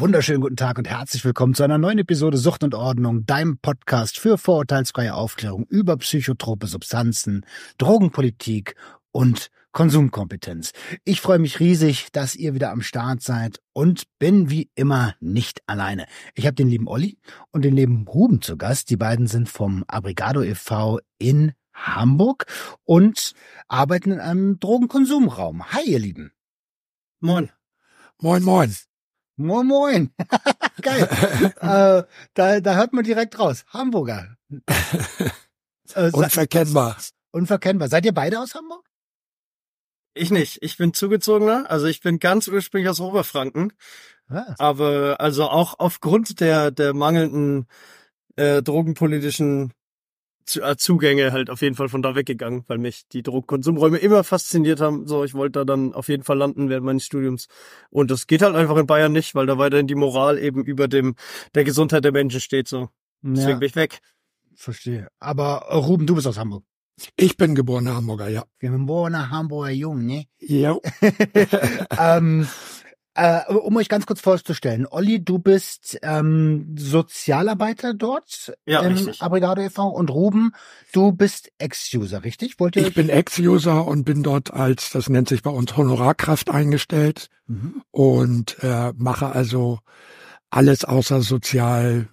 wunderschönen 0.00 0.40
guten 0.40 0.56
Tag 0.56 0.78
und 0.78 0.88
herzlich 0.88 1.22
willkommen 1.26 1.52
zu 1.52 1.62
einer 1.62 1.76
neuen 1.76 1.98
Episode 1.98 2.38
Sucht 2.38 2.64
und 2.64 2.74
Ordnung, 2.74 3.26
deinem 3.26 3.58
Podcast 3.58 4.18
für 4.18 4.38
vorurteilsfreie 4.38 5.12
Aufklärung 5.12 5.66
über 5.66 5.98
psychotrope 5.98 6.68
Substanzen, 6.68 7.44
Drogenpolitik 7.76 8.76
und 9.12 9.50
Konsumkompetenz. 9.72 10.72
Ich 11.04 11.20
freue 11.20 11.38
mich 11.38 11.60
riesig, 11.60 12.12
dass 12.12 12.34
ihr 12.34 12.54
wieder 12.54 12.70
am 12.70 12.80
Start 12.80 13.20
seid 13.20 13.60
und 13.74 14.04
bin 14.18 14.48
wie 14.48 14.70
immer 14.74 15.16
nicht 15.20 15.60
alleine. 15.66 16.06
Ich 16.34 16.46
habe 16.46 16.54
den 16.54 16.68
lieben 16.68 16.88
Olli 16.88 17.18
und 17.50 17.66
den 17.66 17.76
lieben 17.76 18.08
Ruben 18.08 18.40
zu 18.40 18.56
Gast. 18.56 18.88
Die 18.88 18.96
beiden 18.96 19.26
sind 19.26 19.50
vom 19.50 19.84
Abrigado 19.86 20.42
e.V. 20.42 21.00
in 21.18 21.52
Hamburg 21.74 22.46
und 22.84 23.34
arbeiten 23.68 24.12
in 24.12 24.20
einem 24.20 24.58
Drogenkonsumraum. 24.60 25.70
Hi, 25.72 25.82
ihr 25.84 25.98
Lieben. 25.98 26.32
Moin. 27.20 27.50
Moin, 28.18 28.42
moin. 28.42 28.74
Moin, 29.40 29.66
moin. 29.66 30.10
Geil. 30.82 31.08
äh, 31.60 32.02
da, 32.34 32.60
da 32.60 32.74
hört 32.76 32.92
man 32.92 33.04
direkt 33.04 33.38
raus. 33.38 33.64
Hamburger. 33.72 34.36
Äh, 35.94 36.12
Unverkennbar. 36.12 36.96
unverkennbar. 37.32 37.88
Seid 37.88 38.04
ihr 38.06 38.14
beide 38.14 38.38
aus 38.38 38.54
Hamburg? 38.54 38.86
Ich 40.14 40.30
nicht. 40.30 40.58
Ich 40.62 40.76
bin 40.76 40.94
zugezogener. 40.94 41.68
Also 41.68 41.86
ich 41.86 42.00
bin 42.00 42.20
ganz 42.20 42.46
ursprünglich 42.46 42.88
aus 42.88 43.00
Oberfranken. 43.00 43.72
Ah, 44.28 44.54
Aber 44.58 45.16
also 45.18 45.48
auch 45.48 45.80
aufgrund 45.80 46.38
der, 46.38 46.70
der 46.70 46.94
mangelnden 46.94 47.66
äh, 48.36 48.62
drogenpolitischen 48.62 49.72
Zugänge 50.44 51.32
halt 51.32 51.50
auf 51.50 51.62
jeden 51.62 51.76
Fall 51.76 51.88
von 51.88 52.02
da 52.02 52.14
weggegangen, 52.14 52.64
weil 52.66 52.78
mich 52.78 53.06
die 53.08 53.22
Drogenkonsumräume 53.22 53.98
immer 53.98 54.24
fasziniert 54.24 54.80
haben. 54.80 55.06
So, 55.06 55.24
ich 55.24 55.34
wollte 55.34 55.60
da 55.60 55.64
dann 55.64 55.94
auf 55.94 56.08
jeden 56.08 56.24
Fall 56.24 56.38
landen 56.38 56.68
während 56.68 56.86
meines 56.86 57.04
Studiums. 57.04 57.46
Und 57.90 58.10
das 58.10 58.26
geht 58.26 58.42
halt 58.42 58.56
einfach 58.56 58.76
in 58.76 58.86
Bayern 58.86 59.12
nicht, 59.12 59.34
weil 59.34 59.46
da 59.46 59.58
weiterhin 59.58 59.86
die 59.86 59.94
Moral 59.94 60.38
eben 60.38 60.64
über 60.64 60.88
dem 60.88 61.14
der 61.54 61.64
Gesundheit 61.64 62.04
der 62.04 62.12
Menschen 62.12 62.40
steht. 62.40 62.68
So, 62.68 62.88
deswegen 63.22 63.50
ja, 63.50 63.56
bin 63.56 63.68
ich 63.68 63.76
weg. 63.76 64.00
verstehe. 64.54 65.08
Aber 65.18 65.66
äh, 65.68 65.76
Ruben, 65.76 66.06
du 66.06 66.14
bist 66.14 66.26
aus 66.26 66.38
Hamburg. 66.38 66.64
Ich 67.16 67.36
bin 67.36 67.54
geborener 67.54 67.94
Hamburger, 67.94 68.28
ja. 68.28 68.44
Geborener 68.58 69.30
Hamburger 69.30 69.70
Jung, 69.70 70.04
ne? 70.04 70.26
Ja. 70.38 70.76
ähm, 71.98 72.46
äh, 73.20 73.52
um 73.52 73.76
euch 73.76 73.88
ganz 73.88 74.06
kurz 74.06 74.20
vorzustellen, 74.20 74.86
Olli, 74.86 75.22
du 75.22 75.38
bist 75.38 75.98
ähm, 76.02 76.74
Sozialarbeiter 76.78 77.94
dort 77.94 78.52
Ja, 78.66 78.80
im 78.80 78.94
richtig. 78.94 79.20
Abrigado 79.22 79.60
e.V. 79.62 79.88
und 79.88 80.10
Ruben, 80.10 80.52
du 80.92 81.12
bist 81.12 81.52
Ex-User, 81.58 82.24
richtig? 82.24 82.58
Wollt 82.58 82.76
ihr 82.76 82.86
Ich 82.86 82.94
bin 82.94 83.08
Ex-User 83.08 83.86
und 83.86 84.04
bin 84.04 84.22
dort 84.22 84.52
als, 84.52 84.90
das 84.90 85.08
nennt 85.08 85.28
sich 85.28 85.42
bei 85.42 85.50
uns 85.50 85.76
Honorarkraft 85.76 86.50
eingestellt 86.50 87.28
Mhm. 87.46 87.82
und 87.90 88.62
äh, 88.62 88.92
mache 88.96 89.26
also 89.32 89.80
alles 90.50 90.84
außer 90.84 91.20
sozial, 91.22 92.08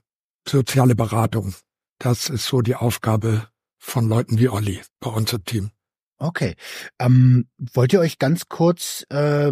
soziale 0.48 0.96
Beratung. 0.96 1.54
Das 2.00 2.30
ist 2.30 2.46
so 2.46 2.62
die 2.62 2.76
Aufgabe 2.76 3.48
von 3.78 4.10
Leuten 4.10 4.40
wie 4.40 4.50
Olli 4.50 4.82
bei 5.00 5.10
uns 5.12 5.32
im 5.34 5.44
Team. 5.46 5.72
Okay. 6.20 6.56
Ähm, 7.00 7.48
wollt 7.60 7.94
ihr 7.94 8.00
euch 8.00 8.18
ganz 8.18 8.50
kurz 8.50 9.06
äh, 9.10 9.52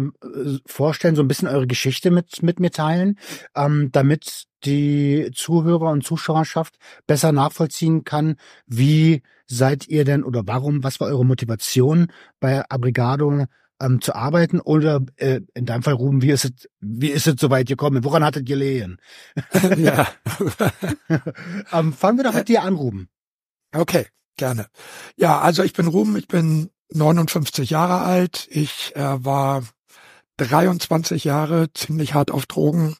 vorstellen, 0.66 1.14
so 1.14 1.22
ein 1.22 1.28
bisschen 1.28 1.48
eure 1.48 1.68
Geschichte 1.68 2.10
mit, 2.10 2.42
mit 2.42 2.58
mir 2.58 2.72
teilen, 2.72 3.18
ähm, 3.54 3.90
damit 3.92 4.46
die 4.64 5.30
Zuhörer 5.32 5.90
und 5.90 6.04
Zuschauerschaft 6.04 6.76
besser 7.06 7.30
nachvollziehen 7.30 8.02
kann, 8.02 8.36
wie 8.66 9.22
seid 9.46 9.86
ihr 9.86 10.04
denn 10.04 10.24
oder 10.24 10.42
warum, 10.46 10.82
was 10.82 10.98
war 10.98 11.06
eure 11.06 11.24
Motivation 11.24 12.08
bei 12.40 12.68
Abrigado 12.68 13.46
ähm, 13.80 14.00
zu 14.00 14.14
arbeiten 14.14 14.58
oder 14.58 15.02
äh, 15.16 15.40
in 15.54 15.66
deinem 15.66 15.84
Fall 15.84 15.94
Ruben, 15.94 16.22
wie 16.22 16.30
ist 16.30 16.46
es, 16.46 16.68
wie 16.80 17.10
ist 17.10 17.28
es 17.28 17.36
soweit 17.38 17.68
gekommen? 17.68 18.02
Woran 18.02 18.24
hattet 18.24 18.48
ihr 18.48 18.56
lehen? 18.56 18.98
ja. 19.76 20.08
ähm, 21.72 21.92
fangen 21.92 22.18
wir 22.18 22.24
doch 22.24 22.34
mit 22.34 22.48
dir 22.48 22.62
an, 22.62 22.74
Ruben. 22.74 23.08
Okay, 23.72 24.06
gerne. 24.36 24.66
Ja, 25.16 25.40
also 25.40 25.62
ich 25.62 25.72
bin 25.72 25.86
Ruben, 25.86 26.16
ich 26.16 26.28
bin 26.28 26.70
59 26.92 27.70
Jahre 27.70 28.00
alt. 28.00 28.48
Ich 28.50 28.94
äh, 28.96 29.24
war 29.24 29.64
23 30.38 31.24
Jahre 31.24 31.72
ziemlich 31.72 32.14
hart 32.14 32.30
auf 32.30 32.46
Drogen. 32.46 32.96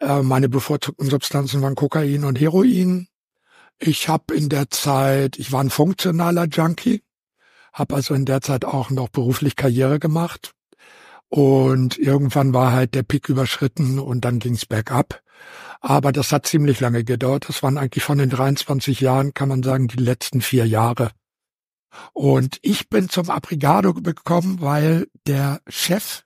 Äh, 0.00 0.22
meine 0.22 0.48
bevorzugten 0.48 1.10
Substanzen 1.10 1.62
waren 1.62 1.74
Kokain 1.74 2.24
und 2.24 2.40
Heroin. 2.40 3.08
Ich 3.78 4.08
habe 4.08 4.34
in 4.34 4.48
der 4.48 4.70
Zeit, 4.70 5.38
ich 5.38 5.52
war 5.52 5.62
ein 5.62 5.70
funktionaler 5.70 6.46
Junkie, 6.46 7.02
habe 7.72 7.94
also 7.94 8.14
in 8.14 8.26
der 8.26 8.40
Zeit 8.42 8.64
auch 8.64 8.90
noch 8.90 9.08
beruflich 9.08 9.56
Karriere 9.56 9.98
gemacht. 9.98 10.52
Und 11.28 11.96
irgendwann 11.96 12.52
war 12.52 12.72
halt 12.72 12.94
der 12.94 13.04
Pick 13.04 13.28
überschritten 13.28 13.98
und 13.98 14.24
dann 14.24 14.40
ging's 14.40 14.66
bergab. 14.66 15.22
Aber 15.80 16.12
das 16.12 16.32
hat 16.32 16.46
ziemlich 16.46 16.80
lange 16.80 17.04
gedauert. 17.04 17.48
Das 17.48 17.62
waren 17.62 17.78
eigentlich 17.78 18.04
von 18.04 18.18
den 18.18 18.30
23 18.30 19.00
Jahren, 19.00 19.34
kann 19.34 19.48
man 19.48 19.62
sagen, 19.62 19.88
die 19.88 19.96
letzten 20.02 20.40
vier 20.40 20.66
Jahre. 20.66 21.10
Und 22.12 22.58
ich 22.62 22.88
bin 22.88 23.08
zum 23.08 23.30
Abrigado 23.30 23.94
gekommen, 23.94 24.60
weil 24.60 25.08
der 25.26 25.60
Chef, 25.68 26.22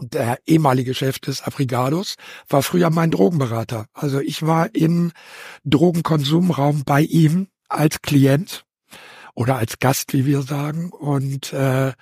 der 0.00 0.38
ehemalige 0.46 0.94
Chef 0.94 1.18
des 1.18 1.42
Abrigados, 1.42 2.14
war 2.48 2.62
früher 2.62 2.90
mein 2.90 3.10
Drogenberater. 3.10 3.86
Also 3.92 4.20
ich 4.20 4.42
war 4.46 4.74
im 4.74 5.12
Drogenkonsumraum 5.64 6.84
bei 6.84 7.02
ihm 7.02 7.48
als 7.68 8.02
Klient 8.02 8.64
oder 9.34 9.56
als 9.56 9.78
Gast, 9.78 10.12
wie 10.12 10.26
wir 10.26 10.42
sagen. 10.42 10.90
Und 10.90 11.52
äh, 11.52 11.92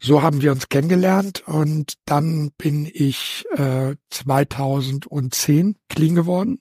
so 0.00 0.22
haben 0.22 0.42
wir 0.42 0.52
uns 0.52 0.68
kennengelernt 0.68 1.42
und 1.46 1.94
dann 2.04 2.50
bin 2.58 2.90
ich 2.92 3.44
äh, 3.56 3.96
2010 4.10 5.76
clean 5.88 6.14
geworden 6.14 6.60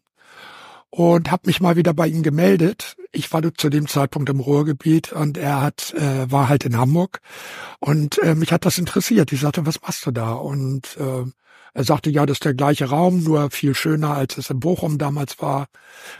und 0.90 1.31
habe 1.31 1.47
mich 1.47 1.59
mal 1.59 1.75
wieder 1.75 1.94
bei 1.94 2.07
ihm 2.07 2.24
gemeldet. 2.24 2.95
Ich 3.12 3.31
war 3.34 3.41
zu 3.53 3.69
dem 3.69 3.88
Zeitpunkt 3.88 4.29
im 4.29 4.40
Ruhrgebiet 4.40 5.12
und 5.12 5.38
er 5.38 5.62
hat 5.62 5.94
äh, 5.94 6.31
war 6.31 6.47
halt 6.50 6.66
in 6.66 6.78
Hamburg 6.78 7.19
und 7.79 8.18
äh, 8.19 8.35
mich 8.35 8.51
hat 8.51 8.66
das 8.66 8.78
interessiert. 8.78 9.31
Ich 9.31 9.41
sagte, 9.41 9.66
was 9.66 9.81
machst 9.81 10.06
du 10.06 10.12
da? 10.12 10.34
Und 10.34 10.97
äh, 10.97 11.25
er 11.74 11.84
sagte, 11.84 12.09
ja, 12.09 12.25
das 12.25 12.35
ist 12.35 12.45
der 12.45 12.53
gleiche 12.53 12.85
Raum, 12.85 13.24
nur 13.24 13.51
viel 13.51 13.75
schöner, 13.75 14.16
als 14.16 14.38
es 14.38 14.50
in 14.50 14.62
Bochum 14.62 14.97
damals 14.97 15.41
war. 15.41 15.68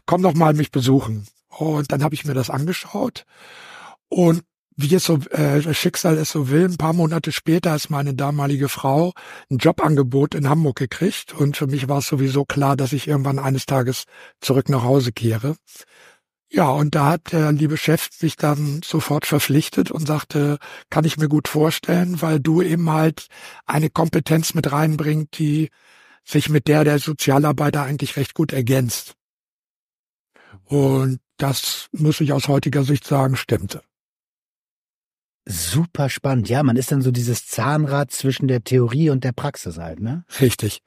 Komm 0.06 0.22
doch 0.22 0.34
mal 0.34 0.54
mich 0.54 0.72
besuchen. 0.72 1.28
Und 1.48 1.94
dann 1.94 2.04
habe 2.04 2.14
ich 2.14 2.26
mir 2.26 2.34
das 2.34 2.50
angeschaut 2.50 3.26
und 4.10 4.44
wie 4.76 4.94
es 4.96 5.06
so 5.06 5.20
äh, 5.32 5.62
das 5.62 5.78
Schicksal 5.78 6.18
es 6.18 6.32
so 6.32 6.50
will, 6.50 6.66
ein 6.66 6.78
paar 6.78 6.94
Monate 6.94 7.32
später 7.32 7.76
ist 7.76 7.90
meine 7.90 8.14
damalige 8.14 8.70
Frau 8.70 9.14
ein 9.50 9.58
Jobangebot 9.58 10.36
in 10.36 10.50
Hamburg 10.50 10.78
gekriegt 10.78 11.34
und 11.34 11.58
für 11.58 11.68
mich 11.68 11.88
war 11.88 12.00
es 12.00 12.08
sowieso 12.08 12.46
klar, 12.46 12.76
dass 12.76 12.94
ich 12.94 13.08
irgendwann 13.08 13.40
eines 13.40 13.66
Tages 13.66 14.04
zurück 14.42 14.70
nach 14.70 14.84
Hause 14.84 15.12
kehre. 15.12 15.56
Ja, 16.52 16.70
und 16.70 16.96
da 16.96 17.08
hat 17.08 17.32
der 17.32 17.52
liebe 17.52 17.76
Chef 17.78 18.10
sich 18.12 18.36
dann 18.38 18.82
sofort 18.84 19.26
verpflichtet 19.26 19.92
und 19.92 20.08
sagte, 20.08 20.58
kann 20.90 21.04
ich 21.06 21.18
mir 21.18 21.28
gut 21.28 21.48
vorstellen, 21.48 22.22
weil 22.22 22.40
du 22.40 22.62
eben 22.62 22.90
halt 22.90 23.28
eine 23.66 23.90
Kompetenz 23.90 24.54
mit 24.54 24.72
reinbringt, 24.72 25.38
die 25.40 25.70
sich 26.24 26.50
mit 26.50 26.68
der 26.68 26.84
der 26.84 27.00
Sozialarbeiter 27.00 27.84
eigentlich 27.84 28.16
recht 28.16 28.34
gut 28.34 28.54
ergänzt. 28.54 29.16
Und 30.64 31.20
das 31.38 31.88
muss 31.92 32.22
ich 32.22 32.34
aus 32.34 32.48
heutiger 32.48 32.84
Sicht 32.84 33.06
sagen, 33.06 33.36
stimmte. 33.36 33.82
Super 35.48 36.10
spannend. 36.10 36.50
Ja, 36.50 36.64
man 36.64 36.76
ist 36.76 36.92
dann 36.92 37.02
so 37.02 37.12
dieses 37.12 37.46
Zahnrad 37.46 38.12
zwischen 38.12 38.48
der 38.48 38.64
Theorie 38.64 39.12
und 39.12 39.24
der 39.24 39.32
Praxis 39.32 39.78
halt, 39.78 40.00
ne? 40.00 40.26
Richtig. 40.42 40.82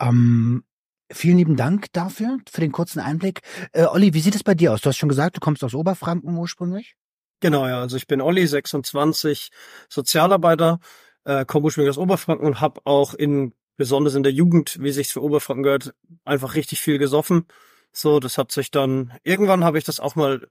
Ähm, 0.00 0.62
vielen 1.10 1.38
lieben 1.38 1.56
Dank 1.56 1.92
dafür, 1.92 2.38
für 2.48 2.60
den 2.60 2.70
kurzen 2.70 3.00
Einblick. 3.00 3.40
Äh, 3.72 3.86
Olli, 3.86 4.14
wie 4.14 4.20
sieht 4.20 4.36
es 4.36 4.44
bei 4.44 4.54
dir 4.54 4.72
aus? 4.72 4.80
Du 4.80 4.88
hast 4.88 4.96
schon 4.96 5.08
gesagt, 5.08 5.36
du 5.36 5.40
kommst 5.40 5.64
aus 5.64 5.74
Oberfranken 5.74 6.36
ursprünglich. 6.36 6.94
Genau, 7.40 7.66
ja. 7.66 7.80
Also 7.80 7.96
ich 7.96 8.06
bin 8.06 8.20
Olli, 8.20 8.46
26, 8.46 9.50
Sozialarbeiter, 9.88 10.78
äh, 11.24 11.44
komme 11.44 11.64
ursprünglich 11.64 11.90
aus 11.90 11.98
Oberfranken 11.98 12.46
und 12.46 12.60
habe 12.60 12.80
auch 12.84 13.12
in 13.12 13.54
besonders 13.76 14.14
in 14.14 14.22
der 14.22 14.32
Jugend, 14.32 14.80
wie 14.80 14.92
sich's 14.92 15.12
für 15.12 15.22
Oberfranken 15.22 15.64
gehört, 15.64 15.94
einfach 16.24 16.54
richtig 16.54 16.80
viel 16.80 16.98
gesoffen. 16.98 17.46
So, 17.92 18.20
das 18.20 18.38
hat 18.38 18.52
sich 18.52 18.70
dann 18.70 19.12
irgendwann 19.24 19.64
habe 19.64 19.78
ich 19.78 19.84
das 19.84 20.00
auch 20.00 20.14
mal 20.14 20.46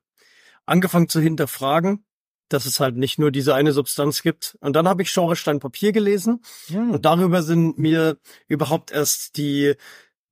angefangen 0.65 1.09
zu 1.09 1.19
hinterfragen, 1.19 2.05
dass 2.49 2.65
es 2.65 2.79
halt 2.79 2.97
nicht 2.97 3.19
nur 3.19 3.31
diese 3.31 3.55
eine 3.55 3.71
Substanz 3.71 4.21
gibt. 4.21 4.57
Und 4.61 4.75
dann 4.75 4.87
habe 4.87 5.01
ich 5.01 5.11
Schorestein 5.11 5.59
Papier 5.59 5.91
gelesen 5.91 6.41
Hm. 6.67 6.91
und 6.91 7.05
darüber 7.05 7.41
sind 7.41 7.77
mir 7.77 8.17
überhaupt 8.47 8.91
erst 8.91 9.37
die 9.37 9.75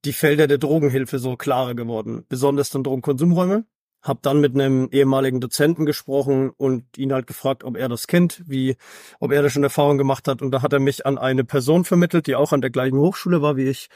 die 0.04 0.12
Felder 0.12 0.46
der 0.46 0.58
Drogenhilfe 0.58 1.18
so 1.18 1.36
klarer 1.36 1.74
geworden, 1.74 2.24
besonders 2.28 2.70
dann 2.70 2.82
Drogenkonsumräume. 2.82 3.64
Hab 4.02 4.20
dann 4.22 4.40
mit 4.40 4.54
einem 4.54 4.88
ehemaligen 4.90 5.40
Dozenten 5.40 5.86
gesprochen 5.86 6.50
und 6.50 6.98
ihn 6.98 7.12
halt 7.12 7.28
gefragt, 7.28 7.62
ob 7.62 7.76
er 7.76 7.88
das 7.88 8.08
kennt, 8.08 8.42
wie, 8.46 8.74
ob 9.20 9.30
er 9.30 9.42
da 9.42 9.48
schon 9.48 9.62
Erfahrung 9.62 9.96
gemacht 9.96 10.26
hat. 10.26 10.42
Und 10.42 10.50
da 10.50 10.60
hat 10.60 10.72
er 10.72 10.80
mich 10.80 11.06
an 11.06 11.18
eine 11.18 11.44
Person 11.44 11.84
vermittelt, 11.84 12.26
die 12.26 12.34
auch 12.34 12.52
an 12.52 12.60
der 12.60 12.70
gleichen 12.70 12.98
Hochschule 12.98 13.42
war 13.42 13.56
wie 13.56 13.68
ich, 13.68 13.90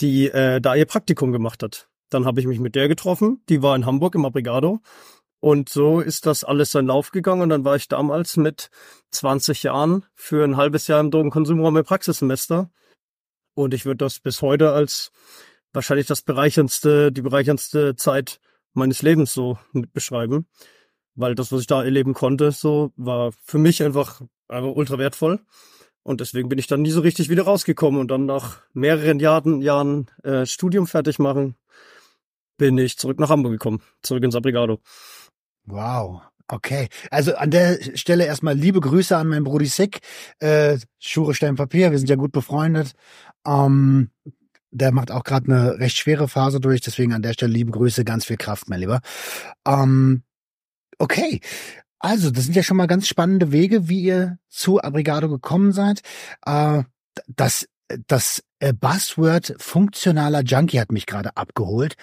die 0.00 0.28
äh, 0.28 0.58
da 0.62 0.74
ihr 0.74 0.86
Praktikum 0.86 1.32
gemacht 1.32 1.62
hat. 1.62 1.88
Dann 2.08 2.24
habe 2.24 2.40
ich 2.40 2.46
mich 2.46 2.60
mit 2.60 2.74
der 2.76 2.88
getroffen, 2.88 3.42
die 3.50 3.60
war 3.60 3.76
in 3.76 3.84
Hamburg 3.84 4.14
im 4.14 4.24
Abrigado. 4.24 4.80
Und 5.40 5.68
so 5.68 6.00
ist 6.00 6.26
das 6.26 6.44
alles 6.44 6.72
seinen 6.72 6.88
Lauf 6.88 7.10
gegangen. 7.10 7.42
Und 7.42 7.50
dann 7.50 7.64
war 7.64 7.76
ich 7.76 7.88
damals 7.88 8.36
mit 8.36 8.70
20 9.10 9.62
Jahren 9.62 10.04
für 10.14 10.44
ein 10.44 10.56
halbes 10.56 10.86
Jahr 10.86 11.00
im 11.00 11.10
Drogenkonsumraum 11.10 11.76
im 11.76 11.84
Praxissemester. 11.84 12.70
Und 13.54 13.74
ich 13.74 13.84
würde 13.84 13.98
das 13.98 14.18
bis 14.18 14.42
heute 14.42 14.72
als 14.72 15.12
wahrscheinlich 15.72 16.06
das 16.06 16.22
bereicherndste, 16.22 17.12
die 17.12 17.22
bereicherndste 17.22 17.96
Zeit 17.96 18.40
meines 18.72 19.02
Lebens 19.02 19.32
so 19.32 19.58
mit 19.72 19.92
beschreiben. 19.92 20.46
Weil 21.14 21.34
das, 21.34 21.52
was 21.52 21.62
ich 21.62 21.66
da 21.66 21.82
erleben 21.82 22.12
konnte, 22.12 22.52
so 22.52 22.92
war 22.96 23.32
für 23.44 23.58
mich 23.58 23.82
einfach, 23.82 24.20
einfach 24.48 24.74
ultra 24.74 24.98
wertvoll. 24.98 25.40
Und 26.02 26.20
deswegen 26.20 26.48
bin 26.48 26.58
ich 26.58 26.66
dann 26.66 26.82
nie 26.82 26.90
so 26.90 27.00
richtig 27.00 27.30
wieder 27.30 27.44
rausgekommen. 27.44 28.00
Und 28.00 28.10
dann 28.10 28.26
nach 28.26 28.62
mehreren 28.74 29.18
Jahren, 29.18 29.60
Jahren 29.60 30.06
äh, 30.22 30.46
Studium 30.46 30.86
fertig 30.86 31.18
machen, 31.18 31.56
bin 32.58 32.78
ich 32.78 32.98
zurück 32.98 33.18
nach 33.18 33.30
Hamburg 33.30 33.52
gekommen, 33.52 33.82
zurück 34.02 34.22
ins 34.24 34.36
Abrigado. 34.36 34.80
Wow. 35.66 36.22
Okay, 36.48 36.88
also 37.10 37.34
an 37.34 37.50
der 37.50 37.78
Stelle 37.96 38.24
erstmal 38.24 38.54
liebe 38.54 38.80
Grüße 38.80 39.16
an 39.16 39.26
meinen 39.26 39.42
Brudi 39.42 39.66
Sick, 39.66 39.98
äh, 40.38 40.78
Schure 41.00 41.34
Stein 41.34 41.56
Papier, 41.56 41.90
wir 41.90 41.98
sind 41.98 42.08
ja 42.08 42.14
gut 42.14 42.30
befreundet. 42.30 42.92
Ähm, 43.44 44.10
der 44.70 44.92
macht 44.92 45.10
auch 45.10 45.24
gerade 45.24 45.46
eine 45.46 45.78
recht 45.80 45.96
schwere 45.96 46.28
Phase 46.28 46.60
durch, 46.60 46.80
deswegen 46.80 47.12
an 47.14 47.22
der 47.22 47.32
Stelle 47.32 47.52
liebe 47.52 47.72
Grüße, 47.72 48.04
ganz 48.04 48.24
viel 48.26 48.36
Kraft, 48.36 48.68
mein 48.68 48.78
Lieber. 48.78 49.00
Ähm, 49.66 50.22
okay, 50.98 51.40
also 51.98 52.30
das 52.30 52.44
sind 52.44 52.54
ja 52.54 52.62
schon 52.62 52.76
mal 52.76 52.86
ganz 52.86 53.08
spannende 53.08 53.50
Wege, 53.50 53.88
wie 53.88 54.02
ihr 54.02 54.38
zu 54.48 54.80
Abrigado 54.80 55.28
gekommen 55.28 55.72
seid. 55.72 56.02
Äh, 56.44 56.84
das 57.28 57.66
das 58.08 58.42
äh, 58.58 58.72
Buzzword 58.72 59.54
funktionaler 59.58 60.42
Junkie 60.42 60.80
hat 60.80 60.92
mich 60.92 61.06
gerade 61.06 61.36
abgeholt. 61.36 61.94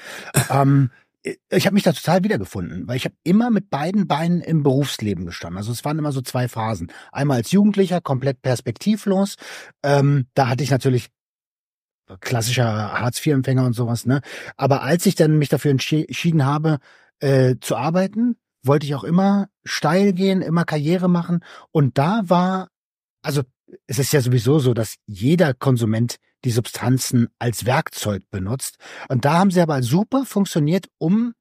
ähm, 0.49 0.91
ich 1.23 1.65
habe 1.65 1.73
mich 1.73 1.83
da 1.83 1.93
total 1.93 2.23
wiedergefunden, 2.23 2.87
weil 2.87 2.97
ich 2.97 3.05
habe 3.05 3.15
immer 3.23 3.49
mit 3.49 3.69
beiden 3.69 4.07
Beinen 4.07 4.41
im 4.41 4.61
Berufsleben 4.61 5.25
gestanden. 5.25 5.57
Also 5.57 5.71
es 5.71 5.85
waren 5.85 5.97
immer 5.97 6.11
so 6.11 6.21
zwei 6.21 6.47
Phasen. 6.47 6.91
Einmal 7.11 7.37
als 7.37 7.51
Jugendlicher, 7.51 8.01
komplett 8.01 8.41
perspektivlos. 8.41 9.35
Ähm, 9.83 10.27
da 10.33 10.49
hatte 10.49 10.63
ich 10.63 10.71
natürlich 10.71 11.09
klassischer 12.19 12.99
Hartz-IV-Empfänger 12.99 13.65
und 13.65 13.73
sowas, 13.73 14.05
ne? 14.05 14.21
Aber 14.57 14.83
als 14.83 15.05
ich 15.05 15.15
dann 15.15 15.37
mich 15.37 15.49
dafür 15.49 15.71
entschieden 15.71 16.45
habe, 16.45 16.79
äh, 17.19 17.55
zu 17.61 17.77
arbeiten, 17.77 18.35
wollte 18.61 18.85
ich 18.85 18.95
auch 18.95 19.05
immer 19.05 19.47
steil 19.63 20.13
gehen, 20.13 20.41
immer 20.41 20.65
Karriere 20.65 21.09
machen. 21.09 21.43
Und 21.71 21.97
da 21.97 22.23
war, 22.25 22.67
also 23.21 23.43
es 23.87 23.99
ist 23.99 24.11
ja 24.11 24.21
sowieso 24.21 24.59
so, 24.59 24.73
dass 24.73 24.95
jeder 25.05 25.53
Konsument 25.53 26.17
die 26.45 26.51
Substanzen 26.51 27.27
als 27.39 27.65
Werkzeug 27.65 28.23
benutzt. 28.31 28.77
Und 29.09 29.25
da 29.25 29.39
haben 29.39 29.51
sie 29.51 29.61
aber 29.61 29.81
super 29.83 30.25
funktioniert, 30.25 30.87
um 30.97 31.33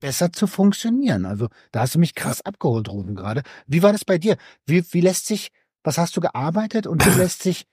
besser 0.00 0.32
zu 0.32 0.46
funktionieren. 0.46 1.24
Also 1.24 1.48
da 1.70 1.80
hast 1.80 1.94
du 1.94 1.98
mich 1.98 2.14
krass 2.14 2.42
abgeholt, 2.42 2.88
Ruben, 2.88 3.14
gerade. 3.14 3.42
Wie 3.66 3.82
war 3.82 3.92
das 3.92 4.04
bei 4.04 4.18
dir? 4.18 4.36
Wie, 4.66 4.84
wie 4.92 5.00
lässt 5.00 5.26
sich, 5.26 5.50
was 5.84 5.96
hast 5.96 6.16
du 6.16 6.20
gearbeitet 6.20 6.86
und 6.86 7.06
wie 7.06 7.10
lässt 7.18 7.42
sich 7.42 7.66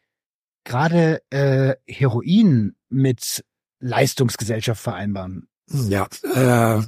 gerade 0.63 1.21
äh, 1.31 1.75
Heroin 1.87 2.75
mit 2.89 3.43
Leistungsgesellschaft 3.79 4.81
vereinbaren? 4.81 5.48
Ja, 5.71 6.07
äh, 6.23 6.81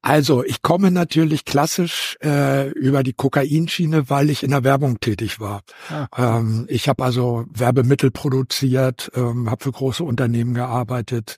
also 0.00 0.42
ich 0.44 0.62
komme 0.62 0.90
natürlich 0.90 1.44
klassisch 1.44 2.16
äh, 2.22 2.70
über 2.70 3.02
die 3.02 3.12
Kokainschiene, 3.12 4.08
weil 4.08 4.30
ich 4.30 4.42
in 4.42 4.50
der 4.50 4.64
Werbung 4.64 5.00
tätig 5.00 5.38
war. 5.38 5.62
Ah. 5.90 6.38
Ähm, 6.38 6.66
ich 6.68 6.88
habe 6.88 7.04
also 7.04 7.44
Werbemittel 7.52 8.10
produziert, 8.10 9.10
ähm, 9.14 9.50
habe 9.50 9.64
für 9.64 9.72
große 9.72 10.02
Unternehmen 10.02 10.54
gearbeitet, 10.54 11.36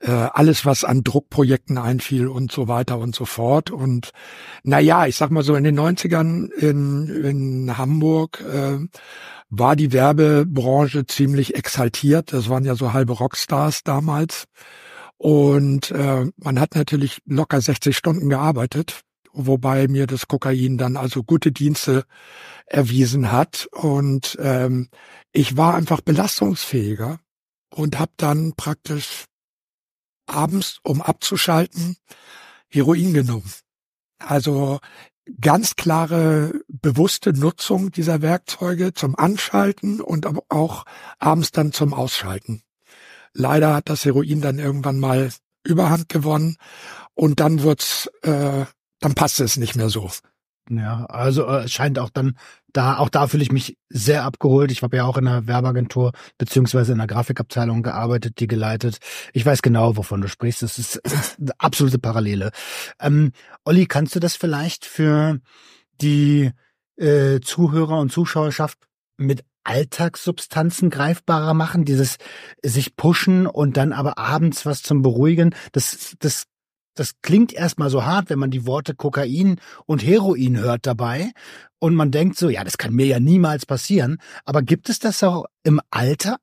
äh, 0.00 0.10
alles 0.10 0.66
was 0.66 0.84
an 0.84 1.02
Druckprojekten 1.02 1.78
einfiel 1.78 2.28
und 2.28 2.52
so 2.52 2.68
weiter 2.68 2.98
und 2.98 3.14
so 3.14 3.24
fort. 3.24 3.70
Und 3.70 4.10
na 4.62 4.80
ja, 4.80 5.06
ich 5.06 5.16
sag 5.16 5.30
mal 5.30 5.42
so 5.42 5.54
in 5.54 5.64
den 5.64 5.78
90ern 5.78 6.50
in, 6.52 7.08
in 7.08 7.78
Hamburg 7.78 8.42
äh, 8.42 8.78
war 9.48 9.76
die 9.76 9.92
Werbebranche 9.92 11.06
ziemlich 11.06 11.54
exaltiert. 11.54 12.32
Das 12.32 12.48
waren 12.48 12.64
ja 12.64 12.74
so 12.74 12.92
halbe 12.92 13.14
Rockstars 13.14 13.82
damals. 13.82 14.46
Und 15.24 15.90
äh, 15.90 16.26
man 16.36 16.60
hat 16.60 16.74
natürlich 16.74 17.22
locker 17.24 17.58
60 17.58 17.96
Stunden 17.96 18.28
gearbeitet, 18.28 19.00
wobei 19.32 19.88
mir 19.88 20.06
das 20.06 20.28
Kokain 20.28 20.76
dann 20.76 20.98
also 20.98 21.22
gute 21.22 21.50
Dienste 21.50 22.04
erwiesen 22.66 23.32
hat. 23.32 23.66
Und 23.72 24.36
ähm, 24.38 24.90
ich 25.32 25.56
war 25.56 25.76
einfach 25.76 26.02
belastungsfähiger 26.02 27.20
und 27.70 27.98
habe 27.98 28.12
dann 28.18 28.52
praktisch 28.54 29.24
abends, 30.26 30.80
um 30.82 31.00
abzuschalten, 31.00 31.96
Heroin 32.68 33.14
genommen. 33.14 33.50
Also 34.18 34.78
ganz 35.40 35.74
klare, 35.74 36.52
bewusste 36.68 37.32
Nutzung 37.32 37.92
dieser 37.92 38.20
Werkzeuge 38.20 38.92
zum 38.92 39.16
Anschalten 39.16 40.02
und 40.02 40.26
auch 40.50 40.84
abends 41.18 41.50
dann 41.50 41.72
zum 41.72 41.94
Ausschalten. 41.94 42.62
Leider 43.34 43.74
hat 43.74 43.88
das 43.88 44.04
Heroin 44.04 44.40
dann 44.40 44.58
irgendwann 44.58 44.98
mal 44.98 45.30
Überhand 45.64 46.08
gewonnen 46.08 46.56
und 47.14 47.40
dann 47.40 47.62
wird's, 47.62 48.08
äh, 48.22 48.64
dann 49.00 49.14
passt 49.14 49.40
es 49.40 49.56
nicht 49.56 49.76
mehr 49.76 49.88
so. 49.88 50.10
Ja, 50.70 51.04
also 51.06 51.46
äh, 51.46 51.64
es 51.64 51.72
scheint 51.72 51.98
auch 51.98 52.10
dann 52.10 52.38
da, 52.72 52.98
auch 52.98 53.08
da 53.08 53.26
fühle 53.28 53.42
ich 53.42 53.52
mich 53.52 53.76
sehr 53.88 54.24
abgeholt. 54.24 54.72
Ich 54.72 54.82
habe 54.82 54.96
ja 54.96 55.04
auch 55.04 55.16
in 55.16 55.28
einer 55.28 55.46
Werbeagentur 55.46 56.12
beziehungsweise 56.38 56.92
in 56.92 57.00
einer 57.00 57.06
Grafikabteilung 57.06 57.82
gearbeitet, 57.82 58.40
die 58.40 58.46
geleitet. 58.46 58.98
Ich 59.32 59.44
weiß 59.44 59.62
genau, 59.62 59.96
wovon 59.96 60.22
du 60.22 60.28
sprichst. 60.28 60.62
Das 60.62 60.78
ist, 60.78 61.00
das 61.04 61.12
ist 61.12 61.38
eine 61.38 61.52
absolute 61.58 61.98
Parallele. 61.98 62.50
Ähm, 63.00 63.32
Olli, 63.64 63.86
kannst 63.86 64.16
du 64.16 64.20
das 64.20 64.36
vielleicht 64.36 64.86
für 64.86 65.40
die 66.00 66.50
äh, 66.96 67.40
Zuhörer 67.40 67.98
und 67.98 68.10
Zuschauerschaft 68.10 68.78
mit 69.16 69.44
Alltagssubstanzen 69.64 70.90
greifbarer 70.90 71.54
machen, 71.54 71.84
dieses 71.84 72.18
sich 72.62 72.96
pushen 72.96 73.46
und 73.46 73.76
dann 73.76 73.92
aber 73.92 74.18
abends 74.18 74.64
was 74.66 74.82
zum 74.82 75.02
Beruhigen. 75.02 75.54
Das, 75.72 76.16
das, 76.20 76.44
das 76.94 77.20
klingt 77.22 77.52
erstmal 77.52 77.90
so 77.90 78.04
hart, 78.04 78.30
wenn 78.30 78.38
man 78.38 78.50
die 78.50 78.66
Worte 78.66 78.94
Kokain 78.94 79.60
und 79.86 80.04
Heroin 80.04 80.58
hört 80.58 80.86
dabei. 80.86 81.32
Und 81.78 81.94
man 81.94 82.10
denkt 82.10 82.38
so, 82.38 82.48
ja, 82.48 82.64
das 82.64 82.78
kann 82.78 82.94
mir 82.94 83.06
ja 83.06 83.20
niemals 83.20 83.66
passieren. 83.66 84.18
Aber 84.44 84.62
gibt 84.62 84.88
es 84.88 84.98
das 85.00 85.22
auch 85.22 85.46
im 85.64 85.80
Alltag? 85.90 86.40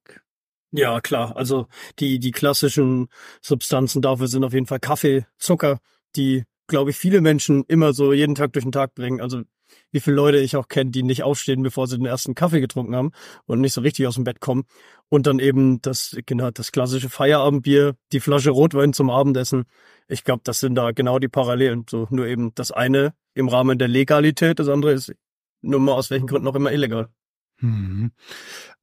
Ja, 0.72 1.02
klar. 1.02 1.36
Also 1.36 1.68
die, 2.00 2.20
die 2.20 2.32
klassischen 2.32 3.08
Substanzen 3.42 4.02
dafür 4.02 4.28
sind 4.28 4.44
auf 4.44 4.54
jeden 4.54 4.68
Fall 4.68 4.80
Kaffee, 4.80 5.26
Zucker, 5.38 5.80
die, 6.16 6.44
glaube 6.68 6.92
ich, 6.92 6.98
viele 6.98 7.22
Menschen 7.22 7.64
immer 7.68 7.94
so 7.94 8.14
jeden 8.14 8.36
Tag 8.36 8.54
durch 8.54 8.64
den 8.64 8.72
Tag 8.72 8.96
bringen. 8.96 9.20
Also 9.22 9.44
wie 9.92 10.00
viele 10.00 10.16
Leute 10.16 10.38
ich 10.38 10.56
auch 10.56 10.68
kenne, 10.68 10.92
die 10.92 11.04
nicht 11.04 11.24
aufstehen, 11.24 11.64
bevor 11.64 11.88
sie 11.88 11.98
den 11.98 12.06
ersten 12.06 12.36
Kaffee 12.36 12.62
getrunken 12.62 12.96
haben 12.96 13.12
und 13.46 13.62
nicht 13.62 13.74
so 13.74 13.82
richtig 13.82 14.08
aus 14.08 14.16
dem 14.16 14.24
Bett 14.24 14.40
kommen. 14.40 14.64
Und 15.10 15.28
dann 15.28 15.40
eben 15.40 15.82
das, 15.82 16.16
genau, 16.26 16.52
das 16.52 16.72
klassische 16.72 17.10
Feierabendbier, 17.10 17.96
die 18.12 18.20
Flasche 18.20 18.52
Rotwein 18.52 18.94
zum 18.94 19.10
Abendessen. 19.10 19.66
Ich 20.08 20.24
glaube, 20.24 20.42
das 20.44 20.60
sind 20.60 20.76
da 20.76 20.92
genau 20.92 21.20
die 21.20 21.28
Parallelen. 21.28 21.86
So, 21.90 22.08
nur 22.10 22.28
eben 22.28 22.56
das 22.56 22.72
eine 22.72 23.14
im 23.34 23.50
Rahmen 23.50 23.78
der 23.78 23.88
Legalität, 23.88 24.60
das 24.60 24.70
andere 24.70 24.94
ist 24.94 25.14
nur 25.62 25.80
mal 25.80 25.94
aus 25.94 26.10
welchen 26.10 26.28
Gründen 26.28 26.48
auch 26.48 26.56
immer 26.56 26.72
illegal. 26.72 27.10
Hm. 27.58 28.12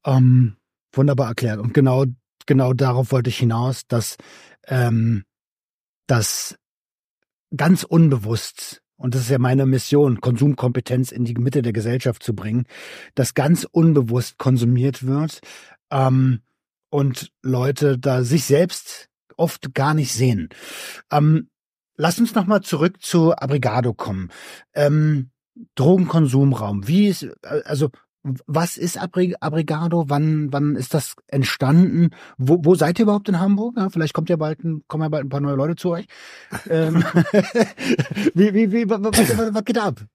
Ähm, 0.05 0.55
wunderbar 0.93 1.29
erklärt. 1.29 1.59
Und 1.59 1.73
genau, 1.73 2.05
genau 2.45 2.73
darauf 2.73 3.11
wollte 3.11 3.29
ich 3.29 3.37
hinaus, 3.37 3.85
dass, 3.87 4.17
ähm, 4.67 5.25
dass 6.07 6.57
ganz 7.55 7.83
unbewusst 7.83 8.81
und 8.99 9.15
das 9.15 9.21
ist 9.21 9.29
ja 9.29 9.39
meine 9.39 9.65
Mission, 9.65 10.19
Konsumkompetenz 10.19 11.11
in 11.11 11.23
die 11.23 11.33
Mitte 11.33 11.61
der 11.61 11.73
Gesellschaft 11.73 12.21
zu 12.21 12.35
bringen, 12.35 12.65
das 13.15 13.33
ganz 13.33 13.65
unbewusst 13.71 14.37
konsumiert 14.37 15.05
wird 15.07 15.39
ähm, 15.89 16.41
und 16.89 17.31
Leute 17.41 17.97
da 17.97 18.23
sich 18.23 18.43
selbst 18.43 19.09
oft 19.37 19.73
gar 19.73 19.93
nicht 19.93 20.13
sehen. 20.13 20.49
Ähm, 21.11 21.49
lass 21.95 22.19
uns 22.19 22.35
nochmal 22.35 22.61
zurück 22.61 23.01
zu 23.01 23.33
Abrigado 23.33 23.93
kommen. 23.93 24.29
Ähm, 24.73 25.31
Drogenkonsumraum. 25.75 26.87
Wie 26.87 27.07
ist, 27.07 27.23
äh, 27.23 27.61
also 27.63 27.89
was 28.23 28.77
ist 28.77 28.97
Abrigado? 28.97 30.09
Wann, 30.09 30.51
wann 30.51 30.75
ist 30.75 30.93
das 30.93 31.15
entstanden? 31.27 32.09
Wo, 32.37 32.59
wo 32.63 32.75
seid 32.75 32.99
ihr 32.99 33.03
überhaupt 33.03 33.29
in 33.29 33.39
Hamburg? 33.39 33.75
Ja, 33.77 33.89
vielleicht 33.89 34.13
kommt 34.13 34.29
ja 34.29 34.35
bald 34.35 34.63
ein, 34.63 34.83
kommen 34.87 35.03
ja 35.03 35.09
bald 35.09 35.25
ein 35.25 35.29
paar 35.29 35.39
neue 35.39 35.55
Leute 35.55 35.75
zu 35.75 35.91
euch. 35.91 36.05
ähm, 36.69 36.95
wie, 38.33 38.53
wie, 38.53 38.71
wie, 38.71 38.89
was, 38.89 38.99
was, 39.01 39.53
was 39.53 39.65
geht 39.65 39.77
ab? 39.77 40.05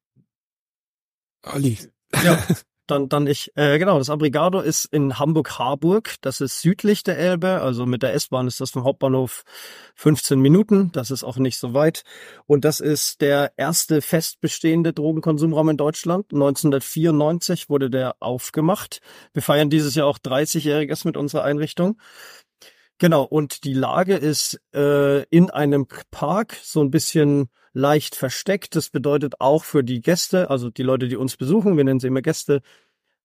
Olli. 1.43 1.79
Ja. 2.23 2.39
dann, 2.87 3.09
dann 3.09 3.27
ich, 3.27 3.51
äh, 3.57 3.79
genau, 3.79 3.99
das 3.99 4.11
Abrigado 4.11 4.61
ist 4.61 4.85
in 4.85 5.19
Hamburg-Harburg. 5.19 6.17
Das 6.21 6.41
ist 6.41 6.61
südlich 6.61 7.03
der 7.03 7.19
Elbe. 7.19 7.61
Also 7.61 7.87
mit 7.87 8.03
der 8.03 8.15
S-Bahn 8.15 8.47
ist 8.47 8.61
das 8.61 8.71
vom 8.71 8.85
Hauptbahnhof 8.85 9.45
15 9.95 10.39
Minuten. 10.39 10.93
Das 10.93 11.11
ist 11.11 11.25
auch 11.25 11.39
nicht 11.39 11.59
so 11.59 11.73
weit. 11.73 12.05
Und 12.47 12.65
das 12.65 12.81
ist 12.81 13.21
der 13.21 13.53
erste 13.57 14.03
fest 14.03 14.41
bestehende 14.41 14.93
Drogenkonsumraum 14.93 15.71
in 15.71 15.77
Deutschland. 15.77 16.27
1994 16.33 17.71
wurde 17.71 17.89
der 17.89 18.17
aufgemacht. 18.21 19.01
Wir 19.33 19.43
feiern 19.43 19.71
dieses 19.71 19.95
Jahr 19.95 20.07
auch 20.07 20.19
30-jähriges 20.19 21.07
mit 21.07 21.17
unserer 21.17 21.45
Einrichtung. 21.45 21.99
Genau, 22.99 23.25
und 23.25 23.65
die 23.65 23.75
Lage 23.75 24.15
ist 24.15 24.61
äh, 24.73 25.25
in 25.25 25.51
einem 25.51 25.87
Park, 26.11 26.57
so 26.63 26.81
ein 26.81 26.91
bisschen 26.91 27.49
leicht 27.73 28.15
versteckt. 28.15 28.77
Das 28.77 28.89
bedeutet 28.91 29.41
auch 29.41 29.65
für 29.65 29.83
die 29.83 30.01
Gäste, 30.01 30.49
also 30.49 30.71
die 30.71 30.85
Leute, 30.85 31.09
die 31.09 31.17
uns 31.17 31.37
besuchen, 31.37 31.77
wir 31.77 31.85
nennen 31.85 32.01
sie 32.01 32.07
immer 32.07 32.23
Gäste, 32.23 32.63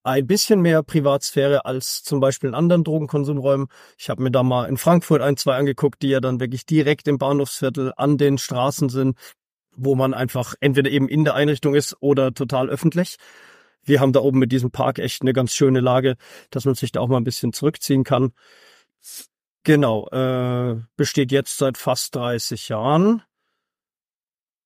ein 0.04 0.26
bisschen 0.26 0.62
mehr 0.62 0.82
Privatsphäre 0.82 1.66
als 1.66 2.04
zum 2.04 2.20
Beispiel 2.20 2.50
in 2.50 2.56
anderen 2.56 2.84
Drogenkonsumräumen. 2.84 3.68
Ich 3.98 4.10
habe 4.10 4.24
mir 4.24 4.32
da 4.32 4.44
mal 4.44 4.66
in 4.66 4.78
Frankfurt 4.78 5.22
ein, 5.22 5.38
zwei 5.38 5.56
angeguckt, 5.56 6.02
die 6.02 6.10
ja 6.10 6.20
dann 6.20 6.40
wirklich 6.40 6.66
direkt 6.66 7.08
im 7.08 7.18
Bahnhofsviertel 7.18 7.94
an 7.96 8.18
den 8.18 8.38
Straßen 8.38 8.90
sind, 8.90 9.18
wo 9.76 9.96
man 9.96 10.14
einfach 10.14 10.56
entweder 10.62 10.90
eben 10.90 11.08
in 11.10 11.26
der 11.26 11.36
Einrichtung 11.36 11.76
ist 11.76 11.96
oder 12.00 12.34
total 12.34 12.70
öffentlich. 12.70 13.18
Wir 13.84 14.00
haben 14.00 14.14
da 14.14 14.22
oben 14.22 14.40
mit 14.40 14.52
diesem 14.52 14.72
Park 14.72 15.00
echt 15.00 15.22
eine 15.22 15.34
ganz 15.34 15.54
schöne 15.54 15.80
Lage, 15.80 16.16
dass 16.50 16.66
man 16.66 16.76
sich 16.76 16.92
da 16.92 17.02
auch 17.02 17.08
mal 17.08 17.18
ein 17.18 17.24
bisschen 17.24 17.54
zurückziehen 17.54 18.04
kann. 18.04 18.32
Genau, 19.63 20.08
äh, 20.10 20.82
besteht 20.96 21.32
jetzt 21.32 21.58
seit 21.58 21.78
fast 21.78 22.16
30 22.16 22.70
Jahren. 22.70 23.24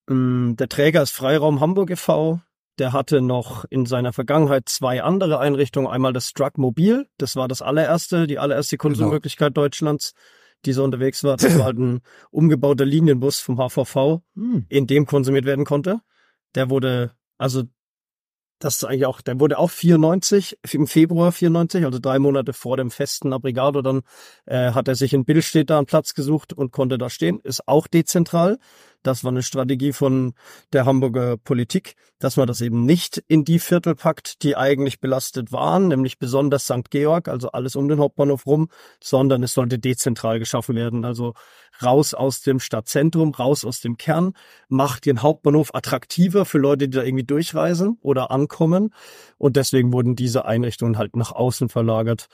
Ähm, 0.10 0.56
der 0.58 0.70
Träger 0.70 1.02
ist 1.02 1.12
Freiraum 1.12 1.60
Hamburg 1.60 1.90
e.V. 1.90 2.42
Der 2.80 2.92
hatte 2.92 3.22
noch 3.22 3.66
in 3.70 3.86
seiner 3.86 4.14
Vergangenheit 4.14 4.68
zwei 4.68 5.04
andere 5.04 5.40
Einrichtungen. 5.40 5.88
Einmal 5.88 6.14
das 6.14 6.34
Drug 6.34 6.58
Mobil, 6.58 7.08
das 7.18 7.36
war 7.36 7.48
das 7.48 7.62
allererste, 7.62 8.26
die 8.26 8.40
allererste 8.40 8.78
genau. 8.78 8.90
Konsummöglichkeit 8.90 9.54
genau. 9.54 9.66
Deutschlands, 9.66 10.14
die 10.66 10.74
so 10.74 10.84
unterwegs 10.84 11.24
war. 11.24 11.38
Das 11.38 11.58
war 11.58 11.66
halt 11.66 11.78
ein 11.78 12.02
umgebauter 12.32 12.86
Linienbus 12.86 13.40
vom 13.40 13.58
HVV, 13.58 14.22
hm. 14.36 14.66
in 14.70 14.88
dem 14.88 15.06
konsumiert 15.06 15.46
werden 15.46 15.66
konnte. 15.66 16.02
Der 16.56 16.70
wurde, 16.70 17.12
also 17.38 17.64
das 18.64 18.76
ist 18.76 18.84
eigentlich 18.86 19.06
auch, 19.06 19.22
der 19.22 19.40
wurde 19.40 19.60
auch 19.60 19.70
94, 19.70 20.58
im 20.72 20.88
Februar 20.88 21.32
94, 21.32 21.84
also 21.86 22.00
drei 22.00 22.18
Monate 22.18 22.54
vor 22.54 22.78
dem 22.78 22.92
festen 22.92 23.34
Abrigado, 23.34 23.82
dann 23.82 24.02
äh, 24.46 24.72
hat 24.72 24.88
er 24.88 24.96
sich 24.96 25.14
in 25.14 25.26
Billstedt 25.26 25.70
da 25.70 25.78
einen 25.78 25.86
Platz 25.86 26.14
gesucht 26.14 26.54
und 26.54 26.72
konnte 26.72 26.98
da 26.98 27.10
stehen. 27.10 27.40
Ist 27.44 27.68
auch 27.68 27.88
dezentral. 27.88 28.60
Das 29.04 29.24
war 29.26 29.32
eine 29.32 29.44
Strategie 29.44 29.92
von 29.92 30.34
der 30.72 30.86
Hamburger 30.86 31.36
Politik, 31.38 31.96
dass 32.20 32.38
man 32.38 32.48
das 32.48 32.62
eben 32.62 32.86
nicht 32.86 33.22
in 33.28 33.44
die 33.44 33.60
Viertel 33.60 33.96
packt, 33.96 34.42
die 34.44 34.56
eigentlich 34.56 35.02
belastet 35.02 35.52
waren, 35.52 35.90
nämlich 35.90 36.20
besonders 36.20 36.64
St. 36.64 36.90
Georg, 36.90 37.28
also 37.28 37.52
alles 37.52 37.76
um 37.76 37.90
den 37.90 38.00
Hauptbahnhof 38.00 38.46
rum, 38.46 38.70
sondern 39.02 39.44
es 39.44 39.54
sollte 39.54 39.78
dezentral 39.78 40.40
geschaffen 40.40 40.76
werden. 40.76 41.04
Also 41.04 41.34
raus 41.84 42.14
aus 42.14 42.42
dem 42.42 42.62
Stadtzentrum, 42.62 43.34
raus 43.34 43.66
aus 43.66 43.82
dem 43.82 43.98
Kern, 43.98 44.34
macht 44.70 45.06
den 45.06 45.22
Hauptbahnhof 45.22 45.76
attraktiver 45.76 46.46
für 46.46 46.58
Leute, 46.58 46.88
die 46.88 46.98
da 46.98 47.04
irgendwie 47.04 47.26
durchreisen 47.26 47.98
oder 48.02 48.32
ankommen. 48.32 48.94
Und 49.38 49.58
deswegen 49.58 49.92
wurden 49.92 50.16
diese 50.16 50.46
Einrichtungen 50.46 50.98
halt 50.98 51.18
nach 51.18 51.34
außen 51.34 51.68
verlagert. 51.68 52.28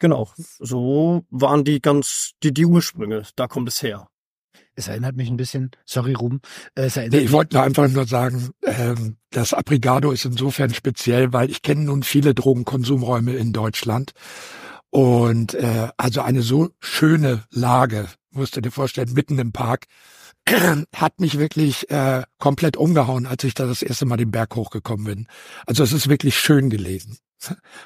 Genau, 0.00 0.32
so 0.36 1.24
waren 1.30 1.62
die 1.62 1.80
ganz, 1.80 2.32
die, 2.42 2.52
die 2.52 2.66
Ursprünge, 2.66 3.22
da 3.36 3.46
kommt 3.46 3.68
es 3.68 3.80
her. 3.82 4.09
Es 4.80 4.88
erinnert 4.88 5.14
mich 5.14 5.28
ein 5.28 5.36
bisschen, 5.36 5.70
sorry 5.84 6.14
Ruben. 6.14 6.40
Äh, 6.74 6.84
es 6.84 6.96
nee, 6.96 7.18
ich 7.18 7.32
wollte 7.32 7.60
einfach 7.62 7.86
nur 7.88 8.06
sagen, 8.06 8.48
ähm, 8.64 9.16
das 9.30 9.52
Abrigado 9.52 10.10
ist 10.10 10.24
insofern 10.24 10.72
speziell, 10.72 11.34
weil 11.34 11.50
ich 11.50 11.60
kenne 11.60 11.82
nun 11.82 12.02
viele 12.02 12.34
Drogenkonsumräume 12.34 13.34
in 13.34 13.52
Deutschland. 13.52 14.12
Und 14.88 15.54
äh, 15.54 15.88
also 15.98 16.22
eine 16.22 16.40
so 16.40 16.70
schöne 16.80 17.44
Lage, 17.50 18.08
musst 18.30 18.56
du 18.56 18.62
dir 18.62 18.70
vorstellen, 18.70 19.12
mitten 19.12 19.38
im 19.38 19.52
Park, 19.52 19.84
hat 20.94 21.20
mich 21.20 21.38
wirklich 21.38 21.90
äh, 21.90 22.22
komplett 22.38 22.78
umgehauen, 22.78 23.26
als 23.26 23.44
ich 23.44 23.52
da 23.52 23.66
das 23.66 23.82
erste 23.82 24.06
Mal 24.06 24.16
den 24.16 24.30
Berg 24.30 24.56
hochgekommen 24.56 25.04
bin. 25.04 25.26
Also 25.66 25.84
es 25.84 25.92
ist 25.92 26.08
wirklich 26.08 26.38
schön 26.38 26.70
gelesen. 26.70 27.18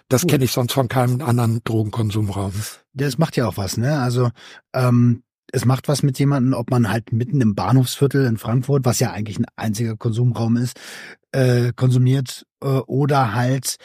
Das 0.08 0.26
kenne 0.26 0.44
ich 0.44 0.52
sonst 0.52 0.72
von 0.72 0.88
keinem 0.88 1.20
anderen 1.20 1.62
Drogenkonsumraum. 1.64 2.52
Das 2.92 3.18
macht 3.18 3.36
ja 3.36 3.48
auch 3.48 3.56
was, 3.56 3.76
ne? 3.76 4.00
Also 4.00 4.30
ähm, 4.72 5.24
es 5.54 5.64
macht 5.64 5.86
was 5.86 6.02
mit 6.02 6.18
jemandem, 6.18 6.52
ob 6.52 6.70
man 6.70 6.90
halt 6.90 7.12
mitten 7.12 7.40
im 7.40 7.54
Bahnhofsviertel 7.54 8.26
in 8.26 8.38
Frankfurt, 8.38 8.84
was 8.84 8.98
ja 8.98 9.12
eigentlich 9.12 9.38
ein 9.38 9.46
einziger 9.54 9.96
Konsumraum 9.96 10.56
ist, 10.56 10.80
äh, 11.30 11.72
konsumiert 11.74 12.44
äh, 12.60 12.66
oder 12.66 13.34
halt 13.34 13.76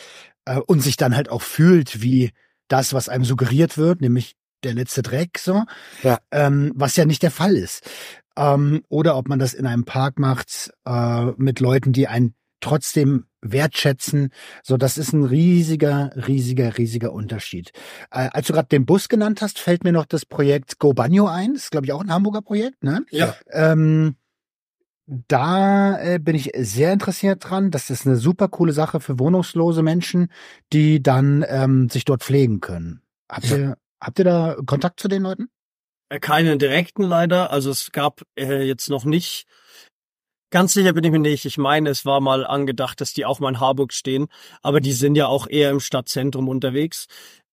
äh, 0.45 0.57
und 0.57 0.81
sich 0.81 0.97
dann 0.97 1.15
halt 1.15 1.29
auch 1.29 1.43
fühlt 1.43 2.01
wie 2.01 2.31
das, 2.69 2.93
was 2.93 3.07
einem 3.07 3.23
suggeriert 3.23 3.77
wird, 3.77 4.01
nämlich 4.01 4.35
der 4.63 4.73
letzte 4.73 5.03
Dreck, 5.03 5.37
so, 5.37 5.63
ja. 6.01 6.17
ähm, 6.31 6.71
was 6.75 6.95
ja 6.95 7.05
nicht 7.05 7.21
der 7.21 7.31
Fall 7.31 7.55
ist. 7.55 7.87
Ähm, 8.35 8.81
oder 8.89 9.15
ob 9.15 9.29
man 9.29 9.37
das 9.37 9.53
in 9.53 9.67
einem 9.67 9.85
Park 9.85 10.17
macht 10.17 10.71
äh, 10.85 11.25
mit 11.37 11.59
Leuten, 11.59 11.93
die 11.93 12.07
einen 12.07 12.33
trotzdem 12.61 13.25
wertschätzen. 13.41 14.31
So, 14.63 14.77
das 14.77 14.97
ist 14.97 15.13
ein 15.13 15.23
riesiger, 15.23 16.11
riesiger, 16.15 16.77
riesiger 16.77 17.13
Unterschied. 17.13 17.71
Äh, 18.11 18.29
als 18.31 18.47
du 18.47 18.53
gerade 18.53 18.69
den 18.69 18.85
Bus 18.85 19.09
genannt 19.09 19.41
hast, 19.41 19.59
fällt 19.59 19.83
mir 19.83 19.91
noch 19.91 20.05
das 20.05 20.25
Projekt 20.25 20.79
Go 20.79 20.93
Banjo 20.93 21.27
ein. 21.27 21.53
Das 21.53 21.63
ist, 21.63 21.71
glaube 21.71 21.85
ich, 21.85 21.93
auch 21.93 22.01
ein 22.01 22.11
Hamburger 22.11 22.41
Projekt, 22.41 22.83
ne? 22.83 23.05
Ja. 23.11 23.35
Ähm, 23.51 24.15
da 25.27 25.99
äh, 25.99 26.19
bin 26.19 26.35
ich 26.35 26.51
sehr 26.55 26.93
interessiert 26.93 27.49
dran. 27.49 27.71
Das 27.71 27.89
ist 27.89 28.05
eine 28.05 28.15
super 28.15 28.47
coole 28.47 28.73
Sache 28.73 28.99
für 28.99 29.17
wohnungslose 29.17 29.81
Menschen, 29.81 30.31
die 30.71 31.01
dann 31.01 31.43
ähm, 31.47 31.89
sich 31.89 32.05
dort 32.05 32.23
pflegen 32.23 32.59
können. 32.59 33.01
Habt 33.27 33.49
ihr, 33.49 33.77
habt 33.99 34.19
ihr 34.19 34.25
da 34.25 34.55
Kontakt 34.65 34.99
zu 34.99 35.07
den 35.07 35.23
Leuten? 35.23 35.49
Äh, 36.09 36.19
keinen 36.19 36.59
direkten 36.59 37.03
leider. 37.03 37.51
Also 37.51 37.71
es 37.71 37.91
gab 37.91 38.21
äh, 38.37 38.63
jetzt 38.63 38.89
noch 38.89 39.05
nicht 39.05 39.45
Ganz 40.51 40.73
sicher 40.73 40.93
bin 40.93 41.03
ich 41.03 41.11
mir 41.11 41.19
nicht. 41.19 41.45
Ich 41.45 41.57
meine, 41.57 41.89
es 41.89 42.05
war 42.05 42.21
mal 42.21 42.45
angedacht, 42.45 43.01
dass 43.01 43.13
die 43.13 43.25
auch 43.25 43.39
mal 43.39 43.49
in 43.49 43.59
Harburg 43.59 43.93
stehen, 43.93 44.27
aber 44.61 44.79
die 44.79 44.93
sind 44.93 45.15
ja 45.15 45.27
auch 45.27 45.47
eher 45.47 45.69
im 45.69 45.79
Stadtzentrum 45.79 46.47
unterwegs. 46.47 47.07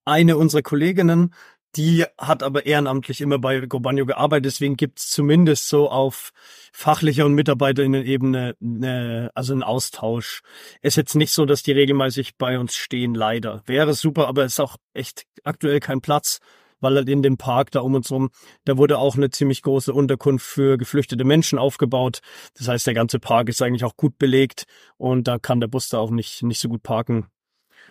Eine 0.06 0.38
unserer 0.38 0.62
Kolleginnen, 0.62 1.34
die 1.76 2.06
hat 2.16 2.42
aber 2.42 2.64
ehrenamtlich 2.64 3.20
immer 3.20 3.38
bei 3.38 3.60
Gobanio 3.60 4.06
gearbeitet, 4.06 4.46
deswegen 4.46 4.76
gibt's 4.76 5.10
zumindest 5.10 5.68
so 5.68 5.90
auf 5.90 6.30
fachlicher 6.72 7.26
und 7.26 7.34
Mitarbeiterinnen-Ebene 7.34 8.56
eine, 8.62 9.30
also 9.34 9.52
einen 9.52 9.62
Austausch. 9.62 10.40
Es 10.80 10.92
ist 10.92 10.96
jetzt 10.96 11.14
nicht 11.16 11.32
so, 11.32 11.44
dass 11.44 11.62
die 11.62 11.72
regelmäßig 11.72 12.38
bei 12.38 12.58
uns 12.58 12.74
stehen, 12.74 13.14
leider. 13.14 13.62
Wäre 13.66 13.92
super, 13.92 14.26
aber 14.26 14.44
es 14.44 14.54
ist 14.54 14.60
auch 14.60 14.76
echt 14.94 15.26
aktuell 15.44 15.80
kein 15.80 16.00
Platz 16.00 16.40
weil 16.80 16.97
halt 16.97 17.09
in 17.09 17.23
dem 17.23 17.37
Park 17.37 17.71
da 17.71 17.80
um 17.80 17.95
uns 17.95 18.11
rum, 18.11 18.30
da 18.64 18.76
wurde 18.76 18.99
auch 18.99 19.16
eine 19.16 19.30
ziemlich 19.30 19.62
große 19.62 19.92
Unterkunft 19.92 20.47
für 20.47 20.76
geflüchtete 20.78 21.25
Menschen 21.25 21.59
aufgebaut. 21.59 22.21
Das 22.54 22.68
heißt, 22.68 22.87
der 22.87 22.95
ganze 22.95 23.18
Park 23.18 23.49
ist 23.49 23.62
eigentlich 23.62 23.85
auch 23.85 23.97
gut 23.97 24.18
belegt 24.18 24.64
und 24.97 25.28
da 25.28 25.38
kann 25.38 25.61
der 25.61 25.68
Bus 25.68 25.88
da 25.88 25.99
auch 25.99 26.11
nicht, 26.11 26.42
nicht 26.42 26.61
so 26.61 26.68
gut 26.68 26.83
parken. 26.83 27.26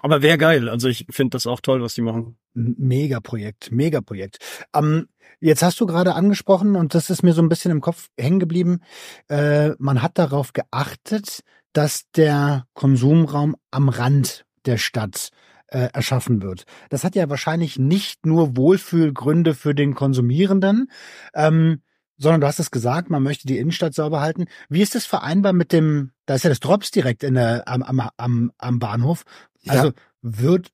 Aber 0.01 0.22
wäre 0.22 0.38
geil. 0.38 0.70
Also 0.70 0.88
ich 0.88 1.08
finde 1.10 1.32
das 1.32 1.48
auch 1.48 1.62
toll, 1.62 1.82
was 1.82 1.96
die 1.96 2.01
machen. 2.01 2.38
Mega 2.54 3.20
Projekt, 3.20 3.72
mega 3.72 4.01
Projekt. 4.01 4.38
Ähm, 4.74 5.08
jetzt 5.39 5.63
hast 5.63 5.80
du 5.80 5.86
gerade 5.86 6.13
angesprochen 6.13 6.75
und 6.75 6.94
das 6.94 7.10
ist 7.10 7.24
mir 7.24 7.34
so 7.34 7.42
ein 7.42 7.50
bisschen 7.50 7.72
im 7.72 7.82
Kopf 7.82 8.10
hängen 8.18 8.39
geblieben. 8.39 8.82
Äh, 9.30 9.72
man 9.80 10.01
hat 10.01 10.18
darauf 10.18 10.54
geachtet, 10.54 11.42
dass 11.74 12.10
der 12.12 12.68
Konsumraum 12.74 13.56
am 13.72 13.89
Rand 13.89 14.46
der 14.65 14.77
Stadt 14.77 15.30
äh, 15.75 15.89
erschaffen 15.91 16.41
wird. 16.41 16.65
Das 16.89 17.03
hat 17.03 17.15
ja 17.15 17.29
wahrscheinlich 17.29 17.77
nicht 17.77 18.25
nur 18.25 18.55
Wohlfühlgründe 18.55 19.53
für 19.53 19.75
den 19.75 19.94
Konsumierenden, 19.94 20.89
ähm, 21.34 21.82
sondern 22.17 22.39
du 22.39 22.48
hast 22.48 22.60
es 22.60 22.72
gesagt, 22.72 23.10
man 23.10 23.24
möchte 23.24 23.46
die 23.46 23.58
Innenstadt 23.58 23.94
sauber 23.94 24.22
halten. 24.22 24.46
Wie 24.70 24.82
ist 24.82 24.96
das 24.96 25.05
vereinbar 25.05 25.51
mit 25.51 25.74
dem, 25.74 26.12
da 26.27 26.36
ist 26.36 26.44
ja 26.44 26.50
das 26.50 26.62
Drops 26.62 26.91
direkt 26.91 27.24
in 27.24 27.34
der, 27.34 27.67
am, 27.67 27.84
am, 27.84 28.10
am, 28.15 28.51
am 28.58 28.79
Bahnhof. 28.79 29.24
Also 29.67 29.88
ja. 29.88 29.94
wird, 30.22 30.70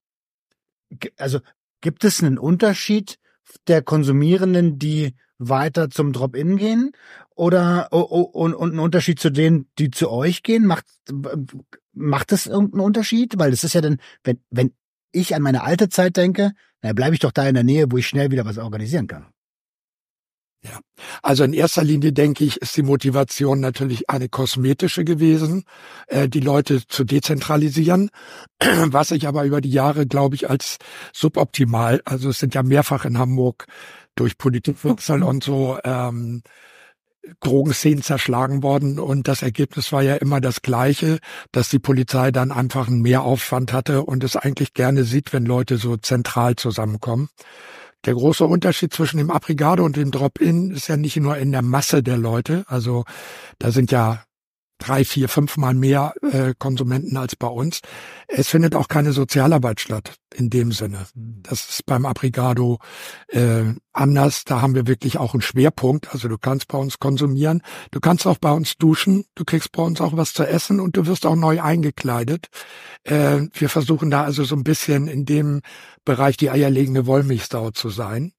also 1.18 1.40
gibt 1.82 2.04
es 2.04 2.22
einen 2.22 2.38
Unterschied 2.38 3.18
der 3.68 3.82
Konsumierenden, 3.82 4.78
die 4.78 5.16
weiter 5.40 5.90
zum 5.90 6.14
Drop-In 6.14 6.58
gehen 6.58 6.92
oder 7.34 7.88
oh, 7.90 8.06
oh, 8.08 8.22
und, 8.22 8.54
und 8.54 8.70
einen 8.70 8.80
Unterschied 8.80 9.20
zu 9.20 9.32
denen, 9.32 9.68
die 9.80 9.90
zu 9.90 10.12
euch 10.12 10.44
gehen? 10.44 10.68
Macht 10.68 10.86
macht 11.94 12.32
das 12.32 12.46
irgendeinen 12.46 12.82
Unterschied? 12.82 13.40
Weil 13.40 13.50
das 13.50 13.64
ist 13.64 13.74
ja 13.74 13.82
dann, 13.82 13.98
wenn 14.24 14.40
wenn 14.52 14.74
ich 15.12 15.36
an 15.36 15.42
meine 15.42 15.64
alte 15.64 15.90
Zeit 15.90 16.18
denke, 16.18 16.52
dann 16.82 16.96
bleibe 16.96 17.14
ich 17.14 17.20
doch 17.20 17.32
da 17.32 17.48
in 17.48 17.56
der 17.56 17.64
Nähe, 17.64 17.92
wo 17.92 17.98
ich 17.98 18.08
schnell 18.08 18.32
wieder 18.32 18.46
was 18.46 18.58
organisieren 18.58 19.08
kann. 19.08 19.28
Ja, 20.64 20.80
also 21.24 21.44
in 21.44 21.54
erster 21.54 21.84
Linie 21.84 22.14
denke 22.14 22.44
ich, 22.44 22.58
ist 22.58 22.78
die 22.78 22.84
Motivation 22.84 23.60
natürlich 23.62 24.12
eine 24.12 24.30
kosmetische 24.30 25.04
gewesen, 25.04 25.64
äh, 26.06 26.30
die 26.30 26.40
Leute 26.40 26.86
zu 26.88 27.04
dezentralisieren, 27.04 28.12
was 28.60 29.08
sich 29.10 29.28
aber 29.28 29.44
über 29.46 29.60
die 29.60 29.72
Jahre, 29.72 30.06
glaube 30.06 30.36
ich, 30.36 30.52
als 30.52 30.78
suboptimal, 31.14 32.02
also 32.06 32.30
es 32.30 32.38
sind 32.38 32.54
ja 32.54 32.62
mehrfach 32.62 33.06
in 33.06 33.18
Hamburg 33.18 33.66
durch 34.14 34.38
Politikwechsel 34.38 35.24
und 35.24 35.44
so 35.44 35.80
ähm, 35.84 36.44
Drogenszenen 37.40 38.02
zerschlagen 38.02 38.64
worden 38.64 39.00
und 39.00 39.28
das 39.28 39.42
Ergebnis 39.44 39.92
war 39.92 40.02
ja 40.02 40.16
immer 40.16 40.42
das 40.42 40.62
gleiche, 40.62 41.20
dass 41.52 41.70
die 41.70 41.80
Polizei 41.80 42.32
dann 42.32 42.52
einfach 42.52 42.88
einen 42.88 43.02
Mehraufwand 43.02 43.74
hatte 43.74 44.04
und 44.04 44.24
es 44.24 44.36
eigentlich 44.36 44.74
gerne 44.74 45.04
sieht, 45.04 45.32
wenn 45.32 45.46
Leute 45.46 45.78
so 45.78 45.98
zentral 45.98 46.56
zusammenkommen. 46.56 47.30
Der 48.06 48.16
große 48.16 48.46
Unterschied 48.46 48.94
zwischen 48.94 49.18
dem 49.18 49.30
Abrigado 49.30 49.86
und 49.86 49.96
dem 49.96 50.10
Drop-In 50.10 50.72
ist 50.72 50.88
ja 50.88 50.98
nicht 50.98 51.18
nur 51.18 51.38
in 51.38 51.52
der 51.52 51.62
Masse 51.62 52.02
der 52.02 52.18
Leute, 52.18 52.64
also 52.68 53.06
da 53.60 53.72
sind 53.72 53.92
ja 53.92 54.24
drei, 54.82 55.06
vier, 55.06 55.30
fünfmal 55.30 55.74
mehr 55.74 56.14
äh, 56.22 56.54
Konsumenten 56.58 57.16
als 57.18 57.36
bei 57.36 57.48
uns. 57.48 57.82
Es 58.28 58.48
findet 58.48 58.76
auch 58.76 58.88
keine 58.88 59.14
Sozialarbeit 59.14 59.80
statt 59.80 60.16
in 60.34 60.50
dem 60.50 60.72
Sinne. 60.72 61.06
Das 61.14 61.70
ist 61.70 61.86
beim 61.86 62.06
Abrigado 62.06 62.80
äh, 63.28 63.74
anders. 63.94 64.44
Da 64.46 64.62
haben 64.62 64.76
wir 64.76 64.88
wirklich 64.88 65.18
auch 65.18 65.34
einen 65.34 65.42
Schwerpunkt. 65.42 66.12
Also 66.14 66.28
du 66.28 66.38
kannst 66.38 66.68
bei 66.68 66.78
uns 66.78 67.00
konsumieren, 67.00 67.62
du 67.92 68.00
kannst 68.00 68.26
auch 68.26 68.38
bei 68.38 68.52
uns 68.52 68.78
duschen, 68.78 69.26
du 69.36 69.46
kriegst 69.46 69.72
bei 69.72 69.84
uns 69.84 70.02
auch 70.02 70.18
was 70.18 70.34
zu 70.34 70.48
essen 70.48 70.80
und 70.80 70.98
du 70.98 71.06
wirst 71.06 71.26
auch 71.26 71.36
neu 71.36 71.62
eingekleidet. 71.62 72.48
Äh, 73.04 73.42
wir 73.54 73.70
versuchen 73.70 74.10
da 74.10 74.24
also 74.24 74.44
so 74.44 74.56
ein 74.56 74.64
bisschen 74.64 75.08
in 75.08 75.26
dem 75.26 75.62
Bereich 76.06 76.38
die 76.38 76.50
eierlegende 76.50 77.06
Wollmilchsau 77.06 77.72
zu 77.72 77.90
sein. 77.90 78.34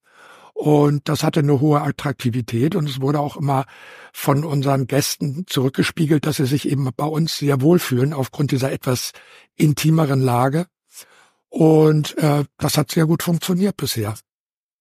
Und 0.63 1.09
das 1.09 1.25
hatte 1.25 1.41
eine 1.41 1.59
hohe 1.59 1.81
Attraktivität 1.81 2.77
und 2.77 2.89
es 2.89 3.01
wurde 3.01 3.19
auch 3.19 3.37
immer 3.37 3.65
von 4.13 4.45
unseren 4.45 4.87
Gästen 4.87 5.45
zurückgespiegelt, 5.49 6.25
dass 6.25 6.37
sie 6.37 6.47
sich 6.47 6.69
eben 6.69 6.89
bei 6.97 7.05
uns 7.05 7.37
sehr 7.37 7.63
wohlfühlen 7.63 8.13
aufgrund 8.13 8.53
dieser 8.53 8.71
etwas 8.71 9.11
intimeren 9.57 10.21
Lage. 10.21 10.67
Und 11.49 12.17
äh, 12.17 12.45
das 12.59 12.79
hat 12.79 12.93
sehr 12.93 13.07
gut 13.07 13.25
funktioniert 13.25 13.77
bisher. 13.77 14.15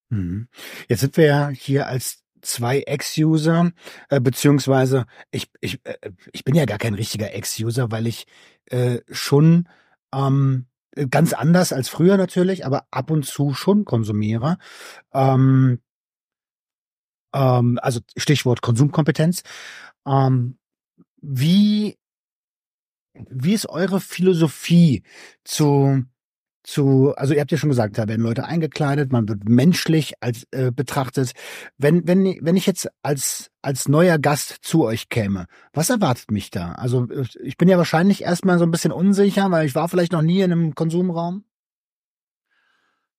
Mhm. 0.09 0.50
Jetzt 0.88 1.00
sind 1.00 1.17
wir 1.17 1.25
ja 1.25 1.50
hier 1.50 1.88
als 1.88 2.19
zwei 2.43 2.81
Ex-User, 2.81 3.71
äh, 4.09 4.21
beziehungsweise 4.21 5.07
ich, 5.31 5.50
ich, 5.61 5.83
äh, 5.83 6.11
ich 6.31 6.43
bin 6.43 6.53
ja 6.53 6.65
gar 6.65 6.77
kein 6.77 6.93
richtiger 6.93 7.33
Ex-User, 7.33 7.89
weil 7.89 8.05
ich 8.05 8.27
äh, 8.65 9.00
schon 9.09 9.67
ähm, 10.13 10.67
ganz 11.10 11.33
anders 11.33 11.74
als 11.74 11.89
früher 11.89 12.17
natürlich, 12.17 12.65
aber 12.65 12.86
ab 12.91 13.12
und 13.12 13.25
zu 13.25 13.53
schon 13.53 13.86
konsumiere. 13.86 14.57
Ähm, 15.13 15.79
ähm, 17.33 17.79
also 17.81 18.01
Stichwort 18.17 18.62
Konsumkompetenz. 18.62 19.43
Ähm, 20.05 20.57
wie, 21.21 21.98
wie 23.13 23.53
ist 23.53 23.69
eure 23.69 24.01
Philosophie 24.01 25.03
zu 25.43 26.03
zu, 26.63 27.13
also 27.15 27.33
ihr 27.33 27.41
habt 27.41 27.51
ja 27.51 27.57
schon 27.57 27.69
gesagt, 27.69 27.97
da 27.97 28.07
werden 28.07 28.21
Leute 28.21 28.45
eingekleidet, 28.45 29.11
man 29.11 29.27
wird 29.27 29.49
menschlich 29.49 30.13
als 30.21 30.45
äh, 30.51 30.71
betrachtet. 30.71 31.31
Wenn 31.77 32.07
wenn 32.07 32.37
wenn 32.41 32.55
ich 32.55 32.65
jetzt 32.65 32.89
als 33.01 33.51
als 33.61 33.87
neuer 33.87 34.19
Gast 34.19 34.57
zu 34.61 34.85
euch 34.85 35.09
käme, 35.09 35.47
was 35.73 35.89
erwartet 35.89 36.31
mich 36.31 36.51
da? 36.51 36.73
Also 36.73 37.07
ich 37.41 37.57
bin 37.57 37.69
ja 37.69 37.77
wahrscheinlich 37.77 38.23
erstmal 38.23 38.59
so 38.59 38.65
ein 38.65 38.71
bisschen 38.71 38.91
unsicher, 38.91 39.49
weil 39.51 39.65
ich 39.65 39.75
war 39.75 39.89
vielleicht 39.89 40.11
noch 40.11 40.21
nie 40.21 40.41
in 40.41 40.51
einem 40.51 40.75
Konsumraum. 40.75 41.45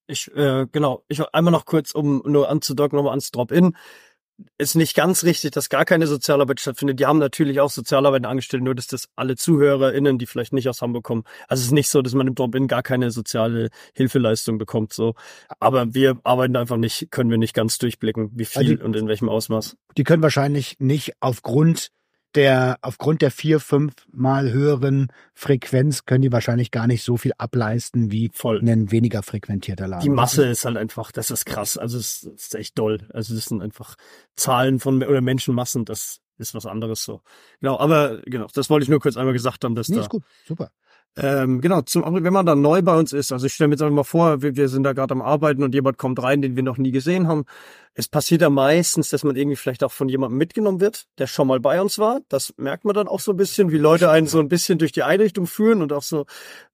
Ich 0.07 0.31
äh, 0.37 0.67
genau, 0.71 1.05
ich 1.09 1.21
einmal 1.33 1.53
noch 1.53 1.65
kurz, 1.65 1.93
um 1.93 2.23
nur 2.27 2.49
anzudocken, 2.49 2.97
nochmal 2.97 3.13
ans 3.13 3.31
Drop-in 3.31 3.77
ist 4.59 4.75
nicht 4.75 4.95
ganz 4.95 5.25
richtig, 5.25 5.53
dass 5.53 5.69
gar 5.69 5.85
keine 5.85 6.07
Sozialarbeit 6.07 6.61
stattfindet. 6.61 7.01
Die 7.01 7.07
haben 7.07 7.19
natürlich 7.19 7.61
auch 7.61 7.71
Sozialarbeit 7.71 8.25
angestellt, 8.27 8.63
nur 8.63 8.75
dass 8.75 8.87
das 8.87 9.09
alle 9.17 9.37
ZuhörerInnen, 9.37 10.19
die 10.19 10.27
vielleicht 10.27 10.53
nicht 10.53 10.69
aus 10.69 10.83
Hamburg 10.83 11.05
kommen. 11.05 11.25
Also 11.49 11.61
es 11.61 11.67
ist 11.67 11.73
nicht 11.73 11.89
so, 11.89 12.03
dass 12.03 12.15
man 12.15 12.27
im 12.27 12.35
Drop-In 12.35 12.69
gar 12.69 12.83
keine 12.83 13.11
soziale 13.11 13.71
Hilfeleistung 13.95 14.59
bekommt, 14.59 14.93
so. 14.93 15.15
Aber 15.61 15.95
wir 15.95 16.19
arbeiten 16.25 16.57
einfach 16.57 16.77
nicht, 16.77 17.11
können 17.11 17.31
wir 17.31 17.39
nicht 17.39 17.55
ganz 17.55 17.79
durchblicken, 17.79 18.31
wie 18.35 18.45
viel 18.45 18.63
also 18.63 18.77
die, 18.77 18.83
und 18.83 18.97
in 18.97 19.09
welchem 19.09 19.29
Ausmaß. 19.29 19.77
Die 19.97 20.05
können 20.05 20.23
wahrscheinlich 20.23 20.77
nicht 20.79 21.13
aufgrund 21.21 21.91
der, 22.35 22.79
aufgrund 22.83 23.23
der 23.23 23.31
vier, 23.31 23.61
fünf 23.61 23.95
mal 24.11 24.53
höheren 24.53 25.09
Frequenz 25.35 26.05
können 26.05 26.23
die 26.23 26.33
wahrscheinlich 26.33 26.71
gar 26.71 26.87
nicht 26.87 27.03
so 27.03 27.17
viel 27.17 27.33
ableisten 27.39 28.11
wie 28.11 28.31
Voll. 28.33 28.61
ein 28.61 28.91
weniger 28.91 29.23
frequentierter 29.23 29.89
Laden. 29.89 30.03
Die 30.03 30.11
Masse 30.11 30.47
ist 30.47 30.65
halt 30.65 30.77
einfach, 30.77 31.13
das 31.13 31.31
ist 31.31 31.45
krass. 31.45 31.77
Also 31.77 31.99
es 31.99 32.25
ist 32.25 32.55
echt 32.55 32.79
doll. 32.79 33.09
Also 33.13 33.35
das 33.35 33.47
sind 33.47 33.63
einfach 33.63 33.97
Zahlen 34.37 34.81
von 34.81 35.03
oder 35.03 35.21
Menschenmassen, 35.21 35.85
das 35.85 36.21
ist 36.39 36.55
was 36.55 36.67
anderes 36.67 37.05
so. 37.05 37.21
Genau, 37.61 37.79
aber 37.79 38.23
genau, 38.23 38.47
das 38.53 38.71
wollte 38.71 38.85
ich 38.85 38.91
nur 38.91 39.01
kurz 39.01 39.17
einmal 39.17 39.33
gesagt 39.33 39.65
haben, 39.65 39.75
dass 39.75 39.89
nee, 39.89 39.97
da. 39.97 40.03
Ist 40.03 40.11
gut, 40.11 40.25
super. 40.47 40.71
Ähm, 41.15 41.61
genau, 41.61 41.83
zum, 41.83 42.03
wenn 42.25 42.33
man 42.33 42.47
dann 42.47 42.63
neu 42.63 42.81
bei 42.81 42.97
uns 42.97 43.13
ist, 43.13 43.33
also 43.33 43.45
ich 43.45 43.53
stelle 43.53 43.69
mir 43.69 43.75
jetzt 43.75 43.83
einfach 43.83 43.95
mal 43.95 44.03
vor, 44.03 44.41
wir, 44.41 44.57
wir 44.57 44.71
sind 44.71 44.83
da 44.83 44.95
gerade 44.95 45.13
am 45.13 45.21
Arbeiten 45.21 45.63
und 45.63 45.75
jemand 45.75 45.99
kommt 45.99 46.23
rein, 46.23 46.41
den 46.41 46.57
wir 46.57 46.63
noch 46.63 46.79
nie 46.79 46.91
gesehen 46.91 47.29
haben. 47.29 47.45
Es 47.93 48.09
passiert 48.09 48.41
ja 48.41 48.49
meistens, 48.49 49.11
dass 49.11 49.23
man 49.23 49.37
irgendwie 49.37 49.57
vielleicht 49.57 49.85
auch 49.85 49.93
von 49.93 50.09
jemandem 50.09 50.39
mitgenommen 50.39 50.81
wird, 50.81 51.05
der 51.19 51.27
schon 51.27 51.49
mal 51.49 51.61
bei 51.61 51.83
uns 51.83 51.99
war. 51.99 52.21
Das 52.31 52.55
merkt 52.57 52.87
man 52.87 52.95
dann 52.95 53.09
auch 53.09 53.21
so 53.21 53.33
ein 53.33 53.37
bisschen, 53.37 53.71
wie 53.71 53.77
Leute 53.77 54.11
einen 54.11 54.27
so 54.27 54.41
ein 54.41 54.49
bisschen 54.49 54.79
durch 54.79 54.93
die 54.93 55.03
Einrichtung 55.03 55.47
führen 55.47 55.83
und 55.83 55.93
auch 55.93 56.03
so, 56.03 56.25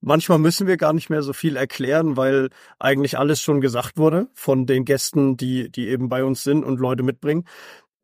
manchmal 0.01 0.39
müssen 0.39 0.69
wir 0.69 0.77
gar 0.77 0.93
nicht 0.93 1.11
mehr 1.11 1.23
so 1.23 1.33
viel 1.33 1.57
erklären, 1.57 2.17
weil 2.17 2.51
eigentlich 2.79 3.19
alles 3.19 3.41
schon 3.41 3.61
gesagt 3.61 3.97
wurde 3.97 4.29
von 4.35 4.67
den 4.67 4.85
Gästen, 4.85 5.37
die, 5.37 5.69
die 5.69 5.89
eben 5.89 6.09
bei 6.09 6.23
uns 6.23 6.45
sind 6.45 6.65
und 6.65 6.79
Leute 6.79 7.03
mitbringen. 7.03 7.45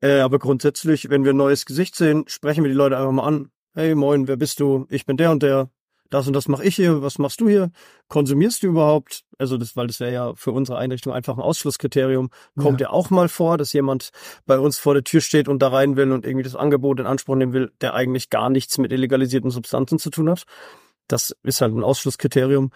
Äh, 0.00 0.18
aber 0.18 0.40
grundsätzlich, 0.40 1.10
wenn 1.10 1.22
wir 1.22 1.32
ein 1.32 1.36
neues 1.36 1.64
Gesicht 1.64 1.94
sehen, 1.94 2.24
sprechen 2.26 2.64
wir 2.64 2.70
die 2.70 2.76
Leute 2.76 2.96
einfach 2.96 3.12
mal 3.12 3.24
an. 3.24 3.50
Hey, 3.74 3.94
moin, 3.94 4.26
wer 4.26 4.36
bist 4.36 4.58
du? 4.58 4.86
Ich 4.90 5.06
bin 5.06 5.16
der 5.16 5.30
und 5.30 5.44
der 5.44 5.70
das 6.14 6.28
und 6.28 6.32
das 6.32 6.46
mache 6.46 6.64
ich 6.64 6.76
hier, 6.76 7.02
was 7.02 7.18
machst 7.18 7.40
du 7.40 7.48
hier? 7.48 7.70
Konsumierst 8.08 8.62
du 8.62 8.68
überhaupt? 8.68 9.24
Also 9.36 9.58
das, 9.58 9.74
weil 9.76 9.88
das 9.88 9.98
wäre 9.98 10.12
ja 10.12 10.34
für 10.36 10.52
unsere 10.52 10.78
Einrichtung 10.78 11.12
einfach 11.12 11.36
ein 11.36 11.42
Ausschlusskriterium. 11.42 12.30
Kommt 12.56 12.80
ja. 12.80 12.86
ja 12.86 12.92
auch 12.92 13.10
mal 13.10 13.28
vor, 13.28 13.58
dass 13.58 13.72
jemand 13.72 14.10
bei 14.46 14.58
uns 14.58 14.78
vor 14.78 14.94
der 14.94 15.02
Tür 15.02 15.20
steht 15.20 15.48
und 15.48 15.60
da 15.60 15.68
rein 15.68 15.96
will 15.96 16.12
und 16.12 16.24
irgendwie 16.24 16.44
das 16.44 16.54
Angebot 16.54 17.00
in 17.00 17.06
Anspruch 17.06 17.34
nehmen 17.34 17.52
will, 17.52 17.72
der 17.80 17.94
eigentlich 17.94 18.30
gar 18.30 18.48
nichts 18.48 18.78
mit 18.78 18.92
illegalisierten 18.92 19.50
Substanzen 19.50 19.98
zu 19.98 20.10
tun 20.10 20.30
hat. 20.30 20.44
Das 21.08 21.36
ist 21.42 21.60
halt 21.60 21.74
ein 21.74 21.82
Ausschlusskriterium. 21.82 22.70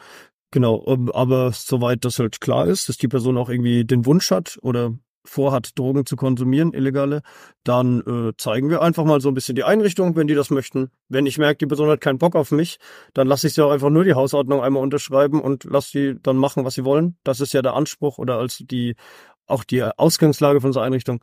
Genau, 0.51 0.85
aber 1.13 1.53
soweit 1.53 2.05
das 2.05 2.19
halt 2.19 2.41
klar 2.41 2.67
ist, 2.67 2.89
dass 2.89 2.97
die 2.97 3.09
Person 3.09 3.39
auch 3.39 3.51
irgendwie 3.51 3.85
den 3.85 4.05
Wunsch 4.05 4.31
hat 4.33 4.59
oder 4.63 4.95
vorhat, 5.25 5.79
Drogen 5.79 6.07
zu 6.07 6.17
konsumieren, 6.17 6.73
illegale, 6.73 7.23
dann 7.65 8.01
äh, 8.01 8.33
zeigen 8.37 8.71
wir 8.71 8.83
einfach 8.83 9.05
mal 9.05 9.21
so 9.21 9.29
ein 9.29 9.35
bisschen 9.35 9.55
die 9.55 9.65
Einrichtung, 9.65 10.17
wenn 10.17 10.27
die 10.27 10.35
das 10.35 10.51
möchten. 10.51 10.91
Wenn 11.09 11.27
ich 11.27 11.39
merke, 11.39 11.59
die 11.59 11.67
Person 11.67 11.89
hat 11.89 12.01
keinen 12.01 12.19
Bock 12.19 12.35
auf 12.35 12.51
mich, 12.51 12.79
dann 13.15 13.27
lasse 13.27 13.47
ich 13.47 13.55
sie 13.55 13.65
auch 13.65 13.71
einfach 13.71 13.91
nur 13.91 14.05
die 14.05 14.15
Hausordnung 14.15 14.63
einmal 14.63 14.83
unterschreiben 14.83 15.41
und 15.41 15.65
lasse 15.65 15.91
sie 15.91 16.15
dann 16.23 16.37
machen, 16.37 16.65
was 16.65 16.75
sie 16.75 16.85
wollen. 16.85 17.19
Das 17.25 17.41
ist 17.41 17.53
ja 17.53 17.63
der 17.63 17.75
Anspruch 17.75 18.19
oder 18.19 18.39
als 18.39 18.63
die 18.65 18.95
auch 19.47 19.65
die 19.65 19.83
Ausgangslage 19.83 20.61
von 20.61 20.69
unserer 20.69 20.85
Einrichtung. 20.85 21.23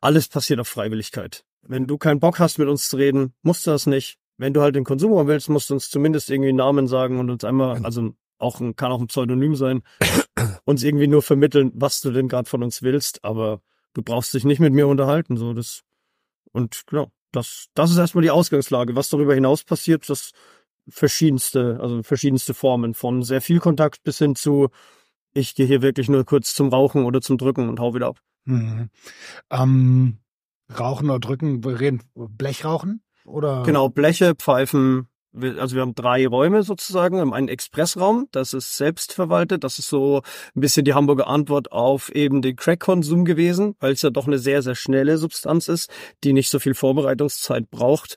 Alles 0.00 0.28
passiert 0.28 0.60
auf 0.60 0.68
Freiwilligkeit. 0.68 1.44
Wenn 1.62 1.86
du 1.86 1.98
keinen 1.98 2.20
Bock 2.20 2.38
hast, 2.38 2.58
mit 2.58 2.68
uns 2.68 2.88
zu 2.88 2.96
reden, 2.96 3.34
musst 3.42 3.66
du 3.66 3.70
das 3.72 3.86
nicht. 3.86 4.18
Wenn 4.38 4.52
du 4.52 4.60
halt 4.60 4.76
den 4.76 4.84
Konsum 4.84 5.26
willst, 5.26 5.48
musst 5.48 5.70
du 5.70 5.74
uns 5.74 5.90
zumindest 5.90 6.30
irgendwie 6.30 6.50
einen 6.50 6.58
Namen 6.58 6.86
sagen 6.86 7.18
und 7.18 7.30
uns 7.30 7.42
einmal, 7.44 7.84
also 7.84 8.12
auch 8.38 8.60
ein, 8.60 8.76
kann 8.76 8.92
auch 8.92 9.00
ein 9.00 9.06
Pseudonym 9.06 9.56
sein, 9.56 9.82
uns 10.64 10.82
irgendwie 10.82 11.06
nur 11.06 11.22
vermitteln, 11.22 11.72
was 11.74 12.00
du 12.00 12.10
denn 12.10 12.28
gerade 12.28 12.48
von 12.48 12.62
uns 12.62 12.82
willst, 12.82 13.24
aber 13.24 13.60
du 13.94 14.02
brauchst 14.02 14.34
dich 14.34 14.44
nicht 14.44 14.60
mit 14.60 14.72
mir 14.72 14.86
unterhalten, 14.86 15.36
so 15.36 15.52
das 15.52 15.82
und 16.52 16.82
genau, 16.86 17.10
das 17.32 17.66
das 17.74 17.90
ist 17.90 17.98
erstmal 17.98 18.22
die 18.22 18.30
Ausgangslage. 18.30 18.96
Was 18.96 19.10
darüber 19.10 19.34
hinaus 19.34 19.64
passiert, 19.64 20.08
das 20.08 20.32
verschiedenste, 20.88 21.78
also 21.80 22.02
verschiedenste 22.02 22.54
Formen 22.54 22.94
von 22.94 23.22
sehr 23.22 23.40
viel 23.40 23.58
Kontakt 23.60 24.02
bis 24.02 24.18
hin 24.18 24.36
zu 24.36 24.68
ich 25.36 25.54
gehe 25.54 25.66
hier 25.66 25.82
wirklich 25.82 26.08
nur 26.08 26.24
kurz 26.24 26.54
zum 26.54 26.68
Rauchen 26.70 27.04
oder 27.04 27.20
zum 27.20 27.36
Drücken 27.36 27.68
und 27.68 27.78
hau 27.78 27.94
wieder 27.94 28.06
ab. 28.06 28.20
Mhm. 28.46 28.88
Ähm, 29.50 30.18
Rauchen 30.78 31.10
oder 31.10 31.20
Drücken, 31.20 31.62
wir 31.62 31.78
reden 31.78 32.02
Blechrauchen 32.14 33.02
oder? 33.26 33.62
Genau, 33.64 33.88
Bleche, 33.88 34.34
Pfeifen, 34.34 35.08
also 35.34 35.74
wir 35.74 35.82
haben 35.82 35.94
drei 35.94 36.26
Räume 36.26 36.62
sozusagen. 36.62 37.16
Wir 37.16 37.20
haben 37.22 37.34
einen 37.34 37.48
Expressraum, 37.48 38.26
das 38.32 38.54
ist 38.54 38.76
selbstverwaltet. 38.76 39.64
Das 39.64 39.78
ist 39.78 39.88
so 39.88 40.22
ein 40.54 40.60
bisschen 40.60 40.84
die 40.84 40.94
Hamburger 40.94 41.26
Antwort 41.26 41.72
auf 41.72 42.10
eben 42.14 42.42
den 42.42 42.56
Crack-Konsum 42.56 43.24
gewesen, 43.24 43.74
weil 43.80 43.92
es 43.92 44.02
ja 44.02 44.10
doch 44.10 44.26
eine 44.26 44.38
sehr, 44.38 44.62
sehr 44.62 44.74
schnelle 44.74 45.18
Substanz 45.18 45.68
ist, 45.68 45.90
die 46.24 46.32
nicht 46.32 46.48
so 46.48 46.58
viel 46.58 46.74
Vorbereitungszeit 46.74 47.70
braucht. 47.70 48.16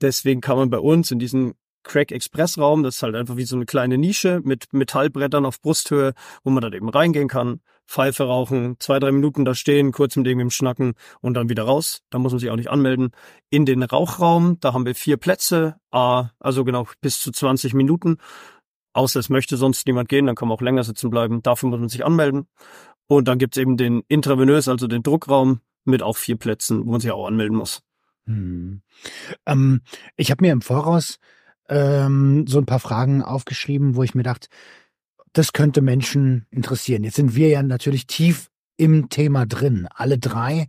Deswegen 0.00 0.40
kann 0.40 0.58
man 0.58 0.70
bei 0.70 0.78
uns 0.78 1.10
in 1.10 1.18
diesen 1.18 1.54
Crack 1.86 2.10
Express 2.10 2.58
Raum, 2.58 2.82
das 2.82 2.96
ist 2.96 3.02
halt 3.02 3.14
einfach 3.14 3.36
wie 3.36 3.44
so 3.44 3.56
eine 3.56 3.64
kleine 3.64 3.96
Nische 3.96 4.40
mit 4.42 4.72
Metallbrettern 4.72 5.46
auf 5.46 5.60
Brusthöhe, 5.60 6.14
wo 6.42 6.50
man 6.50 6.60
dann 6.60 6.72
eben 6.72 6.88
reingehen 6.88 7.28
kann, 7.28 7.60
Pfeife 7.86 8.24
rauchen, 8.24 8.76
zwei, 8.78 8.98
drei 8.98 9.12
Minuten 9.12 9.44
da 9.44 9.54
stehen, 9.54 9.92
kurz 9.92 10.16
mit 10.16 10.26
irgendwem 10.26 10.50
schnacken 10.50 10.94
und 11.20 11.34
dann 11.34 11.48
wieder 11.48 11.64
raus. 11.64 12.02
Da 12.10 12.18
muss 12.18 12.32
man 12.32 12.40
sich 12.40 12.50
auch 12.50 12.56
nicht 12.56 12.70
anmelden. 12.70 13.10
In 13.50 13.64
den 13.64 13.82
Rauchraum, 13.82 14.58
da 14.60 14.72
haben 14.72 14.86
wir 14.86 14.94
vier 14.94 15.16
Plätze, 15.16 15.76
also 15.90 16.64
genau 16.64 16.86
bis 17.00 17.20
zu 17.20 17.30
20 17.30 17.74
Minuten. 17.74 18.18
Außer 18.92 19.20
es 19.20 19.28
möchte 19.28 19.56
sonst 19.56 19.86
niemand 19.86 20.08
gehen, 20.08 20.26
dann 20.26 20.34
kann 20.34 20.48
man 20.48 20.56
auch 20.56 20.62
länger 20.62 20.82
sitzen 20.82 21.10
bleiben. 21.10 21.42
Dafür 21.42 21.68
muss 21.68 21.80
man 21.80 21.88
sich 21.88 22.04
anmelden. 22.04 22.46
Und 23.06 23.28
dann 23.28 23.38
gibt's 23.38 23.56
eben 23.56 23.76
den 23.76 24.02
Intravenös, 24.08 24.68
also 24.68 24.86
den 24.86 25.02
Druckraum 25.02 25.60
mit 25.84 26.02
auch 26.02 26.16
vier 26.16 26.36
Plätzen, 26.36 26.84
wo 26.86 26.90
man 26.92 27.00
sich 27.00 27.12
auch 27.12 27.26
anmelden 27.26 27.56
muss. 27.56 27.82
Hm. 28.26 28.82
Ähm, 29.46 29.82
ich 30.16 30.30
habe 30.30 30.44
mir 30.44 30.52
im 30.52 30.62
Voraus 30.62 31.18
ähm, 31.68 32.46
so 32.46 32.58
ein 32.58 32.66
paar 32.66 32.80
Fragen 32.80 33.22
aufgeschrieben, 33.22 33.96
wo 33.96 34.02
ich 34.02 34.14
mir 34.14 34.22
dachte, 34.22 34.48
das 35.36 35.52
könnte 35.52 35.82
Menschen 35.82 36.46
interessieren. 36.50 37.04
Jetzt 37.04 37.16
sind 37.16 37.34
wir 37.34 37.48
ja 37.48 37.62
natürlich 37.62 38.06
tief 38.06 38.50
im 38.78 39.08
Thema 39.08 39.46
drin, 39.46 39.86
alle 39.94 40.18
drei. 40.18 40.66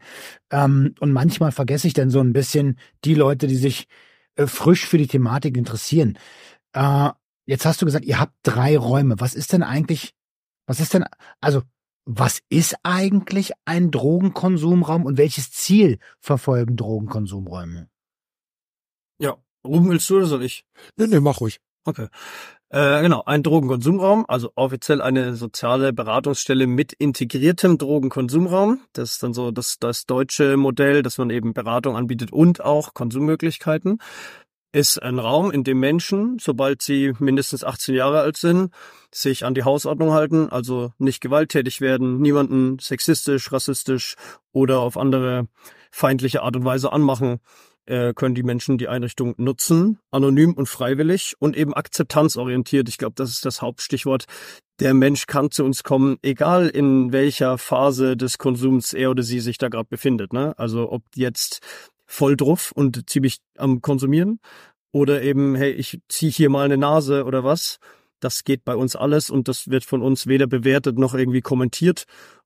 Ähm, 0.51 0.95
und 0.99 1.12
manchmal 1.12 1.51
vergesse 1.51 1.88
ich 1.88 1.93
dann 1.93 2.10
so 2.10 2.19
ein 2.19 2.34
bisschen 2.34 2.77
die 3.06 3.15
Leute, 3.15 3.47
die 3.47 3.56
sich 3.56 3.88
äh, 4.36 4.47
frisch 4.47 4.86
für 4.86 4.97
die 4.97 5.08
Thematik 5.08 5.58
interessieren. 5.58 6.17
Äh, 6.73 7.10
jetzt 7.45 7.65
hast 7.65 7.82
du 7.82 7.86
gesagt, 7.86 8.06
ihr 8.06 8.19
habt 8.19 8.34
drei 8.43 8.77
Räume. 8.77 9.19
Was 9.19 9.36
ist 9.36 9.53
denn 9.53 9.63
eigentlich, 9.63 10.13
was 10.65 10.80
ist 10.80 10.93
denn, 10.93 11.06
also 11.41 11.63
was 12.06 12.41
ist 12.49 12.75
eigentlich 12.84 13.51
ein 13.65 13.91
Drogenkonsumraum 13.91 15.06
und 15.06 15.17
welches 15.17 15.51
Ziel 15.51 15.99
verfolgen 16.19 16.77
Drogenkonsumräume? 16.77 17.89
Ja, 19.19 19.38
Ruben, 19.65 19.89
willst 19.89 20.10
du 20.10 20.17
oder 20.17 20.25
soll 20.25 20.43
ich? 20.43 20.65
Nee, 20.97 21.08
nee, 21.08 21.19
mach 21.19 21.41
ruhig. 21.41 21.60
Okay. 21.84 22.08
Äh, 22.69 23.01
genau, 23.01 23.23
ein 23.25 23.43
Drogenkonsumraum, 23.43 24.25
also 24.27 24.51
offiziell 24.56 25.01
eine 25.01 25.36
soziale 25.36 25.93
Beratungsstelle 25.93 26.67
mit 26.67 26.91
integriertem 26.91 27.77
Drogenkonsumraum. 27.77 28.82
Das 28.91 29.13
ist 29.13 29.23
dann 29.23 29.34
so 29.34 29.51
das, 29.51 29.77
das 29.80 30.06
deutsche 30.06 30.58
Modell, 30.58 31.01
dass 31.01 31.17
man 31.17 31.30
eben 31.30 31.53
Beratung 31.53 31.95
anbietet 31.95 32.34
und 32.34 32.62
auch 32.62 32.93
Konsummöglichkeiten. 32.93 33.99
Ist 34.73 35.01
ein 35.01 35.17
Raum, 35.17 35.49
in 35.49 35.63
dem 35.63 35.80
Menschen, 35.80 36.39
sobald 36.39 36.82
sie 36.82 37.13
mindestens 37.19 37.63
18 37.63 37.95
Jahre 37.95 38.19
alt 38.19 38.36
sind, 38.36 38.73
sich 39.13 39.45
an 39.45 39.56
die 39.56 39.63
Hausordnung 39.63 40.12
halten, 40.12 40.49
also 40.49 40.91
nicht 40.97 41.21
gewalttätig 41.21 41.80
werden, 41.80 42.21
niemanden 42.21 42.80
sexistisch, 42.80 43.49
rassistisch 43.53 44.15
oder 44.51 44.80
auf 44.82 44.97
andere 44.97 45.47
feindliche 45.89 46.43
Art 46.43 46.58
und 46.58 46.65
Weise 46.65 46.91
anmachen, 46.91 47.39
äh, 47.88 48.13
können 48.13 48.36
die 48.36 48.43
Menschen 48.43 48.78
die 48.78 48.88
Einrichtung 48.88 49.34
nutzen, 49.38 50.00
anonym 50.12 50.54
und 50.54 50.67
freiwillig 50.67 51.36
und 51.39 51.58
eben 51.58 51.73
akzeptanzorientiert. 51.73 52.89
Ich 52.89 52.97
glaube, 52.97 53.15
das 53.15 53.30
ist 53.30 53.45
das 53.45 53.62
Hauptstichwort. 53.62 54.26
Der 54.80 54.93
Mensch 54.93 55.26
kann 55.26 55.50
zu 55.50 55.63
uns 55.63 55.84
kommen, 55.84 56.17
egal 56.21 56.67
in 56.67 57.12
welcher 57.12 57.58
Phase 57.58 58.15
des 58.15 58.38
Konsums 58.38 58.93
er 58.93 59.10
oder 59.10 59.23
sie 59.23 59.39
sich 59.39 59.58
da 59.58 59.69
gerade 59.69 59.88
befindet. 59.89 60.34
Ne? 60.34 60.54
Also 60.58 60.91
ob 60.91 61.04
jetzt 61.15 61.62
voll 62.06 62.38
drauf 62.38 62.71
und 62.71 63.10
ziemlich 63.10 63.39
am 63.58 63.82
Konsumieren 63.82 64.39
oder 64.91 65.21
eben, 65.21 65.56
hey, 65.56 65.71
ich 65.71 66.00
ziehe 66.10 66.32
hier 66.32 66.50
mal 66.50 66.65
eine 66.65 66.78
Nase 66.78 67.26
oder 67.26 67.43
was. 67.43 67.80
Das 68.19 68.43
geht 68.43 68.65
bei 68.65 68.76
uns 68.76 68.95
alles 68.95 69.30
und 69.30 69.47
das 69.47 69.69
wird 69.69 69.84
von 69.84 70.02
uns 70.02 70.28
weder 70.28 70.47
bewertet 70.47 70.97
noch 70.97 71.13
irgendwie 71.13 71.41
kommentiert 71.41 72.06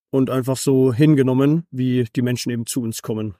und 0.10 0.30
einfach 0.30 0.58
so 0.58 0.93
hingenommen, 0.93 1.65
wie 1.71 2.06
die 2.15 2.21
Menschen 2.21 2.51
eben 2.51 2.65
zu 2.65 2.82
uns 2.82 3.01
kommen. 3.01 3.36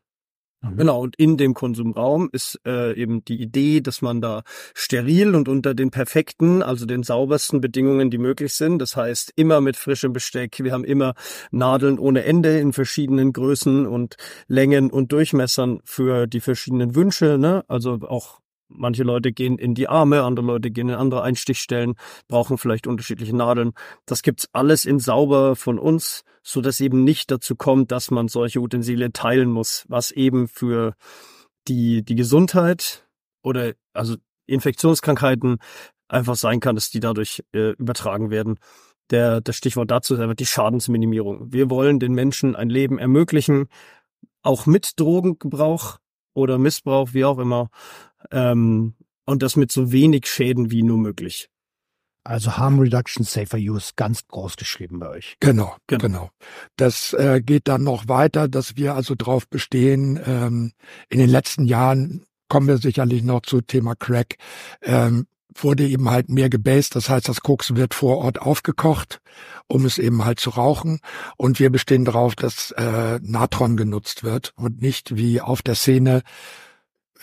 Mhm. 0.62 0.78
Genau, 0.78 1.02
und 1.02 1.16
in 1.16 1.38
dem 1.38 1.54
Konsumraum 1.54 2.30
ist 2.32 2.60
äh, 2.66 2.94
eben 2.94 3.26
die 3.26 3.42
Idee, 3.42 3.82
dass 3.82 4.02
man 4.02 4.22
da 4.22 4.44
steril 4.74 5.36
und 5.36 5.50
unter 5.50 5.74
den 5.74 5.90
perfekten, 5.90 6.62
also 6.62 6.86
den 6.86 7.04
saubersten 7.04 7.62
Bedingungen, 7.62 8.12
die 8.12 8.20
möglich 8.20 8.54
sind, 8.54 8.80
das 8.80 8.96
heißt 8.96 9.34
immer 9.36 9.60
mit 9.60 9.76
frischem 9.76 10.14
Besteck, 10.14 10.64
wir 10.64 10.72
haben 10.72 10.84
immer 10.84 11.16
Nadeln 11.52 11.98
ohne 11.98 12.24
Ende 12.24 12.60
in 12.60 12.74
verschiedenen 12.74 13.34
Größen 13.34 13.88
und 13.88 14.18
Längen 14.48 14.92
und 14.92 15.12
Durchmessern 15.12 15.82
für 15.84 16.28
die 16.28 16.42
verschiedenen 16.42 16.96
Wünsche, 16.96 17.38
ne? 17.40 17.64
also 17.68 18.00
auch 18.08 18.40
Manche 18.74 19.04
Leute 19.04 19.32
gehen 19.32 19.58
in 19.58 19.76
die 19.76 19.88
Arme, 19.88 20.24
andere 20.24 20.46
Leute 20.46 20.72
gehen 20.72 20.90
in 20.90 20.96
andere 20.96 21.24
Einstichstellen, 21.24 21.96
brauchen 22.28 22.58
vielleicht 22.58 22.88
unterschiedliche 22.88 23.36
Nadeln. 23.36 23.74
Das 24.06 24.22
gibt's 24.22 24.48
alles 24.54 24.86
in 24.86 25.00
sauber 25.00 25.56
von 25.56 25.80
uns, 25.80 26.24
so 26.44 26.62
dass 26.62 26.80
eben 26.80 27.04
nicht 27.04 27.32
dazu 27.32 27.56
kommt, 27.56 27.92
dass 27.92 28.12
man 28.12 28.28
solche 28.28 28.60
Utensilien 28.60 29.14
teilen 29.14 29.50
muss, 29.50 29.86
was 29.88 30.12
eben 30.12 30.48
für 30.48 30.96
die, 31.68 32.04
die 32.04 32.16
Gesundheit 32.16 33.08
oder 33.44 33.74
also 33.94 34.16
Infektionskrankheiten 34.48 35.58
einfach 36.08 36.36
sein 36.36 36.60
kann, 36.60 36.76
dass 36.76 36.90
die 36.90 37.00
dadurch 37.00 37.44
äh, 37.54 37.72
übertragen 37.72 38.30
werden. 38.30 38.58
Der, 39.10 39.42
das 39.42 39.56
Stichwort 39.56 39.92
dazu 39.92 40.14
ist 40.14 40.20
einfach 40.20 40.36
die 40.36 40.46
Schadensminimierung. 40.46 41.52
Wir 41.52 41.70
wollen 41.70 42.00
den 42.00 42.14
Menschen 42.14 42.56
ein 42.56 42.70
Leben 42.70 42.98
ermöglichen, 42.98 43.68
auch 44.42 44.66
mit 44.66 45.00
Drogengebrauch 45.00 45.98
oder 46.34 46.58
Missbrauch, 46.58 47.14
wie 47.14 47.26
auch 47.26 47.40
immer, 47.40 47.70
ähm, 48.32 48.96
und 49.26 49.44
das 49.44 49.56
mit 49.56 49.72
so 49.72 49.92
wenig 49.92 50.28
Schäden 50.28 50.72
wie 50.72 50.84
nur 50.84 50.98
möglich. 50.98 51.50
Also 52.24 52.58
Harm 52.58 52.80
Reduction 52.80 53.26
Safer 53.26 53.58
Use 53.58 53.94
ganz 53.96 54.28
groß 54.28 54.56
geschrieben 54.56 55.00
bei 55.00 55.10
euch. 55.10 55.38
Genau, 55.40 55.76
genau. 55.88 56.02
genau. 56.02 56.30
Das 56.76 57.14
äh, 57.14 57.42
geht 57.44 57.68
dann 57.68 57.84
noch 57.84 58.08
weiter, 58.08 58.48
dass 58.48 58.76
wir 58.76 58.94
also 58.94 59.16
drauf 59.18 59.48
bestehen. 59.48 60.20
Ähm, 60.24 60.74
in 61.10 61.18
den 61.18 61.30
letzten 61.30 61.66
Jahren 61.66 62.26
kommen 62.48 62.68
wir 62.68 62.78
sicherlich 62.78 63.24
noch 63.24 63.42
zu 63.42 63.62
Thema 63.62 63.96
Crack. 63.96 64.36
Ähm, 64.84 65.26
wurde 65.56 65.88
eben 65.88 66.10
halt 66.10 66.30
mehr 66.30 66.50
gebased, 66.50 66.96
das 66.96 67.10
heißt, 67.10 67.28
das 67.28 67.42
Koks 67.42 67.76
wird 67.76 67.94
vor 67.94 68.18
Ort 68.20 68.42
aufgekocht, 68.42 69.22
um 69.68 69.86
es 69.86 69.98
eben 69.98 70.24
halt 70.26 70.40
zu 70.40 70.52
rauchen. 70.52 71.00
Und 71.38 71.60
wir 71.60 71.70
bestehen 71.70 72.06
darauf, 72.06 72.36
dass 72.36 72.72
äh, 72.72 73.20
Natron 73.22 73.78
genutzt 73.78 74.24
wird 74.24 74.54
und 74.56 74.82
nicht 74.82 75.16
wie 75.16 75.42
auf 75.42 75.62
der 75.62 75.76
Szene 75.76 76.24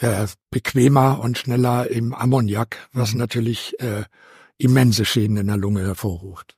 äh, 0.00 0.26
bequemer 0.50 1.20
und 1.20 1.38
schneller 1.38 1.90
im 1.90 2.14
Ammoniak, 2.14 2.88
was 2.92 3.12
mhm. 3.12 3.18
natürlich 3.18 3.78
äh, 3.80 4.04
immense 4.58 5.04
Schäden 5.04 5.36
in 5.36 5.46
der 5.46 5.56
Lunge 5.56 5.82
hervorruft. 5.82 6.56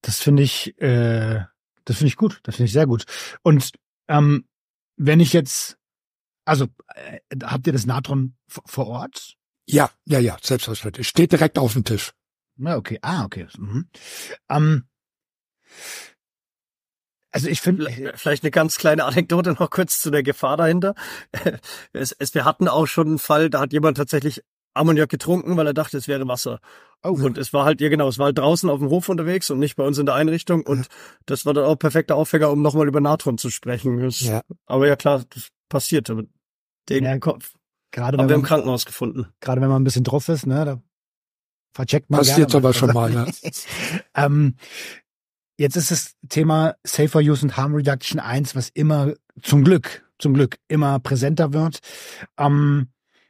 Das 0.00 0.18
finde 0.18 0.42
ich, 0.42 0.80
äh, 0.80 1.44
das 1.84 1.96
finde 1.96 2.08
ich 2.08 2.16
gut, 2.16 2.40
das 2.42 2.56
finde 2.56 2.66
ich 2.66 2.72
sehr 2.72 2.86
gut. 2.86 3.04
Und 3.42 3.72
ähm, 4.08 4.46
wenn 4.96 5.20
ich 5.20 5.32
jetzt, 5.32 5.78
also 6.44 6.66
äh, 6.94 7.20
habt 7.44 7.66
ihr 7.66 7.72
das 7.72 7.86
Natron 7.86 8.34
vor 8.48 8.88
Ort? 8.88 9.36
Ja, 9.66 9.90
ja, 10.04 10.18
ja, 10.18 10.36
selbstverständlich. 10.40 11.08
Steht 11.08 11.32
direkt 11.32 11.58
auf 11.58 11.72
dem 11.74 11.84
Tisch. 11.84 12.12
Na, 12.56 12.76
okay. 12.76 12.98
Ah, 13.02 13.24
okay. 13.24 13.46
Mhm. 13.58 13.88
Ähm, 14.48 14.84
also 17.30 17.48
ich 17.48 17.60
finde 17.62 18.12
vielleicht 18.14 18.44
eine 18.44 18.50
ganz 18.50 18.76
kleine 18.76 19.04
Anekdote 19.04 19.52
noch 19.52 19.70
kurz 19.70 20.00
zu 20.00 20.10
der 20.10 20.22
Gefahr 20.22 20.56
dahinter. 20.56 20.94
Es, 21.92 22.12
es, 22.12 22.34
wir 22.34 22.44
hatten 22.44 22.68
auch 22.68 22.86
schon 22.86 23.06
einen 23.06 23.18
Fall, 23.18 23.50
da 23.50 23.60
hat 23.60 23.72
jemand 23.72 23.96
tatsächlich 23.96 24.42
Ammoniak 24.74 25.08
getrunken, 25.08 25.56
weil 25.56 25.66
er 25.66 25.74
dachte, 25.74 25.98
es 25.98 26.08
wäre 26.08 26.26
Wasser. 26.28 26.60
Oh. 27.02 27.10
Und 27.10 27.36
es 27.36 27.52
war 27.52 27.64
halt, 27.64 27.80
ja 27.80 27.88
genau, 27.88 28.08
es 28.08 28.18
war 28.18 28.26
halt 28.26 28.38
draußen 28.38 28.70
auf 28.70 28.78
dem 28.78 28.88
Hof 28.88 29.08
unterwegs 29.08 29.50
und 29.50 29.58
nicht 29.58 29.76
bei 29.76 29.84
uns 29.84 29.98
in 29.98 30.06
der 30.06 30.14
Einrichtung. 30.14 30.62
Und 30.62 30.88
das 31.26 31.44
war 31.44 31.52
dann 31.52 31.64
auch 31.64 31.76
perfekter 31.76 32.16
Aufhänger, 32.16 32.50
um 32.50 32.62
nochmal 32.62 32.88
über 32.88 33.00
Natron 33.00 33.38
zu 33.38 33.50
sprechen. 33.50 33.98
Das, 33.98 34.20
ja. 34.20 34.42
Aber 34.66 34.86
ja 34.86 34.96
klar, 34.96 35.24
das 35.30 35.48
passierte. 35.68 36.28
Den 36.88 37.04
ja, 37.04 37.18
Kopf. 37.18 37.54
Gerade 37.92 38.18
haben 38.18 38.28
wir 38.28 38.34
im 38.34 38.42
Krankenhaus 38.42 38.84
gefunden. 38.84 39.26
Gerade 39.40 39.60
wenn 39.60 39.68
man 39.68 39.82
ein 39.82 39.84
bisschen 39.84 40.04
drauf 40.04 40.28
ist, 40.28 40.46
ne, 40.46 40.64
da 40.64 40.82
vercheckt 41.72 42.10
man. 42.10 42.18
Passiert 42.18 42.54
aber 42.54 42.74
schon 42.74 42.92
mal, 42.92 43.12
ja. 43.12 43.26
ähm, 44.16 44.56
Jetzt 45.62 45.76
ist 45.76 45.90
das 45.90 46.16
Thema 46.28 46.74
Safer 46.82 47.20
Use 47.20 47.44
und 47.44 47.56
Harm 47.56 47.74
Reduction 47.74 48.18
eins, 48.18 48.56
was 48.56 48.68
immer 48.70 49.14
zum 49.42 49.62
Glück, 49.62 50.04
zum 50.18 50.34
Glück 50.34 50.58
immer 50.66 50.98
präsenter 50.98 51.52
wird. 51.52 51.78
Ähm, 52.38 52.88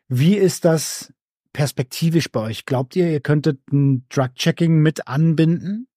wie 0.09 0.37
ist 0.37 0.64
das 0.64 1.12
perspektivisch 1.53 2.31
bei 2.31 2.40
euch? 2.40 2.64
Glaubt 2.64 2.96
ihr, 2.96 3.11
ihr 3.11 3.20
könntet 3.20 3.61
ein 3.70 4.07
Drug-Checking 4.09 4.79
mit 4.79 5.09
anbinden? 5.09 5.88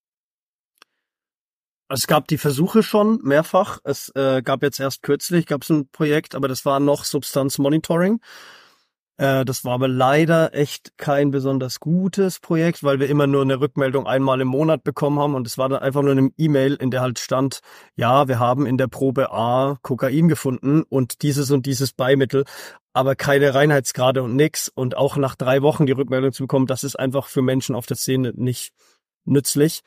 Es 1.87 2.07
gab 2.07 2.27
die 2.27 2.37
Versuche 2.37 2.81
schon 2.81 3.19
mehrfach. 3.23 3.79
Es 3.83 4.11
äh, 4.15 4.41
gab 4.41 4.63
jetzt 4.63 4.79
erst 4.79 5.03
kürzlich 5.03 5.45
gab 5.45 5.61
es 5.63 5.69
ein 5.69 5.87
Projekt, 5.89 6.33
aber 6.33 6.47
das 6.47 6.65
war 6.65 6.79
noch 6.79 7.05
Substanzmonitoring. 7.05 8.19
Äh, 9.17 9.45
das 9.45 9.63
war 9.63 9.73
aber 9.73 9.87
leider 9.87 10.53
echt 10.53 10.97
kein 10.97 11.31
besonders 11.31 11.79
gutes 11.79 12.39
Projekt, 12.39 12.83
weil 12.83 12.99
wir 12.99 13.07
immer 13.07 13.27
nur 13.27 13.43
eine 13.43 13.59
Rückmeldung 13.59 14.07
einmal 14.07 14.41
im 14.41 14.47
Monat 14.47 14.83
bekommen 14.83 15.19
haben 15.19 15.35
und 15.35 15.47
es 15.47 15.57
war 15.57 15.69
dann 15.69 15.79
einfach 15.79 16.01
nur 16.01 16.11
eine 16.11 16.31
E-Mail, 16.37 16.73
in 16.75 16.91
der 16.91 17.01
halt 17.01 17.19
stand, 17.19 17.59
ja, 17.95 18.27
wir 18.27 18.39
haben 18.39 18.65
in 18.65 18.77
der 18.77 18.87
Probe 18.87 19.31
A 19.31 19.77
Kokain 19.81 20.27
gefunden 20.27 20.83
und 20.83 21.21
dieses 21.21 21.51
und 21.51 21.65
dieses 21.65 21.93
Beimittel, 21.93 22.45
aber 22.93 23.15
keine 23.15 23.53
Reinheitsgrade 23.53 24.21
und 24.23 24.35
nix 24.35 24.69
und 24.69 24.97
auch 24.97 25.15
nach 25.17 25.35
drei 25.35 25.61
Wochen 25.61 25.85
die 25.85 25.93
Rückmeldung 25.93 26.33
zu 26.33 26.43
bekommen, 26.43 26.67
das 26.67 26.83
ist 26.83 26.99
einfach 26.99 27.27
für 27.27 27.41
Menschen 27.41 27.75
auf 27.75 27.85
der 27.85 27.97
Szene 27.97 28.33
nicht 28.35 28.73
nützlich. 29.23 29.81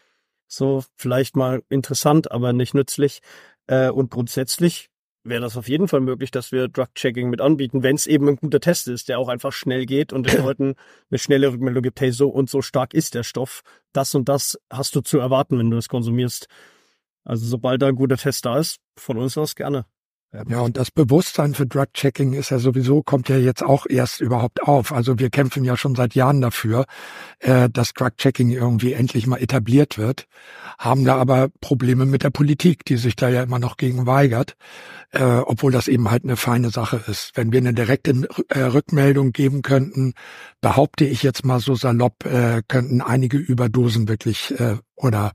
So 0.48 0.84
vielleicht 0.96 1.36
mal 1.36 1.62
interessant, 1.68 2.30
aber 2.32 2.52
nicht 2.52 2.74
nützlich. 2.74 3.20
Äh, 3.66 3.90
und 3.90 4.10
grundsätzlich 4.10 4.90
wäre 5.24 5.42
das 5.42 5.56
auf 5.56 5.68
jeden 5.68 5.88
Fall 5.88 6.00
möglich, 6.00 6.30
dass 6.30 6.52
wir 6.52 6.68
Drug-Checking 6.68 7.28
mit 7.28 7.40
anbieten, 7.40 7.82
wenn 7.82 7.96
es 7.96 8.06
eben 8.06 8.28
ein 8.28 8.36
guter 8.36 8.60
Test 8.60 8.88
ist, 8.88 9.08
der 9.08 9.18
auch 9.18 9.28
einfach 9.28 9.52
schnell 9.52 9.86
geht 9.86 10.12
und 10.12 10.26
den 10.26 10.38
Leuten 10.42 10.74
eine 11.10 11.18
schnelle 11.18 11.52
Rückmeldung 11.52 11.82
gibt, 11.82 12.00
hey, 12.00 12.10
so 12.12 12.28
und 12.28 12.48
so 12.48 12.62
stark 12.62 12.94
ist 12.94 13.14
der 13.14 13.22
Stoff, 13.22 13.62
das 13.92 14.14
und 14.14 14.28
das 14.28 14.58
hast 14.72 14.96
du 14.96 15.00
zu 15.02 15.18
erwarten, 15.18 15.58
wenn 15.58 15.70
du 15.70 15.76
es 15.76 15.88
konsumierst. 15.88 16.48
Also 17.24 17.46
sobald 17.46 17.82
da 17.82 17.88
ein 17.88 17.96
guter 17.96 18.16
Test 18.16 18.46
da 18.46 18.58
ist, 18.58 18.78
von 18.96 19.18
uns 19.18 19.36
aus 19.36 19.54
gerne. 19.54 19.84
Ja, 20.30 20.60
und 20.60 20.76
das 20.76 20.90
Bewusstsein 20.90 21.54
für 21.54 21.66
Drug-Checking 21.66 22.34
ist 22.34 22.50
ja 22.50 22.58
sowieso, 22.58 23.02
kommt 23.02 23.30
ja 23.30 23.38
jetzt 23.38 23.62
auch 23.62 23.86
erst 23.88 24.20
überhaupt 24.20 24.62
auf. 24.62 24.92
Also 24.92 25.18
wir 25.18 25.30
kämpfen 25.30 25.64
ja 25.64 25.74
schon 25.74 25.94
seit 25.94 26.14
Jahren 26.14 26.42
dafür, 26.42 26.84
äh, 27.38 27.70
dass 27.70 27.94
Drug-Checking 27.94 28.50
irgendwie 28.50 28.92
endlich 28.92 29.26
mal 29.26 29.38
etabliert 29.38 29.96
wird, 29.96 30.26
haben 30.78 31.06
da 31.06 31.16
aber 31.16 31.48
Probleme 31.62 32.04
mit 32.04 32.24
der 32.24 32.30
Politik, 32.30 32.84
die 32.84 32.98
sich 32.98 33.16
da 33.16 33.30
ja 33.30 33.42
immer 33.42 33.58
noch 33.58 33.78
gegen 33.78 34.04
weigert, 34.04 34.56
äh, 35.12 35.22
obwohl 35.22 35.72
das 35.72 35.88
eben 35.88 36.10
halt 36.10 36.24
eine 36.24 36.36
feine 36.36 36.68
Sache 36.68 37.02
ist. 37.06 37.32
Wenn 37.34 37.50
wir 37.50 37.60
eine 37.60 37.72
direkte 37.72 38.28
äh, 38.50 38.60
Rückmeldung 38.60 39.32
geben 39.32 39.62
könnten, 39.62 40.12
behaupte 40.60 41.06
ich 41.06 41.22
jetzt 41.22 41.46
mal 41.46 41.60
so 41.60 41.74
salopp, 41.74 42.26
äh, 42.26 42.60
könnten 42.68 43.00
einige 43.00 43.38
Überdosen 43.38 44.08
wirklich 44.08 44.52
äh, 44.60 44.76
oder 44.94 45.32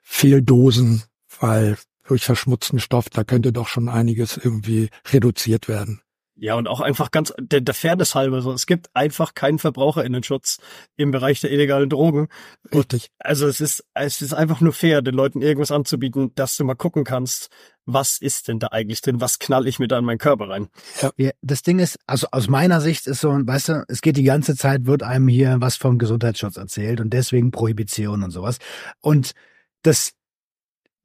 Fehldosen, 0.00 1.02
weil 1.38 1.76
durch 2.12 2.26
verschmutzten 2.26 2.78
Stoff, 2.78 3.08
da 3.08 3.24
könnte 3.24 3.54
doch 3.54 3.68
schon 3.68 3.88
einiges 3.88 4.36
irgendwie 4.36 4.90
reduziert 5.10 5.66
werden. 5.66 6.02
Ja, 6.36 6.56
und 6.56 6.68
auch 6.68 6.82
einfach 6.82 7.10
ganz 7.10 7.32
der, 7.40 7.62
der 7.62 7.72
Fairness 7.72 8.14
halber 8.14 8.42
so. 8.42 8.52
Es 8.52 8.66
gibt 8.66 8.90
einfach 8.92 9.32
keinen 9.32 9.58
Verbraucherinnenschutz 9.58 10.58
im 10.96 11.10
Bereich 11.10 11.40
der 11.40 11.52
illegalen 11.52 11.88
Drogen. 11.88 12.28
Richtig. 12.70 13.08
Also 13.18 13.46
es 13.46 13.62
ist, 13.62 13.82
es 13.94 14.20
ist 14.20 14.34
einfach 14.34 14.60
nur 14.60 14.74
fair, 14.74 15.00
den 15.00 15.14
Leuten 15.14 15.40
irgendwas 15.40 15.72
anzubieten, 15.72 16.34
dass 16.34 16.56
du 16.58 16.64
mal 16.64 16.74
gucken 16.74 17.04
kannst, 17.04 17.48
was 17.86 18.18
ist 18.18 18.48
denn 18.48 18.58
da 18.58 18.66
eigentlich 18.72 19.00
drin? 19.00 19.22
Was 19.22 19.38
knall 19.38 19.66
ich 19.66 19.78
mir 19.78 19.88
da 19.88 19.98
in 19.98 20.04
meinen 20.04 20.18
Körper 20.18 20.50
rein? 20.50 20.68
Ja, 21.16 21.30
das 21.40 21.62
Ding 21.62 21.78
ist, 21.78 21.98
also 22.06 22.26
aus 22.30 22.46
meiner 22.46 22.82
Sicht 22.82 23.06
ist 23.06 23.20
so, 23.20 23.30
weißt 23.30 23.68
du, 23.70 23.84
es 23.88 24.02
geht 24.02 24.18
die 24.18 24.24
ganze 24.24 24.54
Zeit, 24.54 24.84
wird 24.84 25.02
einem 25.02 25.28
hier 25.28 25.56
was 25.60 25.76
vom 25.76 25.96
Gesundheitsschutz 25.96 26.58
erzählt 26.58 27.00
und 27.00 27.10
deswegen 27.10 27.52
Prohibition 27.52 28.22
und 28.22 28.32
sowas. 28.32 28.58
Und 29.00 29.32
das, 29.82 30.12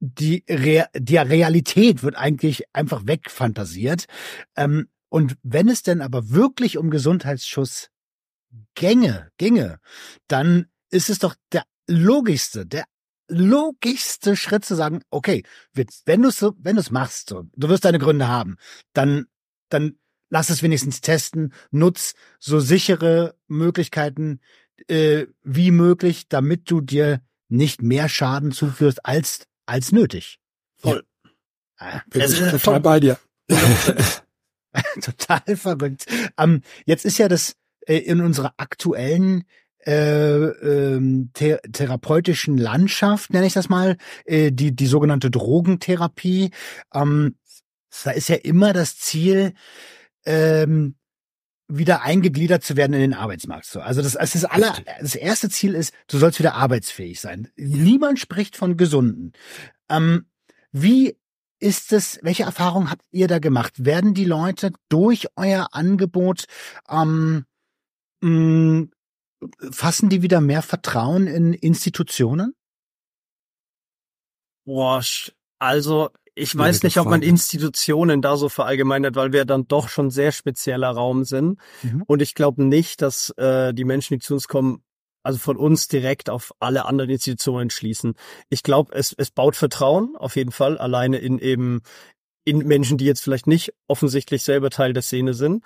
die, 0.00 0.44
Re 0.48 0.86
die 0.94 1.16
Realität 1.16 2.02
wird 2.02 2.16
eigentlich 2.16 2.64
einfach 2.72 3.06
wegfantasiert. 3.06 4.06
Ähm, 4.56 4.88
und 5.08 5.36
wenn 5.42 5.68
es 5.68 5.82
denn 5.82 6.00
aber 6.00 6.30
wirklich 6.30 6.78
um 6.78 6.90
Gesundheitsschutz 6.90 7.90
gänge, 8.74 9.30
ginge, 9.38 9.78
dann 10.28 10.66
ist 10.90 11.10
es 11.10 11.18
doch 11.18 11.34
der 11.52 11.64
logischste, 11.86 12.66
der 12.66 12.84
logischste 13.28 14.36
Schritt 14.36 14.64
zu 14.64 14.74
sagen, 14.74 15.02
okay, 15.10 15.44
wenn 15.72 16.22
du 16.22 16.28
es 16.28 16.38
so, 16.38 16.54
wenn 16.58 16.76
du 16.76 16.80
es 16.80 16.90
machst, 16.90 17.28
so, 17.28 17.44
du 17.54 17.68
wirst 17.68 17.84
deine 17.84 17.98
Gründe 17.98 18.28
haben, 18.28 18.56
dann, 18.92 19.26
dann 19.68 19.98
lass 20.30 20.50
es 20.50 20.62
wenigstens 20.62 21.00
testen, 21.00 21.52
nutz 21.70 22.14
so 22.38 22.60
sichere 22.60 23.34
Möglichkeiten 23.46 24.40
äh, 24.88 25.26
wie 25.42 25.70
möglich, 25.70 26.28
damit 26.28 26.70
du 26.70 26.80
dir 26.80 27.20
nicht 27.48 27.82
mehr 27.82 28.08
Schaden 28.08 28.52
zuführst 28.52 29.04
als 29.04 29.47
als 29.68 29.92
nötig. 29.92 30.38
Voll. 30.76 31.04
Ja. 31.80 32.02
Bin 32.08 32.22
ich 32.22 32.38
total 32.38 32.80
bei 32.80 33.00
dir. 33.00 33.18
Total 35.00 35.56
verrückt. 35.56 36.06
Ähm, 36.36 36.62
jetzt 36.84 37.04
ist 37.04 37.18
ja 37.18 37.28
das 37.28 37.56
äh, 37.86 37.96
in 37.96 38.20
unserer 38.20 38.52
aktuellen 38.58 39.44
äh, 39.86 40.44
ähm, 40.44 41.30
th 41.32 41.58
therapeutischen 41.72 42.58
Landschaft, 42.58 43.32
nenne 43.32 43.46
ich 43.46 43.54
das 43.54 43.68
mal, 43.68 43.96
äh, 44.24 44.52
die, 44.52 44.74
die 44.74 44.86
sogenannte 44.86 45.30
Drogentherapie. 45.30 46.50
Ähm, 46.92 47.36
da 48.04 48.10
ist 48.10 48.28
ja 48.28 48.36
immer 48.36 48.72
das 48.72 48.98
Ziel, 48.98 49.54
ähm, 50.26 50.96
wieder 51.68 52.02
eingegliedert 52.02 52.64
zu 52.64 52.76
werden 52.76 52.94
in 52.94 53.00
den 53.00 53.14
Arbeitsmarkt. 53.14 53.66
So, 53.66 53.80
also 53.80 54.00
das, 54.02 54.14
das, 54.14 54.34
ist 54.34 54.44
aller, 54.44 54.74
das 55.00 55.14
erste 55.14 55.50
Ziel 55.50 55.74
ist, 55.74 55.92
du 56.08 56.18
sollst 56.18 56.38
wieder 56.38 56.54
arbeitsfähig 56.54 57.20
sein. 57.20 57.50
Niemand 57.56 58.18
spricht 58.18 58.56
von 58.56 58.76
Gesunden. 58.76 59.32
Ähm, 59.88 60.26
wie 60.72 61.16
ist 61.60 61.92
es, 61.92 62.18
welche 62.22 62.44
Erfahrungen 62.44 62.90
habt 62.90 63.04
ihr 63.10 63.28
da 63.28 63.38
gemacht? 63.38 63.84
Werden 63.84 64.14
die 64.14 64.24
Leute 64.24 64.72
durch 64.88 65.26
euer 65.36 65.68
Angebot 65.72 66.44
ähm, 66.88 67.44
mh, 68.22 68.86
fassen 69.70 70.08
die 70.08 70.22
wieder 70.22 70.40
mehr 70.40 70.62
Vertrauen 70.62 71.26
in 71.26 71.52
Institutionen? 71.52 72.54
Boah, 74.64 75.02
also 75.58 76.10
ich 76.38 76.56
weiß 76.56 76.82
nicht, 76.82 76.98
ob 76.98 77.08
man 77.08 77.22
Institutionen 77.22 78.22
da 78.22 78.36
so 78.36 78.48
verallgemeinert, 78.48 79.16
weil 79.16 79.32
wir 79.32 79.44
dann 79.44 79.66
doch 79.66 79.88
schon 79.88 80.10
sehr 80.10 80.32
spezieller 80.32 80.90
Raum 80.90 81.24
sind. 81.24 81.58
Mhm. 81.82 82.04
Und 82.06 82.22
ich 82.22 82.34
glaube 82.34 82.62
nicht, 82.64 83.02
dass 83.02 83.30
äh, 83.30 83.74
die 83.74 83.84
Menschen, 83.84 84.14
die 84.14 84.20
zu 84.20 84.34
uns 84.34 84.48
kommen, 84.48 84.82
also 85.22 85.38
von 85.38 85.56
uns 85.56 85.88
direkt 85.88 86.30
auf 86.30 86.52
alle 86.60 86.86
anderen 86.86 87.10
Institutionen 87.10 87.70
schließen. 87.70 88.14
Ich 88.48 88.62
glaube, 88.62 88.94
es, 88.94 89.14
es 89.16 89.30
baut 89.30 89.56
Vertrauen 89.56 90.16
auf 90.16 90.36
jeden 90.36 90.52
Fall, 90.52 90.78
alleine 90.78 91.18
in 91.18 91.38
eben 91.38 91.82
in 92.44 92.58
Menschen, 92.58 92.96
die 92.96 93.04
jetzt 93.04 93.22
vielleicht 93.22 93.46
nicht 93.46 93.74
offensichtlich 93.88 94.42
selber 94.42 94.70
Teil 94.70 94.94
der 94.94 95.02
Szene 95.02 95.34
sind, 95.34 95.62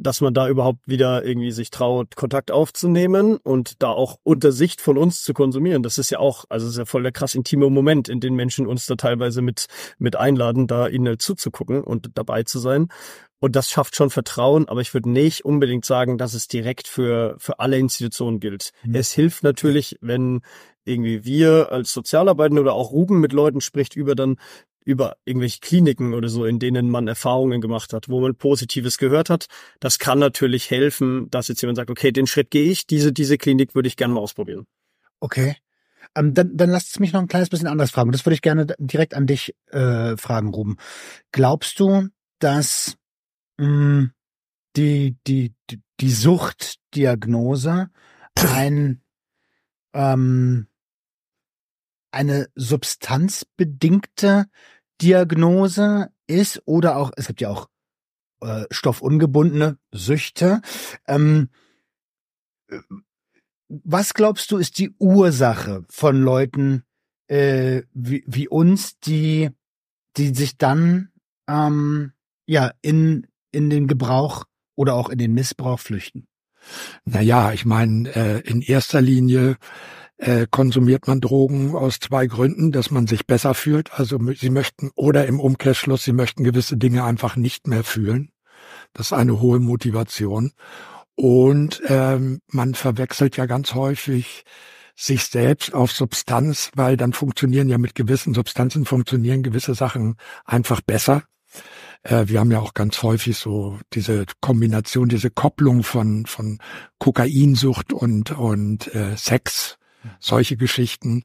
dass 0.00 0.20
man 0.20 0.34
da 0.34 0.48
überhaupt 0.48 0.80
wieder 0.86 1.24
irgendwie 1.24 1.52
sich 1.52 1.70
traut, 1.70 2.16
Kontakt 2.16 2.50
aufzunehmen 2.50 3.36
und 3.36 3.82
da 3.82 3.88
auch 3.88 4.16
unter 4.22 4.52
Sicht 4.52 4.80
von 4.80 4.98
uns 4.98 5.22
zu 5.22 5.34
konsumieren. 5.34 5.82
Das 5.82 5.98
ist 5.98 6.10
ja 6.10 6.18
auch, 6.18 6.44
also 6.48 6.68
ist 6.68 6.78
ja 6.78 6.86
voll 6.86 7.02
der 7.02 7.12
krass 7.12 7.34
intime 7.34 7.68
Moment, 7.70 8.08
in 8.08 8.20
den 8.20 8.34
Menschen 8.34 8.66
uns 8.66 8.86
da 8.86 8.96
teilweise 8.96 9.42
mit, 9.42 9.66
mit 9.98 10.16
einladen, 10.16 10.66
da 10.66 10.88
ihnen 10.88 11.18
zuzugucken 11.18 11.82
und 11.82 12.10
dabei 12.14 12.42
zu 12.42 12.58
sein. 12.58 12.88
Und 13.42 13.56
das 13.56 13.70
schafft 13.70 13.96
schon 13.96 14.10
Vertrauen, 14.10 14.68
aber 14.68 14.82
ich 14.82 14.92
würde 14.92 15.10
nicht 15.10 15.44
unbedingt 15.46 15.86
sagen, 15.86 16.18
dass 16.18 16.34
es 16.34 16.46
direkt 16.46 16.86
für, 16.86 17.36
für 17.38 17.58
alle 17.58 17.78
Institutionen 17.78 18.38
gilt. 18.38 18.72
Mhm. 18.84 18.94
Es 18.94 19.12
hilft 19.12 19.42
natürlich, 19.42 19.96
wenn 20.02 20.42
irgendwie 20.84 21.24
wir 21.24 21.72
als 21.72 21.92
Sozialarbeitende 21.92 22.60
oder 22.60 22.74
auch 22.74 22.90
Ruben 22.90 23.20
mit 23.20 23.32
Leuten 23.32 23.60
spricht 23.60 23.96
über 23.96 24.14
dann 24.14 24.36
über 24.90 25.16
irgendwelche 25.24 25.60
Kliniken 25.60 26.14
oder 26.14 26.28
so, 26.28 26.44
in 26.44 26.58
denen 26.58 26.90
man 26.90 27.06
Erfahrungen 27.06 27.60
gemacht 27.60 27.92
hat, 27.92 28.08
wo 28.08 28.20
man 28.20 28.34
Positives 28.34 28.98
gehört 28.98 29.30
hat. 29.30 29.46
Das 29.78 30.00
kann 30.00 30.18
natürlich 30.18 30.68
helfen, 30.68 31.30
dass 31.30 31.46
jetzt 31.46 31.62
jemand 31.62 31.76
sagt, 31.76 31.90
okay, 31.90 32.10
den 32.10 32.26
Schritt 32.26 32.50
gehe 32.50 32.68
ich, 32.68 32.88
diese, 32.88 33.12
diese 33.12 33.38
Klinik 33.38 33.76
würde 33.76 33.86
ich 33.86 33.96
gerne 33.96 34.14
mal 34.14 34.20
ausprobieren. 34.20 34.66
Okay. 35.20 35.56
Ähm, 36.16 36.34
dann, 36.34 36.56
dann 36.56 36.70
lasst 36.70 36.88
es 36.88 36.98
mich 36.98 37.12
noch 37.12 37.20
ein 37.20 37.28
kleines 37.28 37.50
bisschen 37.50 37.68
anders 37.68 37.92
fragen. 37.92 38.10
Das 38.10 38.26
würde 38.26 38.34
ich 38.34 38.42
gerne 38.42 38.66
direkt 38.78 39.14
an 39.14 39.28
dich 39.28 39.54
äh, 39.70 40.16
fragen, 40.16 40.48
Ruben. 40.48 40.76
Glaubst 41.30 41.78
du, 41.78 42.08
dass 42.40 42.96
mh, 43.58 43.68
mm, 43.68 44.12
die, 44.76 45.16
die, 45.26 45.54
die, 45.70 45.80
die 46.00 46.10
Suchtdiagnose 46.10 47.90
ein 48.34 49.02
ähm, 49.94 50.66
eine 52.10 52.48
substanzbedingte 52.54 54.46
Diagnose 55.00 56.10
ist 56.26 56.62
oder 56.66 56.96
auch, 56.96 57.10
es 57.16 57.26
gibt 57.26 57.40
ja 57.40 57.48
auch 57.48 57.68
äh, 58.40 58.64
stoffungebundene 58.70 59.78
Süchte. 59.92 60.62
Ähm, 61.06 61.50
was 63.68 64.14
glaubst 64.14 64.50
du, 64.50 64.58
ist 64.58 64.78
die 64.78 64.94
Ursache 64.98 65.84
von 65.90 66.20
Leuten 66.22 66.84
äh, 67.28 67.82
wie, 67.92 68.24
wie 68.26 68.48
uns, 68.48 68.98
die, 69.00 69.50
die 70.16 70.34
sich 70.34 70.58
dann 70.58 71.10
ähm, 71.48 72.12
ja 72.46 72.72
in, 72.82 73.26
in 73.52 73.70
den 73.70 73.86
Gebrauch 73.86 74.44
oder 74.74 74.94
auch 74.94 75.08
in 75.08 75.18
den 75.18 75.34
Missbrauch 75.34 75.78
flüchten? 75.78 76.26
Naja, 77.04 77.52
ich 77.52 77.64
meine, 77.64 78.08
äh, 78.14 78.40
in 78.40 78.60
erster 78.60 79.00
Linie 79.00 79.56
äh, 80.20 80.46
konsumiert 80.50 81.06
man 81.06 81.20
Drogen 81.20 81.74
aus 81.74 81.98
zwei 81.98 82.26
Gründen, 82.26 82.72
dass 82.72 82.90
man 82.90 83.06
sich 83.06 83.26
besser 83.26 83.54
fühlt. 83.54 83.98
Also 83.98 84.18
sie 84.34 84.50
möchten 84.50 84.90
oder 84.94 85.26
im 85.26 85.40
Umkehrschluss, 85.40 86.04
sie 86.04 86.12
möchten 86.12 86.44
gewisse 86.44 86.76
Dinge 86.76 87.04
einfach 87.04 87.36
nicht 87.36 87.66
mehr 87.66 87.84
fühlen. 87.84 88.30
Das 88.92 89.06
ist 89.06 89.12
eine 89.14 89.40
hohe 89.40 89.60
Motivation. 89.60 90.52
Und 91.14 91.80
ähm, 91.86 92.40
man 92.48 92.74
verwechselt 92.74 93.36
ja 93.36 93.46
ganz 93.46 93.74
häufig 93.74 94.44
sich 94.94 95.24
selbst 95.24 95.72
auf 95.72 95.92
Substanz, 95.92 96.70
weil 96.74 96.98
dann 96.98 97.14
funktionieren 97.14 97.68
ja 97.68 97.78
mit 97.78 97.94
gewissen 97.94 98.34
Substanzen 98.34 98.84
funktionieren 98.84 99.42
gewisse 99.42 99.74
Sachen 99.74 100.16
einfach 100.44 100.82
besser. 100.82 101.22
Äh, 102.02 102.26
wir 102.26 102.40
haben 102.40 102.50
ja 102.50 102.60
auch 102.60 102.74
ganz 102.74 103.02
häufig 103.02 103.38
so 103.38 103.78
diese 103.94 104.26
Kombination, 104.42 105.08
diese 105.08 105.30
Kopplung 105.30 105.82
von 105.82 106.26
von 106.26 106.58
Kokainsucht 106.98 107.94
und 107.94 108.32
und 108.32 108.94
äh, 108.94 109.16
Sex 109.16 109.78
solche 110.18 110.56
Geschichten. 110.56 111.24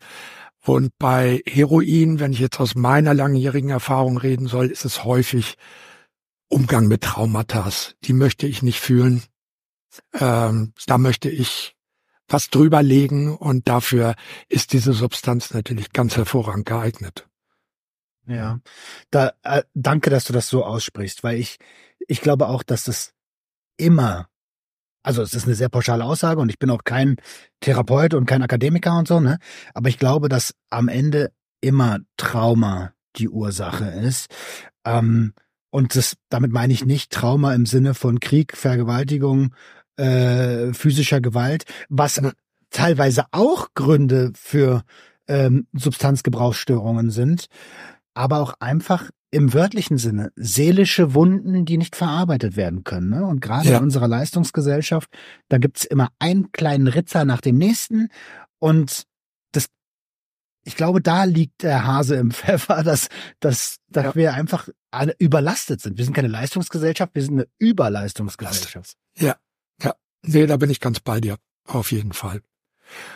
Und 0.66 0.98
bei 0.98 1.44
Heroin, 1.48 2.20
wenn 2.20 2.34
ich 2.34 2.40
jetzt 2.40 2.60
aus 2.60 2.76
meiner 2.76 3.14
langjährigen 3.14 3.70
Erfahrung 3.70 4.18
reden 4.18 4.48
soll, 4.48 4.68
ist 4.68 4.86
es 4.86 5.04
häufig 5.04 5.58
Umgang 6.48 6.88
mit 6.88 7.02
Traumata. 7.02 7.70
Die 8.04 8.14
möchte 8.14 8.48
ich 8.48 8.64
nicht 8.64 8.80
fühlen. 8.80 9.24
Ähm, 10.14 10.74
da 10.88 10.98
möchte 10.98 11.30
ich 11.30 11.76
was 12.28 12.50
drüber 12.50 12.82
legen 12.82 13.36
und 13.36 13.68
dafür 13.68 14.16
ist 14.50 14.74
diese 14.74 14.94
Substanz 14.94 15.54
natürlich 15.54 15.92
ganz 15.92 16.18
hervorragend 16.18 16.66
geeignet. 16.66 17.28
Ja, 18.28 18.60
da 19.12 19.34
äh, 19.44 19.64
danke, 19.76 20.10
dass 20.10 20.24
du 20.24 20.34
das 20.34 20.50
so 20.50 20.66
aussprichst, 20.66 21.24
weil 21.24 21.40
ich 21.40 21.58
ich 22.08 22.22
glaube 22.22 22.48
auch, 22.48 22.64
dass 22.64 22.86
das 22.86 23.14
immer 23.78 24.28
also 25.06 25.22
es 25.22 25.34
ist 25.36 25.46
eine 25.46 25.54
sehr 25.56 25.70
pauschale 25.70 26.04
Aussage 26.04 26.41
und 26.41 26.50
ich 26.50 26.58
bin 26.58 26.72
auch 26.72 26.84
kein 26.84 27.18
Therapeut 27.62 28.15
und 28.15 28.26
kein 28.26 28.41
Akademiker 28.41 28.98
und 28.98 29.08
so, 29.08 29.20
ne? 29.20 29.38
Aber 29.76 29.88
ich 29.88 30.00
glaube, 30.00 30.30
dass 30.30 30.56
am 30.72 30.88
Ende 30.88 31.32
immer 31.62 32.00
Trauma 32.18 32.94
die 33.15 33.30
Ursache 33.30 33.86
ist. 33.86 34.34
Ähm, 34.84 35.34
und 35.70 35.96
das, 35.96 36.15
damit 36.30 36.52
meine 36.52 36.74
ich 36.74 36.86
nicht 36.86 37.12
Trauma 37.12 37.54
im 37.54 37.68
Sinne 37.68 37.94
von 37.94 38.20
Krieg, 38.20 38.58
Vergewaltigung, 38.58 39.54
äh, 39.98 40.74
physischer 40.74 41.22
Gewalt, 41.22 41.65
was 41.88 42.20
teilweise 42.72 43.26
auch 43.32 43.70
Gründe 43.76 44.32
für 44.36 44.84
ähm, 45.28 45.68
Substanzgebrauchsstörungen 45.74 47.12
sind, 47.12 47.46
aber 48.15 48.39
auch 48.39 48.56
einfach 48.60 49.12
im 49.36 49.54
wörtlichen 49.54 49.98
Sinne 49.98 50.32
seelische 50.36 51.13
Wunden, 51.13 51.65
die 51.65 51.78
nicht 51.78 51.98
verarbeitet 51.98 52.56
werden 52.56 52.86
können. 52.86 53.10
Ne? 53.10 53.26
Und 53.26 53.41
gerade 53.41 53.69
ja. 53.69 53.78
in 53.78 53.84
unserer 53.84 54.08
Leistungsgesellschaft, 54.08 55.10
da 55.50 55.58
gibt's 55.58 55.84
immer 55.84 56.10
einen 56.19 56.54
kleinen 56.54 56.88
Ritzer 56.88 57.26
nach 57.26 57.41
dem 57.41 57.58
nächsten 57.58 58.08
und 58.60 59.04
das 59.52 59.67
ich 60.63 60.78
glaube, 60.78 61.02
da 61.02 61.26
liegt 61.26 61.63
der 61.63 61.86
Hase 61.86 62.15
im 62.15 62.32
Pfeffer, 62.32 62.82
dass, 62.82 63.10
dass, 63.41 63.78
dass 63.89 64.06
ja. 64.06 64.15
wir 64.15 64.34
einfach 64.34 64.69
alle 64.89 65.13
überlastet 65.19 65.82
sind. 65.82 65.98
Wir 65.98 66.06
sind 66.06 66.13
keine 66.13 66.30
Leistungsgesellschaft, 66.30 67.13
wir 67.13 67.21
sind 67.21 67.34
eine 67.34 67.48
Überleistungsgesellschaft. 67.60 68.95
Ja, 69.17 69.36
ja. 69.84 69.95
Nee, 70.26 70.48
da 70.48 70.56
bin 70.56 70.69
ich 70.69 70.80
ganz 70.80 71.02
bei 71.02 71.19
dir. 71.19 71.36
Auf 71.67 71.91
jeden 71.91 72.13
Fall. 72.13 72.41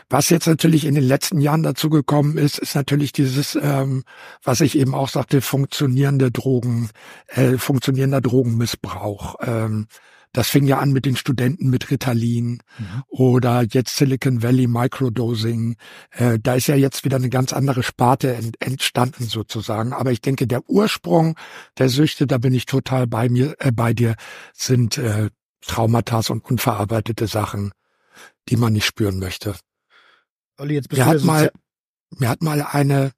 Was 0.09 0.29
jetzt 0.29 0.47
natürlich 0.47 0.85
in 0.85 0.95
den 0.95 1.03
letzten 1.03 1.39
Jahren 1.41 1.63
dazu 1.63 1.89
gekommen 1.89 2.37
ist, 2.37 2.57
ist 2.59 2.75
natürlich 2.75 3.11
dieses, 3.11 3.57
ähm, 3.61 4.03
was 4.43 4.61
ich 4.61 4.77
eben 4.77 4.93
auch 4.93 5.09
sagte, 5.09 5.41
funktionierende 5.41 6.31
Drogen, 6.31 6.89
äh, 7.27 7.57
funktionierender 7.57 8.21
Drogenmissbrauch. 8.21 9.35
Ähm, 9.41 9.87
das 10.31 10.47
fing 10.47 10.67
ja 10.67 10.77
an 10.77 10.91
mit 10.91 11.05
den 11.05 11.15
Studenten 11.15 11.69
mit 11.69 11.89
Ritalin 11.89 12.61
mhm. 12.77 13.03
oder 13.07 13.63
jetzt 13.63 13.97
Silicon 13.97 14.43
Valley 14.43 14.67
Microdosing. 14.67 15.75
Äh, 16.11 16.37
da 16.41 16.53
ist 16.53 16.67
ja 16.67 16.75
jetzt 16.75 17.03
wieder 17.03 17.17
eine 17.17 17.29
ganz 17.29 17.51
andere 17.51 17.81
Sparte 17.81 18.35
ent 18.35 18.55
entstanden 18.59 19.23
sozusagen. 19.23 19.91
Aber 19.91 20.11
ich 20.11 20.21
denke, 20.21 20.45
der 20.45 20.69
Ursprung 20.69 21.35
der 21.79 21.89
Süchte, 21.89 22.27
da 22.27 22.37
bin 22.37 22.53
ich 22.53 22.67
total 22.67 23.07
bei 23.07 23.27
mir, 23.27 23.55
äh, 23.59 23.71
bei 23.71 23.93
dir, 23.93 24.15
sind 24.53 24.99
äh, 24.99 25.29
Traumata 25.61 26.21
und 26.29 26.45
unverarbeitete 26.45 27.27
Sachen, 27.27 27.71
die 28.49 28.57
man 28.57 28.73
nicht 28.73 28.85
spüren 28.85 29.19
möchte. 29.19 29.55
Olli, 30.57 30.75
jetzt 30.75 30.89
bist 30.89 30.99
mir 30.99 31.05
hat 31.05 31.23
mal, 31.23 31.51
mir 32.17 32.29
hat 32.29 32.41
mal 32.41 32.61
eine 32.61 33.11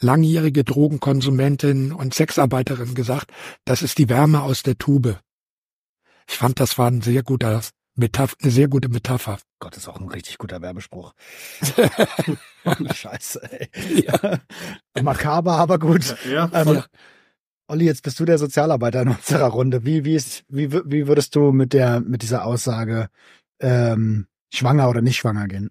langjährige 0.00 0.64
Drogenkonsumentin 0.64 1.92
und 1.92 2.14
Sexarbeiterin 2.14 2.94
gesagt, 2.94 3.32
das 3.64 3.82
ist 3.82 3.98
die 3.98 4.08
Wärme 4.08 4.42
aus 4.42 4.62
der 4.62 4.76
Tube. 4.76 5.18
Ich 6.28 6.36
fand, 6.36 6.60
das 6.60 6.78
war 6.78 6.90
ein 6.90 7.02
sehr 7.02 7.22
guter 7.22 7.62
Metapher, 7.96 8.34
eine 8.42 8.50
sehr 8.50 8.68
gute 8.68 8.88
Metapher. 8.88 9.38
Gott, 9.60 9.76
ist 9.76 9.88
auch 9.88 10.00
ein 10.00 10.08
richtig 10.08 10.38
guter 10.38 10.60
Werbespruch. 10.60 11.12
Scheiße, 12.94 13.40
ey. 13.52 14.04
Ja. 14.04 14.40
Makaber, 15.02 15.52
aber 15.52 15.78
gut. 15.78 16.16
Ja, 16.28 16.50
ähm, 16.52 16.82
Olli, 17.68 17.86
jetzt 17.86 18.02
bist 18.02 18.18
du 18.20 18.24
der 18.24 18.38
Sozialarbeiter 18.38 19.02
in 19.02 19.08
unserer 19.08 19.46
Runde. 19.46 19.84
Wie, 19.84 20.04
wie, 20.04 20.16
ist, 20.16 20.44
wie, 20.48 20.72
wie 20.72 21.06
würdest 21.06 21.34
du 21.36 21.52
mit 21.52 21.72
der, 21.72 22.00
mit 22.00 22.22
dieser 22.22 22.44
Aussage 22.44 23.08
ähm, 23.60 24.26
schwanger 24.52 24.88
oder 24.88 25.02
nicht 25.02 25.16
schwanger 25.16 25.48
gehen? 25.48 25.70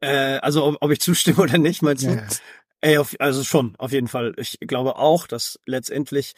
Äh, 0.00 0.38
also 0.38 0.64
ob, 0.64 0.76
ob 0.80 0.90
ich 0.90 1.00
zustimme 1.00 1.38
oder 1.38 1.58
nicht, 1.58 1.82
meinst 1.82 2.04
du? 2.04 2.08
Ja, 2.08 2.16
ja. 2.16 2.28
Ey, 2.80 2.98
auf, 2.98 3.14
also 3.20 3.44
schon, 3.44 3.76
auf 3.78 3.92
jeden 3.92 4.08
Fall. 4.08 4.34
Ich 4.36 4.58
glaube 4.60 4.96
auch, 4.96 5.28
dass 5.28 5.60
letztendlich 5.66 6.34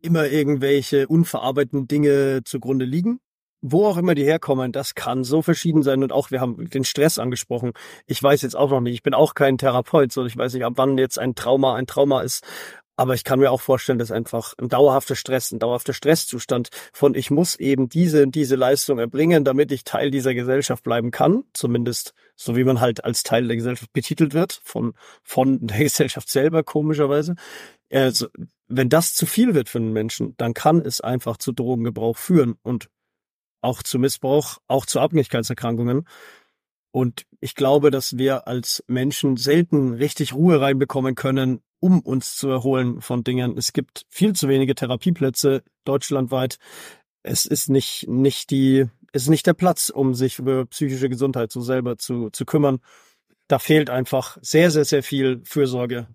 immer 0.00 0.26
irgendwelche 0.26 1.06
unverarbeiteten 1.06 1.86
Dinge 1.86 2.40
zugrunde 2.44 2.86
liegen. 2.86 3.20
Wo 3.62 3.84
auch 3.84 3.98
immer 3.98 4.14
die 4.14 4.24
herkommen, 4.24 4.72
das 4.72 4.94
kann 4.94 5.22
so 5.22 5.42
verschieden 5.42 5.82
sein. 5.82 6.02
Und 6.02 6.12
auch, 6.12 6.30
wir 6.30 6.40
haben 6.40 6.70
den 6.70 6.84
Stress 6.84 7.18
angesprochen. 7.18 7.72
Ich 8.06 8.22
weiß 8.22 8.40
jetzt 8.40 8.56
auch 8.56 8.70
noch 8.70 8.80
nicht, 8.80 8.94
ich 8.94 9.02
bin 9.02 9.12
auch 9.12 9.34
kein 9.34 9.58
Therapeut, 9.58 10.12
so 10.12 10.24
ich 10.24 10.34
weiß 10.34 10.54
nicht, 10.54 10.64
ab 10.64 10.72
wann 10.76 10.96
jetzt 10.96 11.18
ein 11.18 11.34
Trauma 11.34 11.74
ein 11.74 11.86
Trauma 11.86 12.22
ist. 12.22 12.42
Aber 13.00 13.14
ich 13.14 13.24
kann 13.24 13.40
mir 13.40 13.50
auch 13.50 13.62
vorstellen, 13.62 13.98
dass 13.98 14.10
einfach 14.10 14.52
ein 14.58 14.68
dauerhafter 14.68 15.16
Stress, 15.16 15.52
ein 15.52 15.58
dauerhafter 15.58 15.94
Stresszustand 15.94 16.68
von 16.92 17.14
ich 17.14 17.30
muss 17.30 17.56
eben 17.56 17.88
diese 17.88 18.24
und 18.24 18.34
diese 18.34 18.56
Leistung 18.56 18.98
erbringen, 18.98 19.42
damit 19.42 19.72
ich 19.72 19.84
Teil 19.84 20.10
dieser 20.10 20.34
Gesellschaft 20.34 20.84
bleiben 20.84 21.10
kann. 21.10 21.44
Zumindest 21.54 22.12
so 22.36 22.56
wie 22.56 22.64
man 22.64 22.78
halt 22.78 23.02
als 23.02 23.22
Teil 23.22 23.46
der 23.46 23.56
Gesellschaft 23.56 23.90
betitelt 23.94 24.34
wird, 24.34 24.60
von, 24.64 24.92
von 25.22 25.66
der 25.66 25.78
Gesellschaft 25.84 26.28
selber, 26.28 26.62
komischerweise. 26.62 27.36
Also, 27.90 28.26
wenn 28.68 28.90
das 28.90 29.14
zu 29.14 29.24
viel 29.24 29.54
wird 29.54 29.70
für 29.70 29.78
einen 29.78 29.94
Menschen, 29.94 30.34
dann 30.36 30.52
kann 30.52 30.82
es 30.82 31.00
einfach 31.00 31.38
zu 31.38 31.52
Drogengebrauch 31.52 32.18
führen 32.18 32.56
und 32.62 32.90
auch 33.62 33.82
zu 33.82 33.98
Missbrauch, 33.98 34.58
auch 34.66 34.84
zu 34.84 35.00
Abhängigkeitserkrankungen. 35.00 36.06
Und 36.90 37.24
ich 37.40 37.54
glaube, 37.54 37.90
dass 37.90 38.18
wir 38.18 38.46
als 38.46 38.84
Menschen 38.88 39.38
selten 39.38 39.94
richtig 39.94 40.34
Ruhe 40.34 40.60
reinbekommen 40.60 41.14
können, 41.14 41.62
um 41.80 42.00
uns 42.00 42.36
zu 42.36 42.48
erholen 42.48 43.00
von 43.00 43.24
Dingen. 43.24 43.56
Es 43.56 43.72
gibt 43.72 44.06
viel 44.08 44.34
zu 44.34 44.48
wenige 44.48 44.74
Therapieplätze 44.74 45.62
deutschlandweit. 45.84 46.58
Es 47.22 47.46
ist 47.46 47.68
nicht, 47.68 48.06
nicht 48.08 48.50
die, 48.50 48.86
es 49.12 49.22
ist 49.22 49.28
nicht 49.28 49.46
der 49.46 49.54
Platz, 49.54 49.88
um 49.88 50.14
sich 50.14 50.38
über 50.38 50.66
psychische 50.66 51.08
Gesundheit 51.08 51.50
so 51.50 51.60
selber 51.60 51.98
zu, 51.98 52.30
zu 52.30 52.44
kümmern. 52.44 52.78
Da 53.48 53.58
fehlt 53.58 53.90
einfach 53.90 54.38
sehr, 54.40 54.70
sehr, 54.70 54.84
sehr 54.84 55.02
viel 55.02 55.42
Fürsorge. 55.44 56.06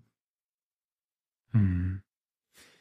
Hm. 1.51 2.01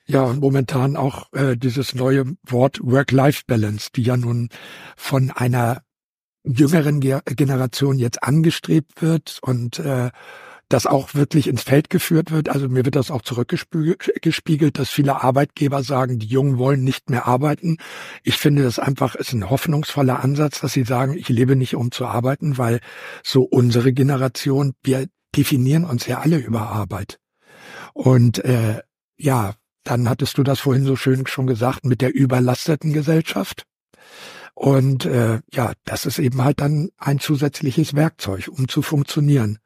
Ja, 0.06 0.24
und 0.24 0.40
momentan 0.40 0.96
auch 0.96 1.32
äh, 1.32 1.56
dieses 1.56 1.94
neue 1.94 2.36
Wort 2.42 2.78
Work-Life-Balance, 2.82 3.90
die 3.96 4.02
ja 4.02 4.18
nun 4.18 4.50
von 4.96 5.30
einer 5.30 5.82
jüngeren 6.44 7.00
Ge 7.00 7.20
Generation 7.24 7.98
jetzt 7.98 8.22
angestrebt 8.22 9.00
wird 9.00 9.38
und 9.42 9.78
äh, 9.78 10.10
das 10.68 10.86
auch 10.86 11.14
wirklich 11.14 11.46
ins 11.46 11.62
Feld 11.62 11.90
geführt 11.90 12.30
wird. 12.30 12.48
Also 12.48 12.68
mir 12.68 12.84
wird 12.84 12.96
das 12.96 13.10
auch 13.10 13.22
zurückgespiegelt, 13.22 14.78
dass 14.78 14.90
viele 14.90 15.22
Arbeitgeber 15.22 15.82
sagen, 15.82 16.18
die 16.18 16.26
Jungen 16.26 16.58
wollen 16.58 16.84
nicht 16.84 17.10
mehr 17.10 17.26
arbeiten. 17.26 17.76
Ich 18.22 18.36
finde 18.36 18.62
das 18.62 18.78
einfach 18.78 19.14
ist 19.14 19.32
ein 19.32 19.50
hoffnungsvoller 19.50 20.22
Ansatz, 20.22 20.60
dass 20.60 20.72
sie 20.72 20.84
sagen, 20.84 21.14
ich 21.14 21.28
lebe 21.28 21.56
nicht 21.56 21.76
um 21.76 21.90
zu 21.90 22.06
arbeiten, 22.06 22.58
weil 22.58 22.80
so 23.22 23.42
unsere 23.42 23.92
Generation, 23.92 24.74
wir 24.82 25.06
definieren 25.36 25.84
uns 25.84 26.06
ja 26.06 26.20
alle 26.20 26.38
über 26.38 26.68
Arbeit. 26.68 27.18
Und 27.92 28.44
äh, 28.44 28.80
ja, 29.16 29.54
dann 29.84 30.08
hattest 30.08 30.38
du 30.38 30.42
das 30.42 30.60
vorhin 30.60 30.84
so 30.84 30.96
schön 30.96 31.26
schon 31.26 31.46
gesagt 31.46 31.84
mit 31.84 32.00
der 32.00 32.14
überlasteten 32.14 32.92
Gesellschaft. 32.92 33.64
Und 34.54 35.04
äh, 35.04 35.40
ja, 35.52 35.72
das 35.84 36.06
ist 36.06 36.18
eben 36.18 36.42
halt 36.42 36.60
dann 36.60 36.90
ein 36.96 37.18
zusätzliches 37.18 37.94
Werkzeug, 37.94 38.48
um 38.48 38.68
zu 38.68 38.82
funktionieren. 38.82 39.58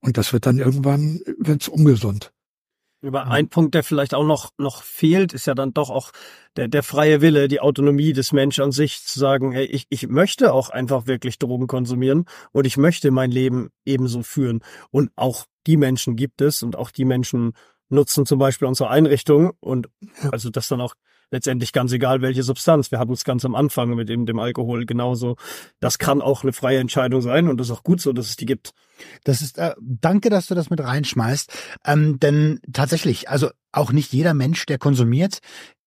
Und 0.00 0.16
das 0.16 0.32
wird 0.32 0.46
dann 0.46 0.58
irgendwann 0.58 1.20
wird's 1.38 1.68
ungesund. 1.68 2.32
Über 3.02 3.28
ein 3.28 3.48
Punkt, 3.48 3.74
der 3.74 3.82
vielleicht 3.82 4.12
auch 4.12 4.26
noch, 4.26 4.50
noch 4.58 4.82
fehlt, 4.82 5.32
ist 5.32 5.46
ja 5.46 5.54
dann 5.54 5.72
doch 5.72 5.88
auch 5.88 6.10
der, 6.56 6.68
der 6.68 6.82
freie 6.82 7.22
Wille, 7.22 7.48
die 7.48 7.60
Autonomie 7.60 8.12
des 8.12 8.32
Menschen 8.32 8.64
an 8.64 8.72
sich 8.72 9.02
zu 9.02 9.18
sagen, 9.18 9.52
hey, 9.52 9.64
ich, 9.64 9.86
ich 9.88 10.06
möchte 10.08 10.52
auch 10.52 10.68
einfach 10.68 11.06
wirklich 11.06 11.38
Drogen 11.38 11.66
konsumieren 11.66 12.26
und 12.52 12.66
ich 12.66 12.76
möchte 12.76 13.10
mein 13.10 13.30
Leben 13.30 13.70
ebenso 13.86 14.22
führen. 14.22 14.62
Und 14.90 15.12
auch 15.16 15.46
die 15.66 15.78
Menschen 15.78 16.14
gibt 16.14 16.42
es 16.42 16.62
und 16.62 16.76
auch 16.76 16.90
die 16.90 17.06
Menschen 17.06 17.52
nutzen 17.88 18.26
zum 18.26 18.38
Beispiel 18.38 18.68
unsere 18.68 18.90
Einrichtung 18.90 19.52
und 19.60 19.88
also 20.30 20.50
das 20.50 20.68
dann 20.68 20.82
auch 20.82 20.94
letztendlich 21.30 21.72
ganz 21.72 21.92
egal, 21.92 22.22
welche 22.22 22.42
Substanz. 22.42 22.90
Wir 22.90 22.98
hatten 22.98 23.12
es 23.12 23.24
ganz 23.24 23.44
am 23.44 23.54
Anfang 23.54 23.94
mit 23.94 24.08
dem, 24.08 24.26
dem 24.26 24.38
Alkohol 24.38 24.86
genauso. 24.86 25.36
Das 25.80 25.98
kann 25.98 26.20
auch 26.20 26.42
eine 26.42 26.52
freie 26.52 26.78
Entscheidung 26.78 27.22
sein 27.22 27.48
und 27.48 27.58
das 27.58 27.68
ist 27.68 27.76
auch 27.76 27.84
gut 27.84 28.00
so, 28.00 28.12
dass 28.12 28.28
es 28.28 28.36
die 28.36 28.46
gibt. 28.46 28.72
Das 29.24 29.40
ist, 29.40 29.58
äh, 29.58 29.74
danke, 29.80 30.30
dass 30.30 30.46
du 30.46 30.54
das 30.54 30.70
mit 30.70 30.80
reinschmeißt. 30.80 31.52
Ähm, 31.86 32.18
denn 32.20 32.60
tatsächlich, 32.72 33.28
also 33.28 33.50
auch 33.72 33.92
nicht 33.92 34.12
jeder 34.12 34.34
Mensch, 34.34 34.66
der 34.66 34.78
konsumiert, 34.78 35.38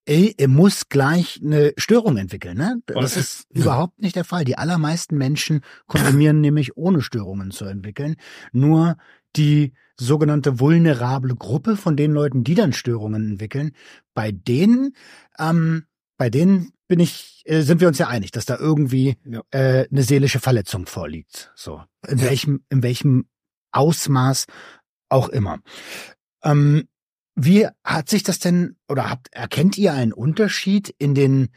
er 0.06 0.48
muss 0.50 0.90
gleich 0.90 1.40
eine 1.42 1.74
Störung 1.78 2.18
entwickeln. 2.18 2.58
Ne? 2.58 2.82
Das 2.88 3.16
ist 3.16 3.46
überhaupt 3.52 4.02
nicht 4.02 4.16
der 4.18 4.26
Fall. 4.26 4.44
Die 4.44 4.58
allermeisten 4.58 5.18
Menschen 5.18 5.62
konsumieren 5.88 6.42
nämlich 6.42 6.76
ohne 6.76 7.02
Störungen 7.02 7.52
zu 7.52 7.66
entwickeln. 7.66 8.16
Nur 8.52 8.98
die 9.36 9.74
sogenannte 10.00 10.60
vulnerable 10.60 11.36
Gruppe 11.36 11.78
von 11.78 11.96
den 11.96 12.12
Leuten, 12.12 12.44
die 12.44 12.56
dann 12.56 12.74
Störungen 12.74 13.32
entwickeln, 13.32 13.72
bei 14.14 14.32
denen, 14.32 14.96
ähm, 15.38 15.86
bei 16.18 16.30
denen 16.30 16.74
bin 16.88 17.00
ich, 17.00 17.44
äh, 17.46 17.62
sind 17.62 17.82
wir 17.82 17.88
uns 17.88 17.98
ja 17.98 18.08
einig, 18.08 18.32
dass 18.32 18.46
da 18.46 18.58
irgendwie 18.58 19.18
ja. 19.26 19.42
äh, 19.52 19.88
eine 19.90 20.04
seelische 20.04 20.40
Verletzung 20.40 20.86
vorliegt. 20.86 21.52
So 21.56 21.84
in 22.08 22.20
ja. 22.20 22.26
welchem, 22.26 22.64
in 22.70 22.84
welchem 22.84 23.26
Ausmaß 23.72 24.46
auch 25.10 25.30
immer. 25.30 25.60
Ähm, 26.44 26.88
wie 27.36 27.68
hat 27.84 28.10
sich 28.10 28.24
das 28.24 28.40
denn 28.40 28.78
oder 28.88 29.10
habt 29.10 29.34
erkennt 29.34 29.78
ihr 29.78 29.94
einen 29.94 30.14
Unterschied 30.14 30.94
in 30.98 31.16
den 31.16 31.50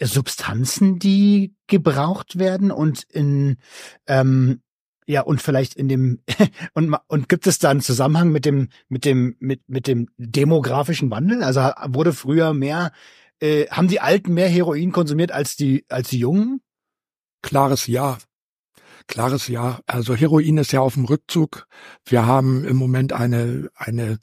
Substanzen, 0.00 0.98
die 0.98 1.54
gebraucht 1.68 2.38
werden 2.38 2.72
und 2.72 3.04
in 3.04 3.58
ähm, 4.08 4.60
ja, 5.06 5.22
und 5.22 5.42
vielleicht 5.42 5.74
in 5.74 5.88
dem 5.88 6.20
und 6.74 6.94
und 7.08 7.28
gibt 7.28 7.46
es 7.46 7.58
da 7.58 7.70
einen 7.70 7.80
Zusammenhang 7.80 8.30
mit 8.30 8.44
dem 8.44 8.68
mit 8.88 9.04
dem 9.04 9.36
mit 9.38 9.62
mit 9.68 9.86
dem 9.86 10.08
demografischen 10.16 11.10
Wandel? 11.10 11.42
Also 11.42 11.60
wurde 11.88 12.12
früher 12.12 12.54
mehr 12.54 12.92
äh, 13.40 13.66
haben 13.68 13.88
die 13.88 14.00
Alten 14.00 14.34
mehr 14.34 14.48
Heroin 14.48 14.92
konsumiert 14.92 15.32
als 15.32 15.56
die 15.56 15.84
als 15.88 16.08
die 16.08 16.18
Jungen? 16.18 16.60
Klares 17.42 17.86
Ja. 17.86 18.18
Klares 19.06 19.48
Ja. 19.48 19.80
Also 19.86 20.14
Heroin 20.14 20.58
ist 20.58 20.72
ja 20.72 20.80
auf 20.80 20.94
dem 20.94 21.04
Rückzug. 21.04 21.66
Wir 22.06 22.26
haben 22.26 22.64
im 22.64 22.76
Moment 22.76 23.12
eine 23.12 23.70
eine 23.74 24.18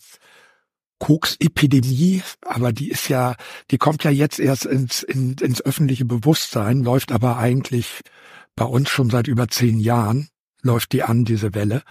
Koks-Epidemie, 1.00 2.22
aber 2.46 2.72
die 2.72 2.92
ist 2.92 3.10
ja, 3.10 3.36
die 3.72 3.80
kommt 3.80 4.04
ja 4.04 4.12
jetzt 4.12 4.40
erst 4.40 4.68
ins, 4.68 5.02
in, 5.02 5.34
ins 5.42 5.60
öffentliche 5.60 6.06
Bewusstsein, 6.06 6.84
läuft 6.84 7.12
aber 7.12 7.38
eigentlich 7.38 8.02
bei 8.56 8.66
uns 8.66 8.90
schon 8.90 9.10
seit 9.10 9.28
über 9.28 9.48
zehn 9.48 9.80
Jahren 9.80 10.30
läuft 10.62 10.92
die 10.94 11.04
an, 11.04 11.26
diese 11.26 11.54
Welle. 11.54 11.84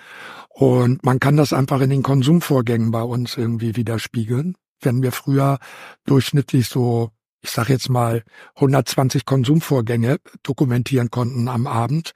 Und 0.49 1.05
man 1.05 1.21
kann 1.21 1.37
das 1.37 1.53
einfach 1.53 1.81
in 1.81 1.91
den 1.91 2.03
Konsumvorgängen 2.03 2.91
bei 2.91 3.03
uns 3.03 3.37
irgendwie 3.37 3.77
widerspiegeln. 3.77 4.57
Wenn 4.81 5.03
wir 5.03 5.13
früher 5.13 5.59
durchschnittlich 6.07 6.69
so, 6.69 7.11
ich 7.43 7.51
sag 7.51 7.69
jetzt 7.69 7.89
mal, 7.89 8.23
120 8.57 9.25
Konsumvorgänge 9.25 10.19
dokumentieren 10.43 11.11
konnten 11.11 11.49
am 11.49 11.67
Abend, 11.67 12.13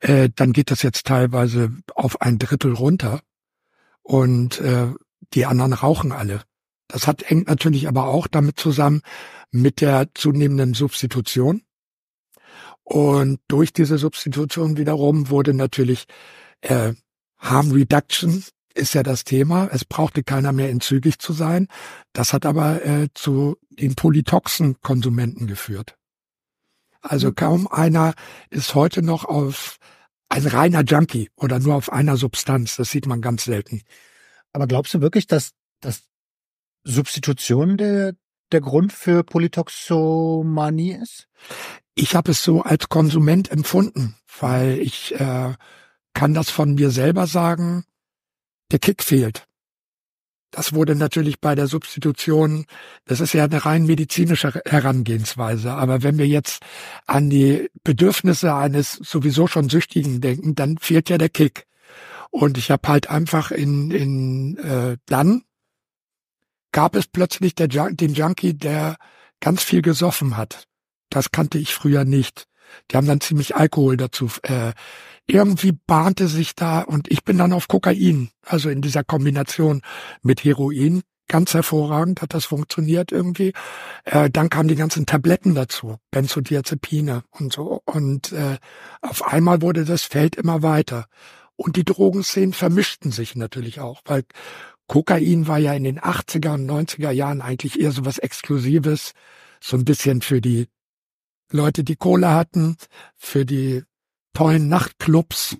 äh, 0.00 0.30
dann 0.34 0.52
geht 0.52 0.70
das 0.70 0.82
jetzt 0.82 1.06
teilweise 1.06 1.72
auf 1.94 2.20
ein 2.20 2.38
Drittel 2.38 2.72
runter. 2.74 3.20
und 4.02 4.60
äh, 4.60 4.88
die 5.34 5.46
anderen 5.46 5.72
rauchen 5.72 6.12
alle. 6.12 6.42
Das 6.88 7.06
hat 7.06 7.28
hängt 7.28 7.48
natürlich 7.48 7.88
aber 7.88 8.04
auch 8.06 8.26
damit 8.28 8.58
zusammen 8.60 9.02
mit 9.50 9.80
der 9.80 10.08
zunehmenden 10.14 10.74
Substitution. 10.74 11.62
Und 12.88 13.40
durch 13.48 13.72
diese 13.72 13.98
Substitution 13.98 14.76
wiederum 14.76 15.28
wurde 15.28 15.54
natürlich 15.54 16.06
äh, 16.60 16.92
Harm 17.36 17.72
Reduction 17.72 18.44
ist 18.74 18.94
ja 18.94 19.02
das 19.02 19.24
Thema. 19.24 19.68
Es 19.72 19.84
brauchte 19.84 20.22
keiner 20.22 20.52
mehr 20.52 20.70
entzügig 20.70 21.18
zu 21.18 21.32
sein. 21.32 21.66
Das 22.12 22.32
hat 22.32 22.46
aber 22.46 22.84
äh, 22.86 23.08
zu 23.12 23.56
den 23.70 23.96
Polytoxen-Konsumenten 23.96 25.48
geführt. 25.48 25.96
Also 27.00 27.30
mhm. 27.30 27.34
kaum 27.34 27.66
einer 27.66 28.14
ist 28.50 28.76
heute 28.76 29.02
noch 29.02 29.24
auf 29.24 29.78
ein 30.28 30.46
reiner 30.46 30.84
Junkie 30.84 31.28
oder 31.34 31.58
nur 31.58 31.74
auf 31.74 31.92
einer 31.92 32.16
Substanz. 32.16 32.76
Das 32.76 32.92
sieht 32.92 33.06
man 33.06 33.20
ganz 33.20 33.46
selten. 33.46 33.82
Aber 34.52 34.68
glaubst 34.68 34.94
du 34.94 35.00
wirklich, 35.00 35.26
dass, 35.26 35.54
dass 35.80 36.04
Substitution 36.84 37.78
der, 37.78 38.14
der 38.52 38.60
Grund 38.60 38.92
für 38.92 39.24
Polytoxomanie 39.24 40.92
ist? 40.92 41.26
Ich 41.98 42.14
habe 42.14 42.32
es 42.32 42.42
so 42.44 42.60
als 42.60 42.90
Konsument 42.90 43.50
empfunden, 43.50 44.16
weil 44.38 44.78
ich 44.78 45.18
äh, 45.18 45.54
kann 46.12 46.34
das 46.34 46.50
von 46.50 46.74
mir 46.74 46.90
selber 46.90 47.26
sagen, 47.26 47.84
der 48.70 48.78
Kick 48.78 49.02
fehlt. 49.02 49.46
Das 50.50 50.74
wurde 50.74 50.94
natürlich 50.94 51.40
bei 51.40 51.54
der 51.54 51.66
Substitution, 51.66 52.66
das 53.06 53.20
ist 53.20 53.32
ja 53.32 53.44
eine 53.44 53.64
rein 53.64 53.86
medizinische 53.86 54.60
Herangehensweise. 54.66 55.72
Aber 55.72 56.02
wenn 56.02 56.18
wir 56.18 56.26
jetzt 56.26 56.62
an 57.06 57.30
die 57.30 57.70
Bedürfnisse 57.82 58.54
eines 58.54 58.92
sowieso 58.92 59.46
schon 59.46 59.70
Süchtigen 59.70 60.20
denken, 60.20 60.54
dann 60.54 60.76
fehlt 60.76 61.08
ja 61.08 61.16
der 61.16 61.30
Kick. 61.30 61.66
Und 62.30 62.58
ich 62.58 62.70
habe 62.70 62.88
halt 62.88 63.08
einfach 63.08 63.50
in, 63.50 63.90
in 63.90 64.58
äh, 64.58 64.98
dann 65.06 65.44
gab 66.72 66.94
es 66.94 67.06
plötzlich 67.06 67.54
der, 67.54 67.68
den 67.68 68.12
Junkie, 68.12 68.52
der 68.52 68.96
ganz 69.40 69.62
viel 69.62 69.80
gesoffen 69.80 70.36
hat. 70.36 70.68
Das 71.10 71.30
kannte 71.30 71.58
ich 71.58 71.74
früher 71.74 72.04
nicht. 72.04 72.46
Die 72.90 72.96
haben 72.96 73.06
dann 73.06 73.20
ziemlich 73.20 73.54
Alkohol 73.56 73.96
dazu 73.96 74.28
äh, 74.42 74.72
irgendwie 75.26 75.72
bahnte 75.72 76.28
sich 76.28 76.54
da 76.54 76.80
und 76.80 77.10
ich 77.10 77.24
bin 77.24 77.38
dann 77.38 77.52
auf 77.52 77.68
Kokain, 77.68 78.30
also 78.44 78.70
in 78.70 78.80
dieser 78.80 79.04
Kombination 79.04 79.82
mit 80.22 80.44
Heroin. 80.44 81.02
Ganz 81.28 81.54
hervorragend 81.54 82.22
hat 82.22 82.34
das 82.34 82.44
funktioniert 82.44 83.10
irgendwie. 83.10 83.52
Äh, 84.04 84.30
dann 84.30 84.48
kamen 84.48 84.68
die 84.68 84.76
ganzen 84.76 85.06
Tabletten 85.06 85.56
dazu, 85.56 85.96
Benzodiazepine 86.12 87.24
und 87.32 87.52
so. 87.52 87.82
Und 87.84 88.30
äh, 88.30 88.58
auf 89.02 89.26
einmal 89.26 89.60
wurde 89.60 89.84
das 89.84 90.02
Feld 90.02 90.36
immer 90.36 90.62
weiter. 90.62 91.06
Und 91.56 91.74
die 91.74 91.84
Drogenszenen 91.84 92.52
vermischten 92.52 93.10
sich 93.10 93.34
natürlich 93.34 93.80
auch, 93.80 94.02
weil 94.04 94.22
Kokain 94.86 95.48
war 95.48 95.58
ja 95.58 95.72
in 95.72 95.82
den 95.82 95.98
80er 95.98 96.54
und 96.54 96.70
90er 96.70 97.10
Jahren 97.10 97.40
eigentlich 97.40 97.80
eher 97.80 97.90
so 97.90 98.04
was 98.04 98.18
Exklusives, 98.18 99.12
so 99.60 99.76
ein 99.76 99.84
bisschen 99.84 100.22
für 100.22 100.40
die 100.40 100.68
Leute, 101.50 101.84
die 101.84 101.96
Kohle 101.96 102.30
hatten, 102.30 102.76
für 103.16 103.44
die 103.44 103.82
tollen 104.32 104.68
Nachtclubs 104.68 105.56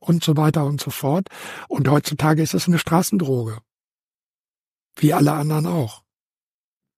und 0.00 0.24
so 0.24 0.36
weiter 0.36 0.64
und 0.64 0.80
so 0.80 0.90
fort. 0.90 1.28
Und 1.68 1.88
heutzutage 1.88 2.42
ist 2.42 2.54
es 2.54 2.66
eine 2.66 2.78
Straßendroge. 2.78 3.58
Wie 4.96 5.14
alle 5.14 5.32
anderen 5.32 5.66
auch. 5.66 6.02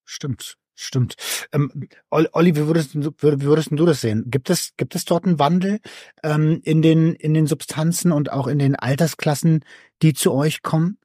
Stimmt, 0.05 0.57
stimmt. 0.75 1.15
Ähm, 1.53 1.89
Olli, 2.09 2.57
wie 2.57 2.67
würdest, 2.67 2.95
du, 2.95 3.13
wie 3.21 3.43
würdest 3.43 3.71
du 3.71 3.85
das 3.85 4.01
sehen? 4.01 4.25
Gibt 4.31 4.49
es, 4.49 4.71
gibt 4.77 4.95
es 4.95 5.05
dort 5.05 5.25
einen 5.25 5.39
Wandel 5.39 5.81
ähm, 6.23 6.61
in, 6.65 6.83
den, 6.83 7.15
in 7.15 7.35
den 7.35 7.47
Substanzen 7.47 8.13
und 8.13 8.33
auch 8.33 8.47
in 8.47 8.59
den 8.59 8.75
Altersklassen, 8.75 9.65
die 10.03 10.15
zu 10.15 10.33
euch 10.33 10.63
kommen? 10.63 10.99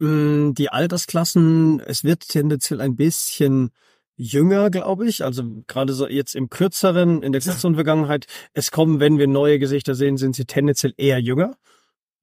Mm, 0.00 0.52
die 0.54 0.70
Altersklassen, 0.70 1.80
es 1.80 2.02
wird 2.02 2.28
tendenziell 2.28 2.80
ein 2.80 2.96
bisschen 2.96 3.70
jünger, 4.16 4.70
glaube 4.70 5.08
ich. 5.08 5.24
Also 5.24 5.44
gerade 5.66 5.92
so 5.92 6.08
jetzt 6.08 6.34
im 6.34 6.50
kürzeren, 6.50 7.22
in 7.22 7.32
der 7.32 7.40
kürzeren 7.40 7.74
Vergangenheit. 7.74 8.26
Es 8.52 8.70
kommen, 8.70 9.00
wenn 9.00 9.18
wir 9.18 9.26
neue 9.26 9.58
Gesichter 9.58 9.94
sehen, 9.94 10.16
sind 10.16 10.36
sie 10.36 10.44
tendenziell 10.44 10.94
eher 10.96 11.20
jünger. 11.20 11.56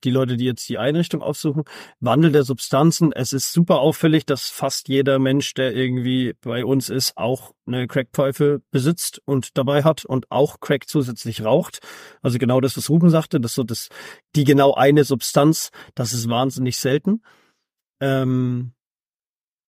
Die 0.03 0.09
Leute, 0.09 0.35
die 0.35 0.45
jetzt 0.45 0.67
die 0.67 0.79
Einrichtung 0.79 1.21
aufsuchen. 1.21 1.63
Wandel 1.99 2.31
der 2.31 2.43
Substanzen. 2.43 3.11
Es 3.11 3.33
ist 3.33 3.53
super 3.53 3.79
auffällig, 3.79 4.25
dass 4.25 4.49
fast 4.49 4.89
jeder 4.89 5.19
Mensch, 5.19 5.53
der 5.53 5.75
irgendwie 5.75 6.33
bei 6.41 6.65
uns 6.65 6.89
ist, 6.89 7.17
auch 7.17 7.53
eine 7.67 7.85
Crackpfeife 7.85 8.61
besitzt 8.71 9.21
und 9.25 9.57
dabei 9.57 9.83
hat 9.83 10.03
und 10.05 10.31
auch 10.31 10.59
Crack 10.59 10.87
zusätzlich 10.87 11.43
raucht. 11.43 11.79
Also 12.23 12.39
genau 12.39 12.61
das, 12.61 12.75
was 12.77 12.89
Ruben 12.89 13.11
sagte, 13.11 13.39
das 13.39 13.53
so 13.53 13.63
das, 13.63 13.89
die 14.35 14.43
genau 14.43 14.73
eine 14.73 15.03
Substanz, 15.03 15.69
das 15.93 16.13
ist 16.13 16.27
wahnsinnig 16.27 16.77
selten. 16.77 17.21
Ähm, 17.99 18.73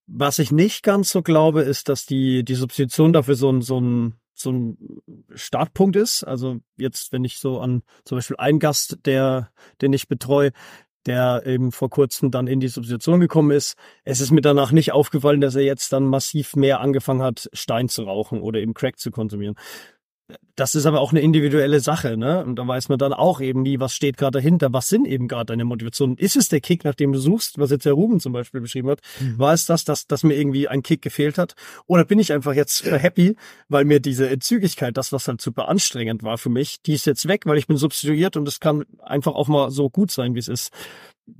was 0.07 0.39
ich 0.39 0.51
nicht 0.51 0.83
ganz 0.83 1.11
so 1.11 1.21
glaube, 1.21 1.61
ist, 1.61 1.89
dass 1.89 2.05
die, 2.05 2.43
die 2.43 2.55
Substitution 2.55 3.13
dafür 3.13 3.35
so 3.35 3.51
ein, 3.51 3.61
so 3.61 3.79
ein, 3.79 4.15
so 4.33 4.51
ein 4.51 4.77
Startpunkt 5.33 5.95
ist. 5.95 6.23
Also 6.23 6.59
jetzt, 6.77 7.11
wenn 7.11 7.23
ich 7.23 7.39
so 7.39 7.59
an 7.59 7.83
zum 8.03 8.17
Beispiel 8.17 8.37
einen 8.37 8.59
Gast, 8.59 8.99
der, 9.05 9.51
den 9.81 9.93
ich 9.93 10.07
betreue, 10.07 10.51
der 11.05 11.45
eben 11.45 11.71
vor 11.71 11.89
kurzem 11.89 12.31
dann 12.31 12.47
in 12.47 12.59
die 12.59 12.67
Substitution 12.67 13.19
gekommen 13.19 13.51
ist. 13.51 13.75
Es 14.03 14.21
ist 14.21 14.31
mir 14.31 14.41
danach 14.41 14.71
nicht 14.71 14.93
aufgefallen, 14.93 15.41
dass 15.41 15.55
er 15.55 15.63
jetzt 15.63 15.91
dann 15.91 16.05
massiv 16.05 16.55
mehr 16.55 16.79
angefangen 16.79 17.21
hat, 17.21 17.49
Stein 17.53 17.89
zu 17.89 18.03
rauchen 18.03 18.41
oder 18.41 18.59
eben 18.59 18.73
Crack 18.73 18.99
zu 18.99 19.11
konsumieren. 19.11 19.55
Das 20.55 20.75
ist 20.75 20.85
aber 20.85 21.01
auch 21.01 21.11
eine 21.11 21.21
individuelle 21.21 21.79
Sache, 21.79 22.15
ne? 22.15 22.45
Und 22.45 22.55
da 22.57 22.67
weiß 22.67 22.87
man 22.87 22.97
dann 22.97 23.11
auch 23.11 23.41
eben 23.41 23.61
nie, 23.61 23.79
was 23.79 23.93
steht 23.93 24.17
gerade 24.17 24.39
dahinter, 24.39 24.71
was 24.71 24.87
sind 24.87 25.05
eben 25.05 25.27
gerade 25.27 25.47
deine 25.47 25.65
Motivationen. 25.65 26.17
Ist 26.17 26.35
es 26.35 26.47
der 26.47 26.61
Kick, 26.61 26.83
nach 26.85 26.95
dem 26.95 27.11
du 27.11 27.19
suchst, 27.19 27.57
was 27.57 27.71
jetzt 27.71 27.85
der 27.85 27.93
Ruben 27.93 28.19
zum 28.19 28.31
Beispiel 28.31 28.61
beschrieben 28.61 28.89
hat? 28.89 28.99
Mhm. 29.19 29.39
War 29.39 29.53
es 29.53 29.65
das, 29.65 29.83
dass, 29.83 30.07
dass 30.07 30.23
mir 30.23 30.35
irgendwie 30.35 30.67
ein 30.67 30.83
Kick 30.83 31.01
gefehlt 31.01 31.37
hat? 31.37 31.55
Oder 31.87 32.05
bin 32.05 32.19
ich 32.19 32.31
einfach 32.31 32.53
jetzt 32.53 32.85
happy, 32.85 33.35
weil 33.67 33.83
mir 33.85 33.99
diese 33.99 34.29
Entzügigkeit, 34.29 34.95
das, 34.95 35.11
was 35.11 35.27
halt 35.27 35.41
super 35.41 35.67
anstrengend 35.67 36.23
war 36.23 36.37
für 36.37 36.49
mich, 36.49 36.81
die 36.83 36.93
ist 36.93 37.05
jetzt 37.05 37.27
weg, 37.27 37.45
weil 37.45 37.57
ich 37.57 37.67
bin 37.67 37.77
substituiert 37.77 38.37
und 38.37 38.47
es 38.47 38.59
kann 38.59 38.85
einfach 38.99 39.33
auch 39.33 39.47
mal 39.47 39.71
so 39.71 39.89
gut 39.89 40.11
sein, 40.11 40.35
wie 40.35 40.39
es 40.39 40.47
ist. 40.47 40.71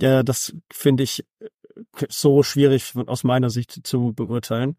Ja, 0.02 0.24
das 0.24 0.54
finde 0.72 1.04
ich 1.04 1.24
so 2.10 2.44
schwierig 2.44 2.94
aus 3.08 3.24
meiner 3.24 3.50
Sicht 3.50 3.86
zu 3.86 4.14
beurteilen. 4.14 4.76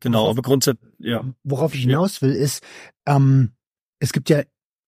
Genau, 0.00 0.22
worauf, 0.22 0.30
aber 0.30 0.42
grundsätzlich, 0.42 0.92
ja. 0.98 1.24
Worauf 1.44 1.74
ich 1.74 1.82
hinaus 1.82 2.22
will, 2.22 2.32
ist, 2.32 2.62
ähm, 3.06 3.52
es 3.98 4.12
gibt 4.12 4.30
ja, 4.30 4.42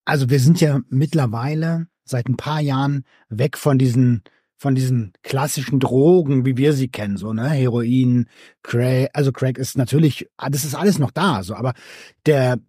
also 0.05 0.29
wir 0.29 0.39
sind 0.39 0.59
ja 0.59 0.79
mittlerweile 0.89 1.87
seit 2.03 2.27
ein 2.27 2.37
paar 2.37 2.59
Jahren 2.59 3.05
weg 3.29 3.57
von 3.57 3.77
diesen 3.77 4.23
von 4.57 4.75
diesen 4.75 5.11
klassischen 5.23 5.81
Drogen, 5.81 6.45
wie 6.45 6.55
wir 6.55 6.71
sie 6.71 6.87
kennen, 6.87 7.17
so 7.17 7.33
ne? 7.33 7.49
Heroin, 7.49 8.27
Crack, 8.61 9.09
also 9.11 9.33
Crack 9.33 9.57
ist 9.57 9.77
natürlich, 9.77 10.29
das 10.37 10.63
ist 10.63 10.73
alles 10.73 10.99
noch 10.99 11.11
da, 11.11 11.43
so, 11.43 11.53
aber 11.53 11.73
der 12.25 12.59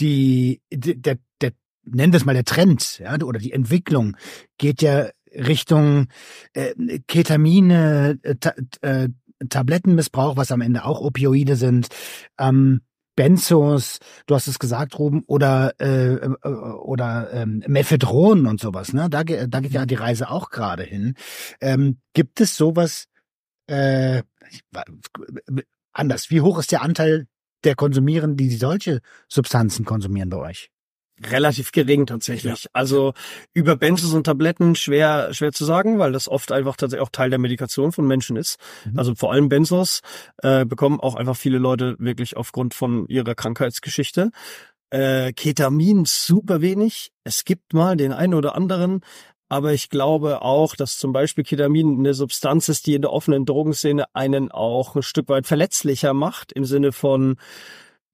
die 0.00 0.60
der 0.70 1.18
der 1.40 1.52
nennen 1.84 2.12
wir 2.12 2.18
es 2.18 2.24
mal 2.24 2.34
der 2.34 2.44
Trend, 2.44 2.98
ja, 2.98 3.14
oder 3.22 3.38
die 3.38 3.52
Entwicklung 3.52 4.16
geht 4.58 4.82
ja 4.82 5.08
Richtung 5.32 6.08
äh, 6.54 6.74
Ketamine, 7.06 8.18
äh, 8.22 8.34
äh, 8.80 9.08
Tablettenmissbrauch, 9.48 10.36
was 10.36 10.52
am 10.52 10.60
Ende 10.60 10.84
auch 10.84 11.00
Opioide 11.00 11.56
sind, 11.56 11.88
ähm, 12.38 12.80
Benzos, 13.16 13.98
du 14.26 14.34
hast 14.34 14.46
es 14.46 14.58
gesagt, 14.58 14.98
Ruben, 14.98 15.24
oder 15.26 15.72
äh, 15.80 16.16
äh, 16.16 16.48
oder 16.48 17.32
ähm, 17.32 17.64
Mephedron 17.66 18.46
und 18.46 18.60
sowas, 18.60 18.92
ne? 18.92 19.08
Da, 19.08 19.24
da 19.24 19.60
geht 19.60 19.72
ja 19.72 19.86
die 19.86 19.94
Reise 19.94 20.30
auch 20.30 20.50
gerade 20.50 20.82
hin. 20.82 21.14
Ähm, 21.60 21.98
gibt 22.12 22.40
es 22.42 22.56
sowas 22.56 23.06
äh, 23.66 24.22
anders? 25.92 26.30
Wie 26.30 26.42
hoch 26.42 26.58
ist 26.58 26.72
der 26.72 26.82
Anteil 26.82 27.26
der 27.64 27.74
Konsumierenden, 27.74 28.36
die 28.36 28.54
solche 28.54 29.00
Substanzen 29.28 29.86
konsumieren 29.86 30.28
bei 30.28 30.36
euch? 30.36 30.70
Relativ 31.24 31.72
gering 31.72 32.06
tatsächlich. 32.06 32.64
Ja. 32.64 32.70
Also 32.72 33.14
über 33.54 33.76
Benzos 33.76 34.12
und 34.12 34.24
Tabletten 34.24 34.74
schwer 34.74 35.32
schwer 35.32 35.52
zu 35.52 35.64
sagen, 35.64 35.98
weil 35.98 36.12
das 36.12 36.28
oft 36.28 36.52
einfach 36.52 36.76
tatsächlich 36.76 37.06
auch 37.06 37.12
Teil 37.12 37.30
der 37.30 37.38
Medikation 37.38 37.92
von 37.92 38.06
Menschen 38.06 38.36
ist. 38.36 38.58
Mhm. 38.84 38.98
Also 38.98 39.14
vor 39.14 39.32
allem 39.32 39.48
Benzos 39.48 40.00
äh, 40.42 40.64
bekommen 40.64 41.00
auch 41.00 41.14
einfach 41.14 41.36
viele 41.36 41.58
Leute 41.58 41.96
wirklich 41.98 42.36
aufgrund 42.36 42.74
von 42.74 43.06
ihrer 43.08 43.34
Krankheitsgeschichte. 43.34 44.30
Äh, 44.90 45.32
Ketamin 45.32 46.04
super 46.06 46.60
wenig. 46.60 47.12
Es 47.24 47.44
gibt 47.44 47.72
mal 47.72 47.96
den 47.96 48.12
einen 48.12 48.34
oder 48.34 48.54
anderen, 48.54 49.00
aber 49.48 49.72
ich 49.72 49.90
glaube 49.90 50.42
auch, 50.42 50.74
dass 50.76 50.98
zum 50.98 51.12
Beispiel 51.12 51.44
Ketamin 51.44 51.98
eine 51.98 52.14
Substanz 52.14 52.68
ist, 52.68 52.86
die 52.86 52.94
in 52.94 53.02
der 53.02 53.12
offenen 53.12 53.44
Drogenszene 53.44 54.04
einen 54.12 54.50
auch 54.50 54.96
ein 54.96 55.02
Stück 55.02 55.28
weit 55.28 55.46
verletzlicher 55.46 56.14
macht, 56.14 56.52
im 56.52 56.64
Sinne 56.64 56.92
von 56.92 57.36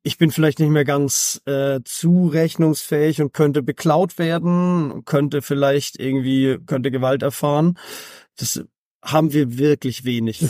ich 0.03 0.18
bin 0.18 0.30
vielleicht 0.30 0.59
nicht 0.59 0.70
mehr 0.70 0.84
ganz 0.84 1.40
äh, 1.46 1.80
zurechnungsfähig 1.84 3.22
und 3.22 3.32
könnte 3.32 3.62
beklaut 3.62 4.18
werden, 4.18 5.05
könnte 5.05 5.42
vielleicht 5.42 5.98
irgendwie, 5.98 6.59
könnte 6.66 6.90
Gewalt 6.90 7.22
erfahren. 7.22 7.78
Das 8.36 8.64
haben 9.05 9.32
wir 9.32 9.59
wirklich 9.59 10.05
wenig. 10.05 10.44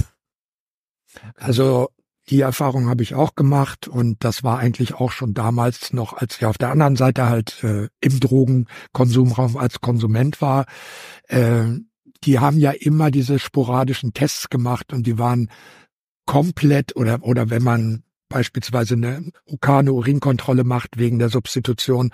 Also 1.36 1.88
die 2.30 2.40
Erfahrung 2.40 2.88
habe 2.88 3.02
ich 3.02 3.14
auch 3.14 3.34
gemacht 3.34 3.88
und 3.88 4.24
das 4.24 4.42
war 4.42 4.58
eigentlich 4.58 4.94
auch 4.94 5.10
schon 5.10 5.34
damals 5.34 5.92
noch, 5.92 6.14
als 6.14 6.36
ich 6.36 6.46
auf 6.46 6.56
der 6.56 6.70
anderen 6.70 6.96
Seite 6.96 7.28
halt 7.28 7.62
äh, 7.64 7.88
im 8.00 8.20
Drogenkonsumraum 8.20 9.56
als 9.56 9.80
Konsument 9.80 10.40
war. 10.40 10.66
Äh, 11.26 11.64
die 12.24 12.38
haben 12.38 12.58
ja 12.58 12.70
immer 12.70 13.10
diese 13.10 13.38
sporadischen 13.38 14.14
Tests 14.14 14.48
gemacht 14.48 14.92
und 14.92 15.06
die 15.06 15.18
waren 15.18 15.50
komplett 16.24 16.94
oder, 16.96 17.22
oder 17.22 17.50
wenn 17.50 17.62
man 17.62 18.04
beispielsweise 18.32 18.94
eine 18.94 19.30
ukane 19.46 19.92
Urinkontrolle 19.92 20.64
macht 20.64 20.98
wegen 20.98 21.18
der 21.18 21.28
Substitution, 21.28 22.10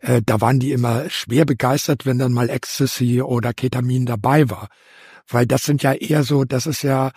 äh, 0.00 0.20
da 0.24 0.40
waren 0.40 0.58
die 0.58 0.72
immer 0.72 1.08
schwer 1.08 1.44
begeistert, 1.44 2.04
wenn 2.06 2.18
dann 2.18 2.32
mal 2.32 2.50
Ecstasy 2.50 3.22
oder 3.22 3.54
Ketamin 3.54 4.04
dabei 4.04 4.50
war. 4.50 4.68
Weil 5.28 5.46
das 5.46 5.62
sind 5.62 5.82
ja 5.82 5.92
eher 5.92 6.24
so, 6.24 6.44
das 6.44 6.66
ist 6.66 6.82
ja 6.82 7.12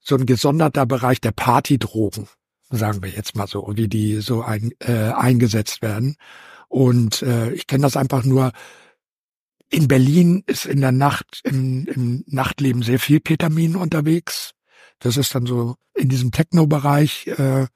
so 0.00 0.16
ein 0.16 0.26
gesonderter 0.26 0.84
Bereich 0.84 1.20
der 1.20 1.30
Partydrogen, 1.30 2.28
sagen 2.70 3.02
wir 3.02 3.10
jetzt 3.10 3.36
mal 3.36 3.46
so, 3.46 3.72
wie 3.74 3.88
die 3.88 4.20
so 4.20 4.42
ein, 4.42 4.72
äh, 4.80 5.12
eingesetzt 5.12 5.80
werden. 5.80 6.16
Und 6.68 7.22
äh, 7.22 7.52
ich 7.52 7.66
kenne 7.66 7.82
das 7.82 7.96
einfach 7.96 8.24
nur, 8.24 8.52
in 9.70 9.88
Berlin 9.88 10.42
ist 10.46 10.66
in 10.66 10.80
der 10.80 10.92
Nacht, 10.92 11.40
im, 11.44 11.86
im 11.86 12.24
Nachtleben 12.26 12.82
sehr 12.82 12.98
viel 12.98 13.20
Ketamin 13.20 13.76
unterwegs. 13.76 14.52
Das 14.98 15.16
ist 15.16 15.34
dann 15.34 15.46
so 15.46 15.76
in 15.94 16.08
diesem 16.08 16.30
Techno-Bereich 16.30 17.26
äh, 17.28 17.66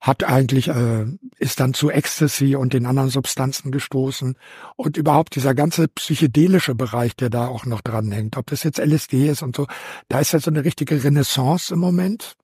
hat 0.00 0.24
eigentlich, 0.24 0.68
äh, 0.68 1.06
ist 1.38 1.60
dann 1.60 1.74
zu 1.74 1.90
Ecstasy 1.90 2.56
und 2.56 2.72
den 2.72 2.86
anderen 2.86 3.10
Substanzen 3.10 3.70
gestoßen. 3.70 4.36
Und 4.76 4.96
überhaupt 4.96 5.34
dieser 5.34 5.54
ganze 5.54 5.88
psychedelische 5.88 6.74
Bereich, 6.74 7.14
der 7.16 7.28
da 7.28 7.48
auch 7.48 7.66
noch 7.66 7.82
dran 7.82 8.10
hängt, 8.10 8.36
ob 8.36 8.46
das 8.46 8.62
jetzt 8.62 8.78
LSD 8.78 9.28
ist 9.28 9.42
und 9.42 9.54
so, 9.54 9.66
da 10.08 10.20
ist 10.20 10.32
ja 10.32 10.40
so 10.40 10.50
eine 10.50 10.64
richtige 10.64 11.04
Renaissance 11.04 11.74
im 11.74 11.80
Moment. 11.80 12.34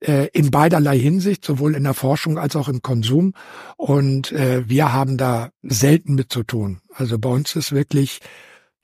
Äh, 0.00 0.28
in 0.32 0.50
beiderlei 0.50 0.98
Hinsicht, 0.98 1.44
sowohl 1.44 1.76
in 1.76 1.84
der 1.84 1.94
Forschung 1.94 2.36
als 2.36 2.56
auch 2.56 2.68
im 2.68 2.82
Konsum. 2.82 3.34
Und 3.76 4.32
äh, 4.32 4.68
wir 4.68 4.92
haben 4.92 5.16
da 5.16 5.50
selten 5.62 6.16
mit 6.16 6.32
zu 6.32 6.42
tun. 6.42 6.80
Also 6.92 7.20
bei 7.20 7.28
uns 7.28 7.54
ist 7.54 7.70
wirklich 7.70 8.18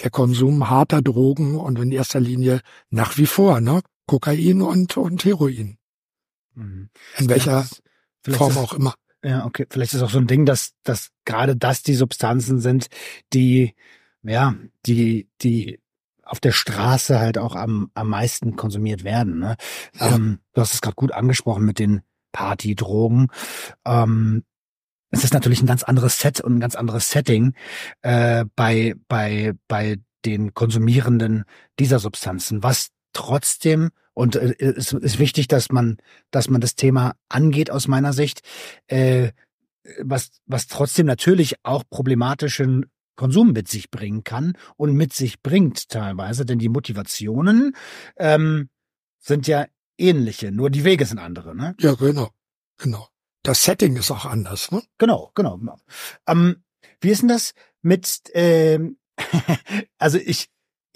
der 0.00 0.10
Konsum 0.10 0.70
harter 0.70 1.02
Drogen 1.02 1.56
und 1.56 1.76
in 1.80 1.90
erster 1.90 2.20
Linie 2.20 2.60
nach 2.90 3.18
wie 3.18 3.26
vor, 3.26 3.60
ne? 3.60 3.80
Kokain 4.06 4.62
und, 4.62 4.96
und 4.96 5.24
Heroin. 5.24 5.76
Mhm. 6.54 6.90
In 7.16 7.28
welcher 7.28 7.66
Vielleicht 8.22 8.38
Form 8.38 8.56
auch 8.58 8.72
immer. 8.72 8.94
Ja, 9.22 9.44
okay. 9.44 9.66
Vielleicht 9.68 9.94
ist 9.94 10.02
auch 10.02 10.10
so 10.10 10.18
ein 10.18 10.26
Ding, 10.26 10.46
dass, 10.46 10.74
dass 10.84 11.10
gerade 11.24 11.56
das 11.56 11.82
die 11.82 11.94
Substanzen 11.94 12.60
sind, 12.60 12.88
die, 13.32 13.74
ja, 14.22 14.54
die, 14.86 15.28
die 15.42 15.80
auf 16.22 16.40
der 16.40 16.52
Straße 16.52 17.18
halt 17.18 17.38
auch 17.38 17.56
am, 17.56 17.90
am 17.94 18.08
meisten 18.08 18.54
konsumiert 18.56 19.02
werden. 19.02 19.38
Ne? 19.38 19.56
Ja. 19.98 20.14
Ähm, 20.14 20.40
du 20.52 20.60
hast 20.60 20.74
es 20.74 20.80
gerade 20.80 20.94
gut 20.94 21.12
angesprochen 21.12 21.64
mit 21.64 21.78
den 21.78 22.02
Partydrogen. 22.32 23.28
Ähm, 23.84 24.44
es 25.10 25.24
ist 25.24 25.32
natürlich 25.32 25.62
ein 25.62 25.66
ganz 25.66 25.82
anderes 25.82 26.20
Set 26.20 26.40
und 26.40 26.56
ein 26.56 26.60
ganz 26.60 26.74
anderes 26.74 27.10
Setting 27.10 27.54
äh, 28.02 28.44
bei, 28.54 28.94
bei, 29.08 29.54
bei 29.66 29.98
den 30.24 30.52
Konsumierenden 30.52 31.44
dieser 31.78 31.98
Substanzen, 31.98 32.62
was 32.62 32.90
trotzdem 33.14 33.90
und 34.18 34.34
äh, 34.34 34.56
es 34.58 34.92
ist 34.92 35.20
wichtig, 35.20 35.46
dass 35.46 35.70
man, 35.70 35.98
dass 36.32 36.50
man 36.50 36.60
das 36.60 36.74
Thema 36.74 37.14
angeht 37.28 37.70
aus 37.70 37.86
meiner 37.86 38.12
Sicht, 38.12 38.40
äh, 38.88 39.30
was, 40.00 40.30
was 40.44 40.66
trotzdem 40.66 41.06
natürlich 41.06 41.54
auch 41.62 41.84
problematischen 41.88 42.86
Konsum 43.14 43.52
mit 43.52 43.68
sich 43.68 43.92
bringen 43.92 44.24
kann 44.24 44.54
und 44.76 44.94
mit 44.94 45.12
sich 45.12 45.40
bringt 45.40 45.88
teilweise, 45.88 46.44
denn 46.44 46.58
die 46.58 46.68
Motivationen 46.68 47.76
ähm, 48.16 48.70
sind 49.20 49.46
ja 49.46 49.66
ähnliche, 49.96 50.50
nur 50.50 50.70
die 50.70 50.82
Wege 50.82 51.06
sind 51.06 51.20
andere, 51.20 51.54
ne? 51.54 51.76
Ja, 51.78 51.94
genau, 51.94 52.30
genau. 52.76 53.06
Das 53.44 53.62
Setting 53.62 53.96
ist 53.96 54.10
auch 54.10 54.24
anders, 54.24 54.72
ne? 54.72 54.82
Genau, 54.98 55.30
genau. 55.36 55.58
genau. 55.58 55.78
Ähm, 56.26 56.64
wie 57.00 57.10
ist 57.10 57.22
denn 57.22 57.28
das 57.28 57.52
mit, 57.82 58.20
ähm, 58.34 58.98
also 59.98 60.18
ich, 60.18 60.48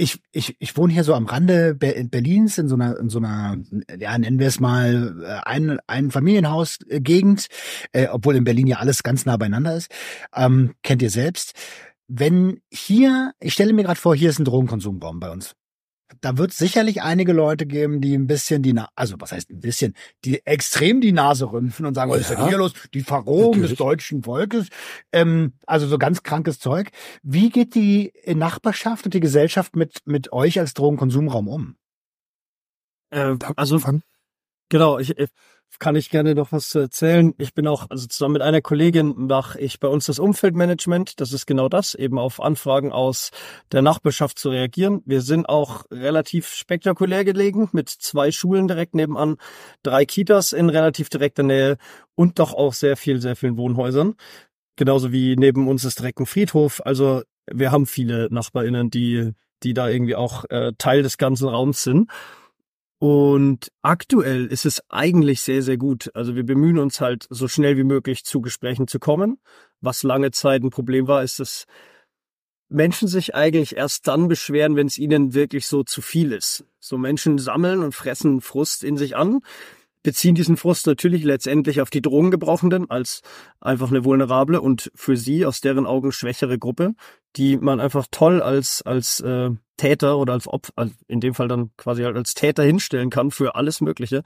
ich, 0.02 0.20
ich, 0.32 0.56
ich 0.58 0.76
wohne 0.76 0.92
hier 0.92 1.04
so 1.04 1.14
am 1.14 1.26
Rande 1.26 1.74
Berlins 1.76 2.58
in 2.58 2.68
so 2.68 2.74
einer, 2.74 2.98
in 2.98 3.08
so 3.08 3.18
einer, 3.18 3.56
ja, 3.98 4.18
nennen 4.18 4.40
wir 4.40 4.48
es 4.48 4.58
mal, 4.58 5.14
äh, 5.24 5.48
ein, 5.48 5.78
ein 5.86 6.10
Familienhaus-Gegend, 6.10 7.46
äh, 7.92 8.08
obwohl 8.08 8.34
in 8.34 8.44
Berlin 8.44 8.66
ja 8.66 8.78
alles 8.78 9.04
ganz 9.04 9.26
nah 9.26 9.36
beieinander 9.36 9.76
ist. 9.76 9.92
Ähm, 10.34 10.74
kennt 10.82 11.02
ihr 11.02 11.10
selbst. 11.10 11.54
Wenn 12.08 12.60
hier, 12.70 13.32
ich 13.38 13.54
stelle 13.54 13.72
mir 13.72 13.84
gerade 13.84 14.00
vor, 14.00 14.16
hier 14.16 14.30
ist 14.30 14.40
ein 14.40 14.44
Drogenkonsumbaum 14.44 15.20
bei 15.20 15.30
uns 15.30 15.54
da 16.20 16.38
wird 16.38 16.52
sicherlich 16.52 17.02
einige 17.02 17.32
Leute 17.32 17.66
geben, 17.66 18.00
die 18.00 18.14
ein 18.14 18.26
bisschen 18.26 18.62
die, 18.62 18.72
Na 18.72 18.88
also 18.94 19.16
was 19.18 19.32
heißt 19.32 19.50
ein 19.50 19.60
bisschen, 19.60 19.94
die 20.24 20.44
extrem 20.46 21.00
die 21.00 21.12
Nase 21.12 21.50
rümpfen 21.50 21.86
und 21.86 21.94
sagen, 21.94 22.10
was 22.10 22.20
ist 22.20 22.30
denn 22.30 22.46
hier 22.46 22.58
los? 22.58 22.72
Die 22.94 23.02
Verrohung 23.02 23.52
Natürlich. 23.52 23.70
des 23.70 23.78
deutschen 23.78 24.22
Volkes. 24.22 24.68
Ähm, 25.12 25.54
also 25.66 25.86
so 25.86 25.98
ganz 25.98 26.22
krankes 26.22 26.58
Zeug. 26.58 26.90
Wie 27.22 27.50
geht 27.50 27.74
die 27.74 28.12
Nachbarschaft 28.26 29.04
und 29.04 29.14
die 29.14 29.20
Gesellschaft 29.20 29.76
mit, 29.76 30.00
mit 30.04 30.32
euch 30.32 30.58
als 30.58 30.74
Drogenkonsumraum 30.74 31.48
um? 31.48 31.76
Äh, 33.10 33.36
also, 33.56 33.80
genau, 34.68 34.98
ich, 34.98 35.14
kann 35.78 35.96
ich 35.96 36.10
gerne 36.10 36.34
noch 36.34 36.52
was 36.52 36.68
zu 36.68 36.78
erzählen. 36.78 37.34
Ich 37.38 37.54
bin 37.54 37.66
auch, 37.66 37.90
also 37.90 38.06
zusammen 38.06 38.34
mit 38.34 38.42
einer 38.42 38.60
Kollegin 38.60 39.14
mache 39.16 39.60
ich 39.60 39.80
bei 39.80 39.88
uns 39.88 40.06
das 40.06 40.18
Umfeldmanagement. 40.18 41.20
Das 41.20 41.32
ist 41.32 41.46
genau 41.46 41.68
das, 41.68 41.94
eben 41.94 42.18
auf 42.18 42.40
Anfragen 42.40 42.92
aus 42.92 43.30
der 43.72 43.82
Nachbarschaft 43.82 44.38
zu 44.38 44.50
reagieren. 44.50 45.02
Wir 45.06 45.20
sind 45.20 45.48
auch 45.48 45.84
relativ 45.90 46.48
spektakulär 46.48 47.24
gelegen 47.24 47.68
mit 47.72 47.88
zwei 47.88 48.30
Schulen 48.30 48.68
direkt 48.68 48.94
nebenan, 48.94 49.36
drei 49.82 50.04
Kitas 50.04 50.52
in 50.52 50.68
relativ 50.68 51.08
direkter 51.08 51.42
Nähe 51.42 51.78
und 52.14 52.38
doch 52.38 52.54
auch 52.54 52.74
sehr 52.74 52.96
viel, 52.96 53.20
sehr 53.20 53.36
vielen 53.36 53.56
Wohnhäusern. 53.56 54.14
Genauso 54.76 55.12
wie 55.12 55.36
neben 55.36 55.68
uns 55.68 55.84
ist 55.84 55.98
direkt 55.98 56.20
ein 56.20 56.26
Friedhof. 56.26 56.80
Also 56.84 57.22
wir 57.50 57.72
haben 57.72 57.86
viele 57.86 58.28
NachbarInnen, 58.30 58.90
die, 58.90 59.32
die 59.62 59.74
da 59.74 59.88
irgendwie 59.88 60.16
auch 60.16 60.44
äh, 60.50 60.72
Teil 60.78 61.02
des 61.02 61.18
ganzen 61.18 61.48
Raums 61.48 61.82
sind. 61.82 62.10
Und 63.02 63.72
aktuell 63.82 64.46
ist 64.46 64.64
es 64.64 64.80
eigentlich 64.88 65.40
sehr, 65.40 65.60
sehr 65.62 65.76
gut. 65.76 66.12
Also 66.14 66.36
wir 66.36 66.46
bemühen 66.46 66.78
uns 66.78 67.00
halt 67.00 67.26
so 67.30 67.48
schnell 67.48 67.76
wie 67.76 67.82
möglich 67.82 68.22
zu 68.22 68.40
Gesprächen 68.40 68.86
zu 68.86 69.00
kommen. 69.00 69.38
Was 69.80 70.04
lange 70.04 70.30
Zeit 70.30 70.62
ein 70.62 70.70
Problem 70.70 71.08
war, 71.08 71.24
ist, 71.24 71.40
dass 71.40 71.64
Menschen 72.68 73.08
sich 73.08 73.34
eigentlich 73.34 73.74
erst 73.74 74.06
dann 74.06 74.28
beschweren, 74.28 74.76
wenn 74.76 74.86
es 74.86 74.98
ihnen 74.98 75.34
wirklich 75.34 75.66
so 75.66 75.82
zu 75.82 76.00
viel 76.00 76.30
ist. 76.30 76.64
So 76.78 76.96
Menschen 76.96 77.38
sammeln 77.38 77.82
und 77.82 77.92
fressen 77.92 78.40
Frust 78.40 78.84
in 78.84 78.96
sich 78.96 79.16
an, 79.16 79.40
beziehen 80.02 80.34
diesen 80.34 80.56
Frust 80.56 80.86
natürlich 80.86 81.24
letztendlich 81.24 81.80
auf 81.80 81.90
die 81.90 82.02
Drogengebrauchenden 82.02 82.90
als 82.90 83.22
einfach 83.60 83.90
eine 83.90 84.04
vulnerable 84.04 84.60
und 84.60 84.90
für 84.94 85.16
sie 85.16 85.46
aus 85.46 85.60
deren 85.60 85.86
Augen 85.86 86.12
schwächere 86.12 86.58
Gruppe, 86.58 86.94
die 87.36 87.56
man 87.56 87.80
einfach 87.80 88.06
toll 88.10 88.42
als 88.42 88.82
als 88.82 89.20
äh, 89.20 89.50
Täter 89.76 90.18
oder 90.18 90.34
als 90.34 90.46
Opfer, 90.46 90.90
in 91.08 91.20
dem 91.20 91.34
Fall 91.34 91.48
dann 91.48 91.70
quasi 91.76 92.02
halt 92.02 92.16
als 92.16 92.34
Täter 92.34 92.62
hinstellen 92.62 93.10
kann 93.10 93.30
für 93.30 93.54
alles 93.56 93.80
Mögliche. 93.80 94.22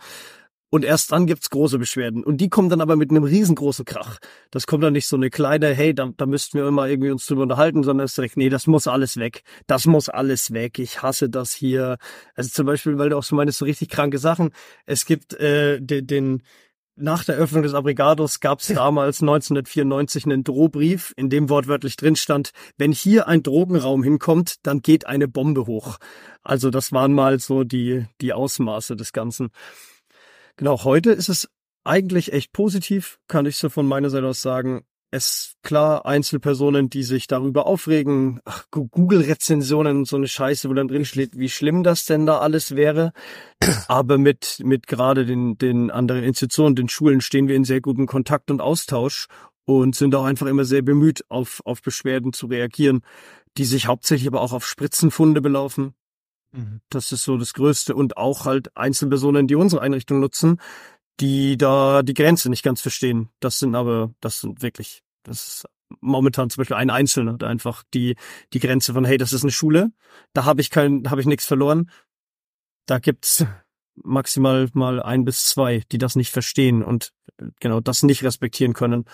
Und 0.68 0.84
erst 0.84 1.12
dann 1.12 1.26
gibt's 1.26 1.50
große 1.50 1.78
Beschwerden. 1.78 2.24
Und 2.24 2.38
die 2.38 2.48
kommen 2.48 2.68
dann 2.68 2.80
aber 2.80 2.96
mit 2.96 3.10
einem 3.10 3.24
riesengroßen 3.24 3.84
Krach. 3.84 4.18
Das 4.50 4.66
kommt 4.66 4.82
dann 4.82 4.92
nicht 4.92 5.06
so 5.06 5.16
eine 5.16 5.30
kleine, 5.30 5.72
hey, 5.72 5.94
da, 5.94 6.10
da 6.16 6.26
müssten 6.26 6.58
wir 6.58 6.66
immer 6.66 6.88
irgendwie 6.88 7.10
uns 7.10 7.24
drüber 7.26 7.42
unterhalten, 7.42 7.84
sondern 7.84 8.04
es 8.04 8.12
ist 8.12 8.18
direkt, 8.18 8.36
nee, 8.36 8.48
das 8.48 8.66
muss 8.66 8.88
alles 8.88 9.16
weg. 9.16 9.42
Das 9.66 9.86
muss 9.86 10.08
alles 10.08 10.52
weg. 10.52 10.78
Ich 10.78 11.02
hasse 11.02 11.30
das 11.30 11.52
hier. 11.52 11.98
Also 12.34 12.50
zum 12.50 12.66
Beispiel, 12.66 12.98
weil 12.98 13.10
du 13.10 13.16
auch 13.16 13.22
so 13.22 13.36
meinst, 13.36 13.58
so 13.58 13.64
richtig 13.64 13.90
kranke 13.90 14.18
Sachen. 14.18 14.50
Es 14.86 15.06
gibt 15.06 15.34
äh, 15.34 15.80
den, 15.80 16.06
den 16.06 16.42
nach 16.96 17.24
der 17.24 17.36
Öffnung 17.36 17.62
des 17.62 17.74
Abrigados 17.74 18.40
gab 18.40 18.60
es 18.60 18.68
damals 18.68 19.20
1994 19.20 20.24
einen 20.24 20.44
Drohbrief, 20.44 21.12
in 21.16 21.28
dem 21.28 21.50
wortwörtlich 21.50 21.96
drin 21.96 22.16
stand, 22.16 22.52
wenn 22.78 22.90
hier 22.90 23.28
ein 23.28 23.42
Drogenraum 23.42 24.02
hinkommt, 24.02 24.56
dann 24.62 24.80
geht 24.80 25.06
eine 25.06 25.28
Bombe 25.28 25.66
hoch. 25.66 25.98
Also 26.42 26.70
das 26.70 26.92
waren 26.92 27.12
mal 27.12 27.38
so 27.38 27.64
die, 27.64 28.06
die 28.20 28.32
Ausmaße 28.32 28.96
des 28.96 29.12
Ganzen. 29.12 29.50
Genau, 30.56 30.84
heute 30.84 31.12
ist 31.12 31.28
es 31.28 31.48
eigentlich 31.84 32.32
echt 32.32 32.52
positiv, 32.52 33.18
kann 33.28 33.46
ich 33.46 33.56
so 33.56 33.68
von 33.68 33.86
meiner 33.86 34.10
Seite 34.10 34.26
aus 34.26 34.42
sagen 34.42 34.84
es 35.10 35.54
klar 35.62 36.04
Einzelpersonen, 36.04 36.90
die 36.90 37.02
sich 37.02 37.26
darüber 37.26 37.66
aufregen, 37.66 38.40
Google-Rezensionen 38.70 39.98
und 39.98 40.04
so 40.06 40.16
eine 40.16 40.28
Scheiße, 40.28 40.68
wo 40.68 40.74
dann 40.74 40.88
drin 40.88 41.04
steht, 41.04 41.38
wie 41.38 41.48
schlimm 41.48 41.82
das 41.82 42.04
denn 42.04 42.26
da 42.26 42.38
alles 42.38 42.74
wäre. 42.74 43.12
Aber 43.88 44.18
mit, 44.18 44.60
mit 44.64 44.86
gerade 44.86 45.24
den, 45.24 45.58
den 45.58 45.90
anderen 45.90 46.24
Institutionen, 46.24 46.76
den 46.76 46.88
Schulen 46.88 47.20
stehen 47.20 47.48
wir 47.48 47.56
in 47.56 47.64
sehr 47.64 47.80
gutem 47.80 48.06
Kontakt 48.06 48.50
und 48.50 48.60
Austausch 48.60 49.26
und 49.64 49.94
sind 49.94 50.14
auch 50.14 50.24
einfach 50.24 50.46
immer 50.46 50.64
sehr 50.64 50.82
bemüht, 50.82 51.24
auf, 51.28 51.60
auf 51.64 51.82
Beschwerden 51.82 52.32
zu 52.32 52.46
reagieren, 52.46 53.02
die 53.56 53.64
sich 53.64 53.86
hauptsächlich 53.86 54.28
aber 54.28 54.40
auch 54.40 54.52
auf 54.52 54.66
Spritzenfunde 54.66 55.40
belaufen. 55.40 55.94
Mhm. 56.56 56.80
Das 56.88 57.12
ist 57.12 57.22
so 57.22 57.36
das 57.36 57.52
Größte. 57.52 57.94
Und 57.94 58.16
auch 58.16 58.44
halt 58.44 58.76
Einzelpersonen, 58.76 59.46
die 59.46 59.54
unsere 59.54 59.82
Einrichtung 59.82 60.20
nutzen, 60.20 60.60
die 61.20 61.56
da 61.56 62.02
die 62.02 62.14
Grenze 62.14 62.50
nicht 62.50 62.62
ganz 62.62 62.80
verstehen. 62.80 63.30
Das 63.40 63.58
sind 63.58 63.74
aber, 63.74 64.14
das 64.20 64.40
sind 64.40 64.62
wirklich, 64.62 65.02
das 65.22 65.46
ist 65.46 65.68
momentan 66.00 66.50
zum 66.50 66.60
Beispiel 66.60 66.76
ein 66.76 66.90
Einzelner, 66.90 67.34
der 67.38 67.48
einfach 67.48 67.82
die, 67.94 68.16
die 68.52 68.58
Grenze 68.58 68.92
von, 68.92 69.04
hey, 69.04 69.18
das 69.18 69.32
ist 69.32 69.42
eine 69.42 69.52
Schule, 69.52 69.92
da 70.32 70.44
habe 70.44 70.60
ich 70.60 70.70
kein, 70.70 71.02
da 71.02 71.10
habe 71.10 71.20
ich 71.20 71.26
nichts 71.26 71.46
verloren. 71.46 71.90
Da 72.86 72.98
gibt's 72.98 73.44
maximal 73.94 74.68
mal 74.74 75.02
ein 75.02 75.24
bis 75.24 75.46
zwei, 75.46 75.82
die 75.90 75.98
das 75.98 76.16
nicht 76.16 76.30
verstehen 76.30 76.82
und 76.82 77.12
genau 77.60 77.80
das 77.80 78.02
nicht 78.02 78.22
respektieren 78.24 78.74
können. 78.74 79.04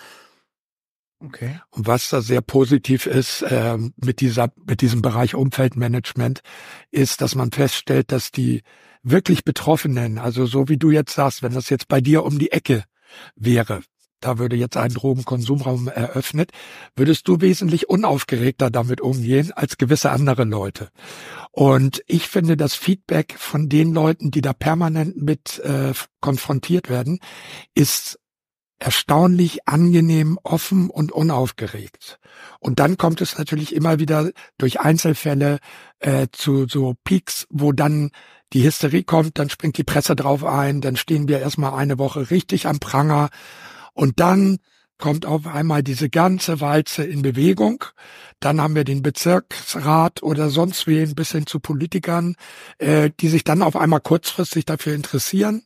Okay. 1.25 1.61
Und 1.71 1.87
was 1.87 2.09
da 2.09 2.21
sehr 2.21 2.41
positiv 2.41 3.07
ist 3.07 3.43
äh, 3.43 3.79
mit 3.97 4.21
dieser 4.21 4.53
mit 4.67 4.81
diesem 4.81 5.03
Bereich 5.03 5.35
Umfeldmanagement, 5.35 6.43
ist, 6.91 7.21
dass 7.21 7.35
man 7.35 7.53
feststellt, 7.53 8.11
dass 8.13 8.33
die 8.33 8.63
wirklich 9.03 9.45
Betroffenen, 9.45 10.19
also 10.19 10.47
so 10.47 10.69
wie 10.69 10.79
du 10.79 10.91
jetzt 10.91 11.15
sagst, 11.15 11.43
wenn 11.43 11.55
das 11.55 11.71
jetzt 11.71 11.89
bei 11.89 12.01
dir 12.01 12.25
um 12.25 12.39
die 12.39 12.53
Ecke 12.53 12.85
wäre, 13.37 13.83
da 14.23 14.39
würde 14.39 14.57
jetzt 14.57 14.77
ein 14.77 14.93
Drogenkonsumraum 14.93 15.89
eröffnet, 15.89 16.53
würdest 16.97 17.27
du 17.29 17.41
wesentlich 17.41 17.89
unaufgeregter 17.89 18.71
damit 18.71 19.01
umgehen 19.01 19.53
als 19.53 19.79
gewisse 19.79 20.11
andere 20.11 20.45
Leute. 20.45 20.91
Und 21.51 22.03
ich 22.07 22.29
finde 22.29 22.57
das 22.57 22.75
Feedback 22.75 23.35
von 23.37 23.69
den 23.69 23.93
Leuten, 23.93 24.31
die 24.31 24.41
da 24.41 24.53
permanent 24.53 25.21
mit 25.21 25.59
äh, 25.61 25.93
konfrontiert 26.21 26.89
werden, 26.89 27.19
ist 27.75 28.19
erstaunlich 28.83 29.69
angenehm, 29.69 30.39
offen 30.43 30.91
und 30.91 31.13
unaufgeregt. 31.13 32.19
Und 32.59 32.81
dann 32.81 32.97
kommt 32.97 33.21
es 33.21 33.39
natürlich 33.39 33.75
immer 33.77 34.01
wieder 34.01 34.33
durch 34.59 34.81
Einzelfälle 34.81 35.59
äh, 36.01 36.27
zu 36.33 36.67
so 36.67 36.95
Peaks, 37.05 37.47
wo 37.49 37.71
dann 37.71 38.11
die 38.53 38.65
Hysterie 38.65 39.05
kommt, 39.05 39.39
dann 39.39 39.51
springt 39.51 39.79
die 39.79 39.85
Presse 39.85 40.17
drauf 40.17 40.45
ein, 40.45 40.81
dann 40.81 40.97
stehen 40.97 41.29
wir 41.29 41.39
erstmal 41.39 41.75
eine 41.75 41.99
Woche 41.99 42.31
richtig 42.31 42.67
am 42.67 42.81
Pranger 42.81 43.31
und 43.95 44.19
dann 44.19 44.59
kommt 44.99 45.27
auf 45.27 45.47
einmal 45.47 45.83
diese 45.83 46.09
ganze 46.11 46.61
Walze 46.61 47.05
in 47.05 47.23
Bewegung. 47.23 47.85
Dann 48.41 48.61
haben 48.61 48.75
wir 48.75 48.85
den 48.85 49.03
Bezirksrat 49.03 50.23
oder 50.23 50.51
sonst 50.51 50.87
wen 50.87 51.15
bis 51.15 51.33
hin 51.33 51.47
zu 51.47 51.61
Politikern, 51.61 52.37
äh, 52.79 53.11
die 53.21 53.29
sich 53.29 53.45
dann 53.45 53.63
auf 53.63 53.77
einmal 53.77 54.01
kurzfristig 54.01 54.65
dafür 54.65 54.95
interessieren. 54.95 55.63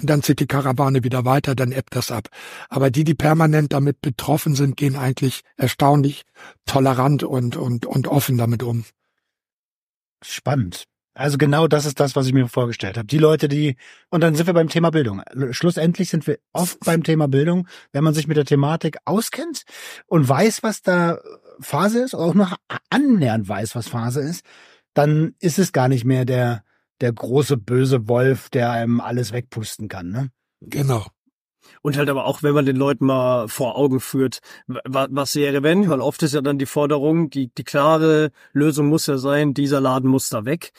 Und 0.00 0.10
dann 0.10 0.22
zieht 0.22 0.40
die 0.40 0.46
Karawane 0.46 1.04
wieder 1.04 1.24
weiter, 1.24 1.54
dann 1.54 1.70
ebbt 1.70 1.94
das 1.94 2.10
ab. 2.10 2.28
Aber 2.68 2.90
die, 2.90 3.04
die 3.04 3.14
permanent 3.14 3.72
damit 3.72 4.00
betroffen 4.00 4.54
sind, 4.54 4.76
gehen 4.76 4.96
eigentlich 4.96 5.42
erstaunlich 5.56 6.22
tolerant 6.66 7.22
und, 7.22 7.56
und, 7.56 7.86
und 7.86 8.08
offen 8.08 8.36
damit 8.36 8.62
um. 8.62 8.84
Spannend. 10.22 10.84
Also 11.16 11.38
genau 11.38 11.68
das 11.68 11.86
ist 11.86 12.00
das, 12.00 12.16
was 12.16 12.26
ich 12.26 12.32
mir 12.32 12.48
vorgestellt 12.48 12.96
habe. 12.96 13.06
Die 13.06 13.18
Leute, 13.18 13.46
die 13.46 13.76
und 14.10 14.20
dann 14.20 14.34
sind 14.34 14.48
wir 14.48 14.54
beim 14.54 14.68
Thema 14.68 14.90
Bildung. 14.90 15.22
Schlussendlich 15.52 16.08
sind 16.08 16.26
wir 16.26 16.38
oft 16.52 16.80
beim 16.80 17.04
Thema 17.04 17.28
Bildung, 17.28 17.68
wenn 17.92 18.02
man 18.02 18.14
sich 18.14 18.26
mit 18.26 18.36
der 18.36 18.44
Thematik 18.44 18.96
auskennt 19.04 19.62
und 20.06 20.28
weiß, 20.28 20.64
was 20.64 20.82
da 20.82 21.18
Phase 21.60 22.02
ist, 22.02 22.14
oder 22.14 22.24
auch 22.24 22.34
noch 22.34 22.56
annähernd 22.90 23.48
weiß, 23.48 23.76
was 23.76 23.86
Phase 23.86 24.22
ist, 24.22 24.44
dann 24.92 25.34
ist 25.38 25.60
es 25.60 25.72
gar 25.72 25.86
nicht 25.86 26.04
mehr 26.04 26.24
der 26.24 26.64
der 27.04 27.12
große 27.12 27.58
böse 27.58 28.08
Wolf, 28.08 28.48
der 28.48 28.70
einem 28.70 28.98
alles 28.98 29.32
wegpusten 29.32 29.88
kann, 29.88 30.08
ne? 30.10 30.30
Genau. 30.62 31.06
Und 31.82 31.98
halt 31.98 32.08
aber 32.08 32.24
auch, 32.24 32.42
wenn 32.42 32.54
man 32.54 32.64
den 32.64 32.76
Leuten 32.76 33.04
mal 33.04 33.46
vor 33.46 33.76
Augen 33.76 34.00
führt, 34.00 34.38
was 34.66 35.34
wäre 35.34 35.62
wenn, 35.62 35.90
weil 35.90 36.00
oft 36.00 36.22
ist 36.22 36.32
ja 36.32 36.40
dann 36.40 36.58
die 36.58 36.64
Forderung, 36.64 37.28
die, 37.28 37.48
die 37.48 37.64
klare 37.64 38.30
Lösung 38.54 38.88
muss 38.88 39.06
ja 39.06 39.18
sein, 39.18 39.52
dieser 39.52 39.82
Laden 39.82 40.08
muss 40.08 40.30
da 40.30 40.46
weg. 40.46 40.72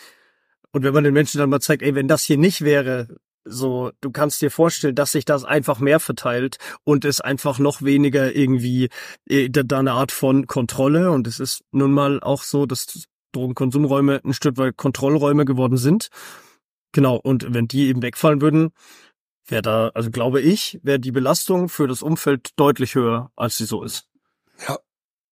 Und 0.72 0.84
wenn 0.84 0.96
man 0.96 1.04
den 1.04 1.14
Menschen 1.14 1.38
dann 1.38 1.52
mal 1.52 1.60
zeigt, 1.60 1.84
ey, 1.84 1.94
wenn 1.94 2.08
das 2.08 2.24
hier 2.24 2.40
nicht 2.40 2.62
wäre, 2.62 3.08
so, 3.44 3.92
du 4.02 4.10
kannst 4.10 4.42
dir 4.42 4.50
vorstellen, 4.50 4.96
dass 4.96 5.12
sich 5.12 5.26
das 5.26 5.44
einfach 5.44 5.78
mehr 5.80 6.00
verteilt 6.00 6.58
und 6.84 7.06
es 7.06 7.22
einfach 7.22 7.60
noch 7.60 7.84
weniger 7.84 8.36
irgendwie 8.36 8.90
äh, 9.30 9.48
da 9.52 9.78
eine 9.78 9.92
Art 9.92 10.12
von 10.12 10.48
Kontrolle 10.48 11.12
und 11.12 11.28
es 11.28 11.40
ist 11.40 11.64
nun 11.72 11.92
mal 11.92 12.20
auch 12.20 12.42
so, 12.42 12.66
dass 12.66 13.08
Drogenkonsumräume 13.36 14.22
ein 14.24 14.34
Stück 14.34 14.58
weit 14.58 14.78
Kontrollräume 14.78 15.46
geworden 15.46 15.78
sind. 15.78 16.10
Genau, 16.92 17.18
und 17.18 17.54
wenn 17.54 17.68
die 17.68 17.88
eben 17.88 18.02
wegfallen 18.02 18.42
würden, 18.42 18.72
wäre 19.48 19.62
da, 19.62 19.90
also 19.90 20.12
glaube 20.12 20.42
ich, 20.42 20.80
wäre 20.84 21.00
die 21.00 21.12
Belastung 21.12 21.70
für 21.70 21.88
das 21.88 22.02
Umfeld 22.02 22.52
deutlich 22.56 22.96
höher, 22.96 23.32
als 23.36 23.58
sie 23.58 23.66
so 23.66 23.84
ist. 23.84 24.08
Ja. 24.68 24.80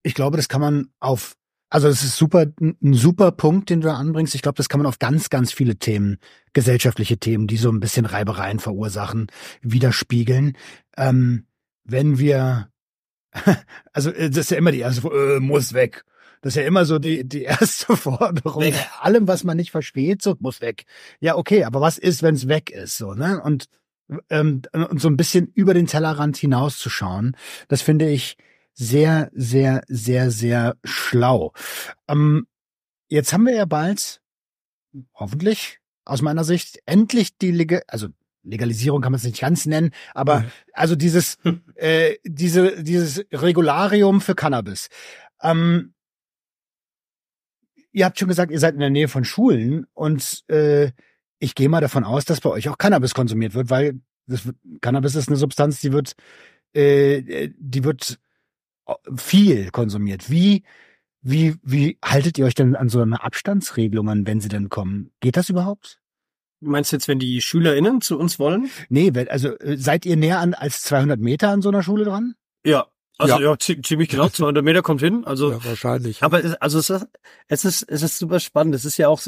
Ich 0.04 0.14
glaube, 0.14 0.36
das 0.36 0.49
kann 0.49 0.60
man 0.60 0.89
auf 0.99 1.36
also 1.74 1.88
es 1.88 2.04
ist 2.04 2.18
super, 2.18 2.45
ein 2.62 2.93
super 2.93 3.32
Punkt, 3.32 3.72
den 3.72 3.82
du 3.82 3.88
da 3.88 3.95
anbringst. 3.95 4.36
Ich 4.36 4.43
glaube, 4.43 4.58
das 4.58 4.70
kann 4.70 4.80
man 4.80 4.86
auf 4.86 4.99
ganz, 4.99 5.32
ganz 5.32 5.51
viele 5.51 5.76
Themen, 5.76 6.20
gesellschaftliche 6.54 7.18
Themen, 7.18 7.47
die 7.47 7.58
so 7.58 7.72
ein 7.72 7.80
bisschen 7.80 8.06
Reibereien 8.06 8.60
verursachen, 8.60 9.26
widerspiegeln. 9.64 10.56
Ähm, 10.95 11.47
wenn 11.84 12.20
wir, 12.20 12.70
also 13.91 14.12
äh, 14.12 14.30
das 14.30 14.38
ist 14.38 14.51
ja 14.51 14.58
immer 14.58 14.72
die 14.72 14.82
erste, 14.82 15.08
äh, 15.08 15.39
muss 15.39 15.74
weg. 15.74 16.06
Das 16.44 16.58
ist 16.58 16.62
ja 16.62 16.68
immer 16.68 16.84
so 16.84 17.00
die, 17.00 17.24
die 17.24 17.44
erste 17.44 17.96
Forderung. 17.98 18.62
Weg. 18.62 18.76
Allem, 19.00 19.30
was 19.30 19.46
man 19.46 19.56
nicht 19.56 19.72
versteht, 19.72 20.22
so 20.22 20.36
muss 20.39 20.60
weg. 20.60 20.84
Ja, 21.22 21.38
okay, 21.38 21.64
aber 21.64 21.80
was 21.80 21.98
ist, 21.98 22.22
wenn 22.22 22.36
es 22.36 22.50
weg 22.50 22.70
ist? 22.70 22.98
So, 22.98 23.14
ne? 23.14 23.41
Und, 23.41 23.70
ähm, 24.30 24.62
und 24.74 25.00
so 25.00 25.08
ein 25.08 25.16
bisschen 25.16 25.48
über 25.56 25.74
den 25.74 25.88
Tellerrand 25.88 26.36
hinauszuschauen, 26.36 27.38
das 27.70 27.82
finde 27.82 28.10
ich, 28.10 28.36
sehr, 28.74 29.32
sehr, 29.34 29.84
sehr, 29.88 30.32
sehr 30.32 30.76
schlau. 30.84 31.54
Ähm, 32.10 32.46
jetzt 33.08 33.32
haben 33.32 33.46
wir 33.46 33.56
ja 33.56 33.66
bald, 33.66 34.22
hoffentlich, 35.14 35.80
aus 36.04 36.22
meiner 36.22 36.44
Sicht, 36.44 36.80
endlich 36.86 37.38
die 37.38 37.52
Leg 37.52 37.84
also 37.88 38.10
Legalisierung 38.46 39.02
kann 39.02 39.14
man 39.14 39.20
es 39.20 39.24
nicht 39.24 39.39
ganz 39.39 39.66
nennen, 39.66 39.91
aber 40.14 40.41
mhm. 40.41 40.52
also 40.74 40.98
dieses, 40.98 41.38
äh, 41.76 42.16
diese, 42.26 42.84
dieses 42.84 43.24
Regularium 43.32 44.20
für 44.20 44.36
Cannabis. 44.36 44.89
Ähm, 45.41 45.93
ihr 47.94 48.06
habt 48.06 48.20
schon 48.20 48.28
gesagt, 48.28 48.52
ihr 48.52 48.60
seid 48.60 48.74
in 48.74 48.82
der 48.82 48.89
Nähe 48.89 49.08
von 49.08 49.24
Schulen 49.24 49.86
und 49.94 50.44
äh, 50.50 50.91
ich 51.39 51.56
gehe 51.56 51.70
mal 51.70 51.82
davon 51.82 52.04
aus, 52.04 52.26
dass 52.26 52.41
bei 52.41 52.50
euch 52.50 52.68
auch 52.70 52.78
Cannabis 52.78 53.14
konsumiert 53.14 53.54
wird, 53.54 53.70
weil 53.70 54.02
das, 54.28 54.50
Cannabis 54.82 55.16
ist 55.16 55.30
eine 55.30 55.38
Substanz, 55.38 55.80
die 55.80 55.91
wird, 55.91 56.16
äh, 56.74 57.50
die 57.58 57.84
wird 57.84 58.20
viel 59.16 59.70
konsumiert. 59.72 60.30
Wie, 60.30 60.64
wie, 61.22 61.56
wie 61.64 61.98
haltet 62.04 62.38
ihr 62.38 62.46
euch 62.46 62.56
denn 62.56 62.76
an 62.76 62.89
so 62.89 63.02
eine 63.02 63.24
Abstandsregelungen, 63.24 64.28
wenn 64.28 64.41
sie 64.41 64.50
denn 64.50 64.70
kommen? 64.70 65.12
Geht 65.20 65.38
das 65.38 65.50
überhaupt? 65.50 66.00
Du 66.62 66.70
meinst 66.70 66.91
jetzt, 66.91 67.08
wenn 67.08 67.20
die 67.20 67.41
SchülerInnen 67.41 68.02
zu 68.02 68.18
uns 68.18 68.39
wollen? 68.39 68.70
Nee, 68.89 69.12
also 69.30 69.58
äh, 69.60 69.78
seid 69.78 70.06
ihr 70.06 70.16
näher 70.16 70.39
an 70.39 70.54
als 70.54 70.82
200 70.84 71.20
Meter 71.20 71.50
an 71.50 71.62
so 71.62 71.70
einer 71.70 71.84
Schule 71.84 72.06
dran? 72.06 72.36
Ja, 72.66 72.88
also 73.20 73.39
ja, 73.39 73.51
ja 73.51 73.57
ziemlich 73.59 74.09
genau, 74.09 74.28
200 74.28 74.64
Meter 74.64 74.82
kommt 74.82 75.01
hin. 75.01 75.24
Also 75.26 75.51
ja, 75.51 75.64
wahrscheinlich. 75.64 76.24
Aber 76.24 76.43
es, 76.43 76.55
also 76.55 76.80
es 76.80 76.89
ist, 76.89 77.07
es 77.47 77.66
ist 77.66 77.84
es 77.84 78.01
ist 78.01 78.18
super 78.18 78.39
spannend. 78.39 78.74
Es 78.74 78.86
ist 78.86 78.97
ja 78.97 79.07
auch 79.07 79.22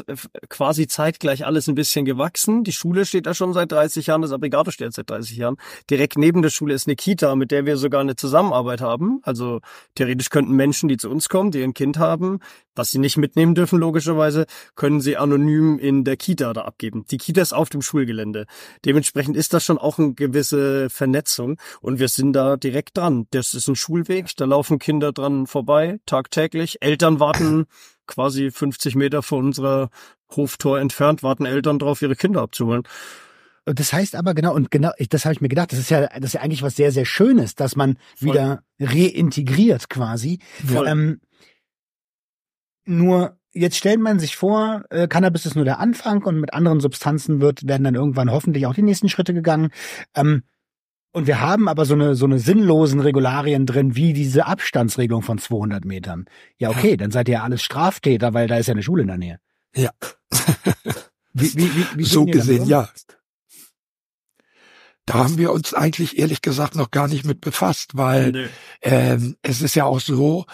quasi 0.48 0.88
zeitgleich 0.88 1.46
alles 1.46 1.68
ein 1.68 1.76
bisschen 1.76 2.04
gewachsen. 2.04 2.64
Die 2.64 2.72
Schule 2.72 3.06
steht 3.06 3.26
da 3.26 3.34
schon 3.34 3.52
seit 3.52 3.70
30 3.70 4.08
Jahren, 4.08 4.22
das 4.22 4.32
Abrigato 4.32 4.72
steht 4.72 4.92
seit 4.92 5.08
30 5.08 5.36
Jahren. 5.36 5.56
Direkt 5.88 6.18
neben 6.18 6.42
der 6.42 6.50
Schule 6.50 6.74
ist 6.74 6.88
eine 6.88 6.96
Kita, 6.96 7.36
mit 7.36 7.52
der 7.52 7.64
wir 7.64 7.76
sogar 7.76 8.00
eine 8.00 8.16
Zusammenarbeit 8.16 8.80
haben. 8.80 9.20
Also 9.22 9.60
theoretisch 9.94 10.30
könnten 10.30 10.52
Menschen, 10.52 10.88
die 10.88 10.96
zu 10.96 11.08
uns 11.08 11.28
kommen, 11.28 11.52
die 11.52 11.62
ein 11.62 11.74
Kind 11.74 11.98
haben, 11.98 12.40
was 12.76 12.90
sie 12.90 12.98
nicht 12.98 13.16
mitnehmen 13.16 13.54
dürfen 13.54 13.78
logischerweise, 13.78 14.46
können 14.74 15.00
sie 15.00 15.16
anonym 15.16 15.78
in 15.78 16.04
der 16.04 16.16
Kita 16.16 16.52
da 16.52 16.62
abgeben. 16.62 17.04
Die 17.10 17.18
Kita 17.18 17.40
ist 17.40 17.52
auf 17.52 17.68
dem 17.68 17.82
Schulgelände. 17.82 18.46
Dementsprechend 18.84 19.36
ist 19.36 19.52
das 19.52 19.64
schon 19.64 19.78
auch 19.78 19.98
eine 19.98 20.14
gewisse 20.14 20.90
Vernetzung 20.90 21.58
und 21.80 21.98
wir 21.98 22.08
sind 22.08 22.32
da 22.32 22.56
direkt 22.56 22.96
dran. 22.96 23.26
Das 23.30 23.54
ist 23.54 23.68
ein 23.68 23.76
Schulweg, 23.76 24.36
da 24.36 24.44
laufen 24.44 24.78
Kinder 24.78 25.12
dran 25.12 25.46
vorbei, 25.46 25.98
tagtäglich. 26.06 26.78
Eltern 26.80 27.20
warten 27.20 27.66
quasi 28.06 28.50
50 28.50 28.94
Meter 28.94 29.22
von 29.22 29.46
unserer 29.46 29.90
Hoftor 30.34 30.80
entfernt, 30.80 31.22
warten 31.22 31.46
Eltern 31.46 31.78
drauf, 31.78 32.02
ihre 32.02 32.16
Kinder 32.16 32.42
abzuholen. 32.42 32.82
Das 33.66 33.92
heißt 33.92 34.14
aber 34.14 34.34
genau, 34.34 34.54
und 34.54 34.70
genau, 34.70 34.92
das 35.10 35.24
habe 35.24 35.32
ich 35.32 35.40
mir 35.40 35.48
gedacht, 35.48 35.72
das 35.72 35.80
ist 35.80 35.90
ja, 35.90 36.06
das 36.06 36.26
ist 36.26 36.32
ja 36.34 36.40
eigentlich 36.40 36.62
was 36.62 36.76
sehr, 36.76 36.92
sehr 36.92 37.04
Schönes, 37.04 37.56
dass 37.56 37.74
man 37.74 37.98
Voll. 38.16 38.28
wieder 38.28 38.62
reintegriert 38.78 39.88
quasi. 39.88 40.38
Ähm, 40.86 41.20
nur 42.86 43.36
jetzt 43.52 43.76
stellt 43.76 44.00
man 44.00 44.18
sich 44.18 44.36
vor, 44.36 44.84
äh, 44.90 45.08
Cannabis 45.08 45.46
ist 45.46 45.56
nur 45.56 45.64
der 45.64 45.80
Anfang 45.80 46.22
und 46.22 46.38
mit 46.38 46.52
anderen 46.52 46.80
Substanzen 46.80 47.40
wird, 47.40 47.66
werden 47.66 47.84
dann 47.84 47.94
irgendwann 47.94 48.30
hoffentlich 48.30 48.66
auch 48.66 48.74
die 48.74 48.82
nächsten 48.82 49.08
Schritte 49.08 49.34
gegangen. 49.34 49.70
Ähm, 50.14 50.42
und 51.12 51.26
wir 51.26 51.40
haben 51.40 51.66
aber 51.68 51.86
so 51.86 51.94
eine, 51.94 52.14
so 52.14 52.26
eine 52.26 52.38
sinnlosen 52.38 53.00
Regularien 53.00 53.64
drin, 53.64 53.96
wie 53.96 54.12
diese 54.12 54.44
Abstandsregelung 54.44 55.22
von 55.22 55.38
200 55.38 55.86
Metern. 55.86 56.26
Ja, 56.58 56.68
okay, 56.68 56.98
dann 56.98 57.10
seid 57.10 57.28
ihr 57.28 57.34
ja 57.34 57.42
alles 57.42 57.62
Straftäter, 57.62 58.34
weil 58.34 58.48
da 58.48 58.58
ist 58.58 58.66
ja 58.66 58.74
eine 58.74 58.82
Schule 58.82 59.02
in 59.02 59.08
der 59.08 59.16
Nähe. 59.16 59.40
Ja. 59.74 59.90
wie, 61.32 61.54
wie, 61.54 61.74
wie, 61.74 61.86
wie 61.96 62.04
so 62.04 62.26
gesehen, 62.26 62.66
ja. 62.66 62.90
Da 65.06 65.14
haben 65.14 65.38
wir 65.38 65.52
uns 65.52 65.72
eigentlich 65.72 66.18
ehrlich 66.18 66.42
gesagt 66.42 66.74
noch 66.74 66.90
gar 66.90 67.08
nicht 67.08 67.24
mit 67.24 67.40
befasst, 67.40 67.96
weil 67.96 68.32
nee. 68.32 68.46
ähm, 68.82 69.36
es 69.40 69.62
ist 69.62 69.74
ja 69.74 69.84
auch 69.84 70.00
so, 70.00 70.44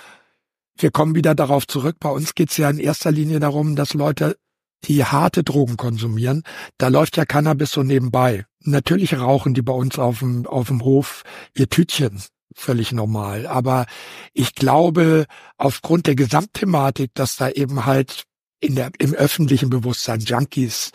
wir 0.83 0.91
kommen 0.91 1.15
wieder 1.15 1.35
darauf 1.35 1.67
zurück, 1.67 1.97
bei 2.01 2.11
uns 2.11 2.35
geht 2.35 2.51
es 2.51 2.57
ja 2.57 2.69
in 2.69 2.79
erster 2.79 3.11
Linie 3.11 3.41
darum, 3.41 3.77
dass 3.77 3.95
Leute 3.95 4.37
die 4.85 5.05
harte 5.05 5.45
Drogen 5.45 5.77
konsumieren, 5.77 6.43
da 6.79 6.89
läuft 6.89 7.17
ja 7.17 7.25
Cannabis 7.25 7.71
so 7.71 7.83
nebenbei. 7.83 8.47
Natürlich 8.61 9.17
rauchen 9.17 9.55
die 9.55 9.63
bei 9.63 9.73
uns 9.73 9.99
auf 9.99 10.19
dem, 10.21 10.47
auf 10.47 10.69
dem 10.69 10.83
Hof 10.83 11.23
ihr 11.55 11.69
Tütchen. 11.69 12.21
Völlig 12.55 12.93
normal. 12.93 13.47
Aber 13.47 13.87
ich 14.33 14.55
glaube, 14.55 15.27
aufgrund 15.57 16.07
der 16.07 16.17
Gesamtthematik, 16.17 17.13
dass 17.15 17.37
da 17.37 17.49
eben 17.49 17.87
halt 17.87 18.25
in 18.61 18.75
der, 18.75 18.91
im 18.99 19.15
öffentlichen 19.15 19.71
Bewusstsein 19.71 20.21
Junkies 20.21 20.93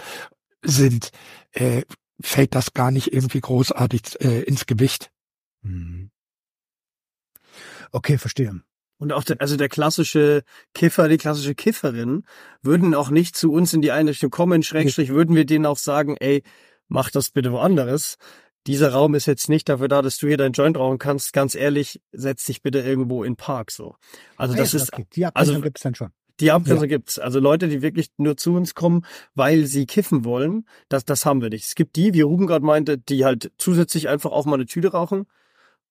sind, 0.61 1.11
äh, 1.51 1.83
fällt 2.21 2.55
das 2.55 2.73
gar 2.73 2.91
nicht 2.91 3.13
irgendwie 3.13 3.41
großartig 3.41 4.21
äh, 4.21 4.43
ins 4.43 4.65
Gewicht. 4.65 5.11
Mhm. 5.61 6.11
Okay, 7.91 8.17
verstehe. 8.17 8.61
Und 8.97 9.13
auch 9.13 9.23
der, 9.23 9.39
also 9.41 9.57
der 9.57 9.69
klassische 9.69 10.43
Kiffer, 10.73 11.07
die 11.07 11.17
klassische 11.17 11.53
Kifferin 11.53 12.23
würden 12.61 12.95
auch 12.95 13.09
nicht 13.09 13.35
zu 13.35 13.51
uns 13.51 13.73
in 13.73 13.81
die 13.81 13.91
Einrichtung 13.91 14.31
kommen, 14.31 14.63
Schrägstrich, 14.63 15.09
würden 15.09 15.35
wir 15.35 15.45
denen 15.45 15.65
auch 15.65 15.77
sagen, 15.77 16.17
ey, 16.19 16.43
mach 16.87 17.11
das 17.11 17.29
bitte 17.29 17.51
woanders. 17.51 18.17
Dieser 18.65 18.91
Raum 18.91 19.15
ist 19.15 19.27
jetzt 19.27 19.49
nicht 19.49 19.69
dafür 19.69 19.87
da, 19.87 20.01
dass 20.01 20.17
du 20.17 20.27
hier 20.27 20.37
dein 20.37 20.51
Joint 20.51 20.77
rauchen 20.77 20.97
kannst. 20.97 21.31
Ganz 21.31 21.55
ehrlich, 21.55 22.01
setz 22.11 22.45
dich 22.45 22.61
bitte 22.61 22.79
irgendwo 22.79 23.23
in 23.23 23.35
Park, 23.35 23.71
so. 23.71 23.95
Also 24.35 24.55
das 24.55 24.73
ja, 24.73 24.79
ist, 24.79 24.93
okay. 24.93 25.05
Die 25.13 25.25
Abgrenzung 25.25 25.55
also- 25.55 25.63
gibt's 25.63 25.81
dann 25.81 25.95
schon. 25.95 26.09
die 26.39 26.51
Abgrenzung 26.51 26.87
gibt's. 26.87 27.17
Also 27.19 27.39
Leute, 27.39 27.67
die 27.67 27.81
wirklich 27.81 28.09
nur 28.17 28.35
zu 28.35 28.55
uns 28.55 28.73
kommen, 28.75 29.05
weil 29.35 29.65
sie 29.67 29.85
kiffen 29.85 30.25
wollen, 30.25 30.65
das, 30.89 31.05
das 31.05 31.25
haben 31.25 31.41
wir 31.41 31.49
nicht. 31.49 31.65
Es 31.65 31.75
gibt 31.75 31.95
die, 31.95 32.13
wie 32.13 32.21
Ruben 32.21 32.47
gerade 32.47 32.65
meinte, 32.65 32.97
die 32.97 33.23
halt 33.25 33.51
zusätzlich 33.57 34.09
einfach 34.09 34.31
auch 34.31 34.45
mal 34.45 34.55
eine 34.55 34.65
Tüte 34.65 34.91
rauchen. 34.91 35.27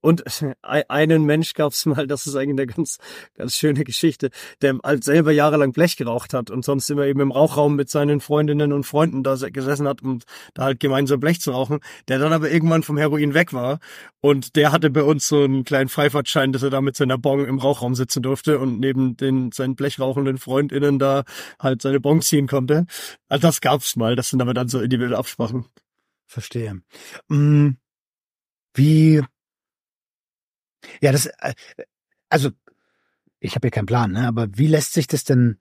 Und 0.00 0.22
ein- 0.62 0.84
einen 0.88 1.24
Mensch 1.24 1.54
gab's 1.54 1.84
mal, 1.86 2.06
das 2.06 2.26
ist 2.26 2.36
eigentlich 2.36 2.60
eine 2.60 2.66
ganz, 2.66 2.98
ganz 3.34 3.56
schöne 3.56 3.82
Geschichte, 3.84 4.30
der 4.62 4.78
halt 4.84 5.02
selber 5.04 5.32
jahrelang 5.32 5.72
Blech 5.72 5.96
geraucht 5.96 6.32
hat 6.34 6.50
und 6.50 6.64
sonst 6.64 6.88
immer 6.90 7.06
eben 7.06 7.20
im 7.20 7.32
Rauchraum 7.32 7.74
mit 7.76 7.90
seinen 7.90 8.20
Freundinnen 8.20 8.72
und 8.72 8.84
Freunden 8.84 9.22
da 9.22 9.34
gesessen 9.36 9.88
hat 9.88 10.02
und 10.02 10.24
da 10.54 10.64
halt 10.64 10.80
gemeinsam 10.80 11.18
Blech 11.18 11.40
zu 11.40 11.50
rauchen, 11.50 11.80
der 12.08 12.18
dann 12.18 12.32
aber 12.32 12.50
irgendwann 12.50 12.82
vom 12.82 12.98
Heroin 12.98 13.34
weg 13.34 13.52
war 13.52 13.80
und 14.20 14.54
der 14.56 14.72
hatte 14.72 14.90
bei 14.90 15.02
uns 15.02 15.26
so 15.28 15.42
einen 15.42 15.64
kleinen 15.64 15.88
Freifahrtschein, 15.88 16.52
dass 16.52 16.62
er 16.62 16.70
da 16.70 16.80
mit 16.80 16.96
seiner 16.96 17.18
Bong 17.18 17.44
im 17.46 17.58
Rauchraum 17.58 17.94
sitzen 17.94 18.22
durfte 18.22 18.58
und 18.58 18.78
neben 18.80 19.16
den 19.16 19.50
seinen 19.52 19.74
blechrauchenden 19.76 20.38
FreundInnen 20.38 20.98
da 20.98 21.24
halt 21.58 21.82
seine 21.82 22.00
Bong 22.00 22.20
ziehen 22.22 22.46
konnte. 22.46 22.86
Also 23.28 23.46
das 23.48 23.60
gab's 23.60 23.96
mal, 23.96 24.14
das 24.14 24.30
sind 24.30 24.40
aber 24.40 24.54
dann 24.54 24.68
so 24.68 24.80
individuelle 24.80 25.18
Absprachen. 25.18 25.66
Verstehe. 26.26 26.80
Mm, 27.28 27.70
Wie, 28.74 29.22
ja, 31.00 31.12
das, 31.12 31.26
äh, 31.26 31.54
also, 32.28 32.50
ich 33.40 33.54
habe 33.54 33.66
hier 33.66 33.72
keinen 33.72 33.86
Plan, 33.86 34.12
ne, 34.12 34.26
aber 34.26 34.48
wie 34.56 34.66
lässt 34.66 34.92
sich 34.92 35.06
das 35.06 35.24
denn, 35.24 35.58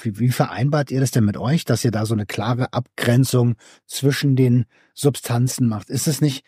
wie, 0.00 0.18
wie 0.18 0.30
vereinbart 0.30 0.90
ihr 0.90 1.00
das 1.00 1.10
denn 1.10 1.24
mit 1.24 1.36
euch, 1.36 1.64
dass 1.64 1.84
ihr 1.84 1.90
da 1.90 2.06
so 2.06 2.14
eine 2.14 2.26
klare 2.26 2.72
Abgrenzung 2.72 3.56
zwischen 3.86 4.36
den 4.36 4.66
Substanzen 4.94 5.68
macht? 5.68 5.90
Ist 5.90 6.06
es 6.06 6.20
nicht, 6.20 6.44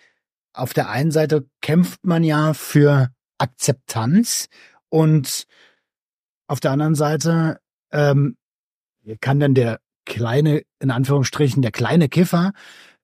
auf 0.52 0.72
der 0.72 0.88
einen 0.88 1.10
Seite 1.10 1.48
kämpft 1.60 2.04
man 2.06 2.24
ja 2.24 2.54
für 2.54 3.10
Akzeptanz 3.38 4.48
und 4.88 5.46
auf 6.46 6.60
der 6.60 6.70
anderen 6.70 6.94
Seite 6.94 7.60
ähm, 7.92 8.36
kann 9.20 9.40
dann 9.40 9.54
der 9.54 9.80
kleine, 10.04 10.62
in 10.80 10.90
Anführungsstrichen, 10.90 11.62
der 11.62 11.72
kleine 11.72 12.08
Kiffer, 12.08 12.52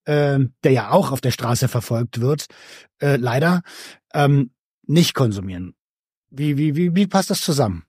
ähm, 0.06 0.54
der 0.64 0.72
ja 0.72 0.90
auch 0.90 1.12
auf 1.12 1.20
der 1.20 1.30
Straße 1.30 1.68
verfolgt 1.68 2.20
wird, 2.20 2.46
äh, 3.00 3.16
leider, 3.16 3.62
ähm, 4.14 4.52
nicht 4.86 5.14
konsumieren. 5.14 5.74
Wie, 6.30 6.56
wie, 6.56 6.76
wie, 6.76 6.94
wie 6.94 7.06
passt 7.06 7.30
das 7.30 7.40
zusammen? 7.42 7.84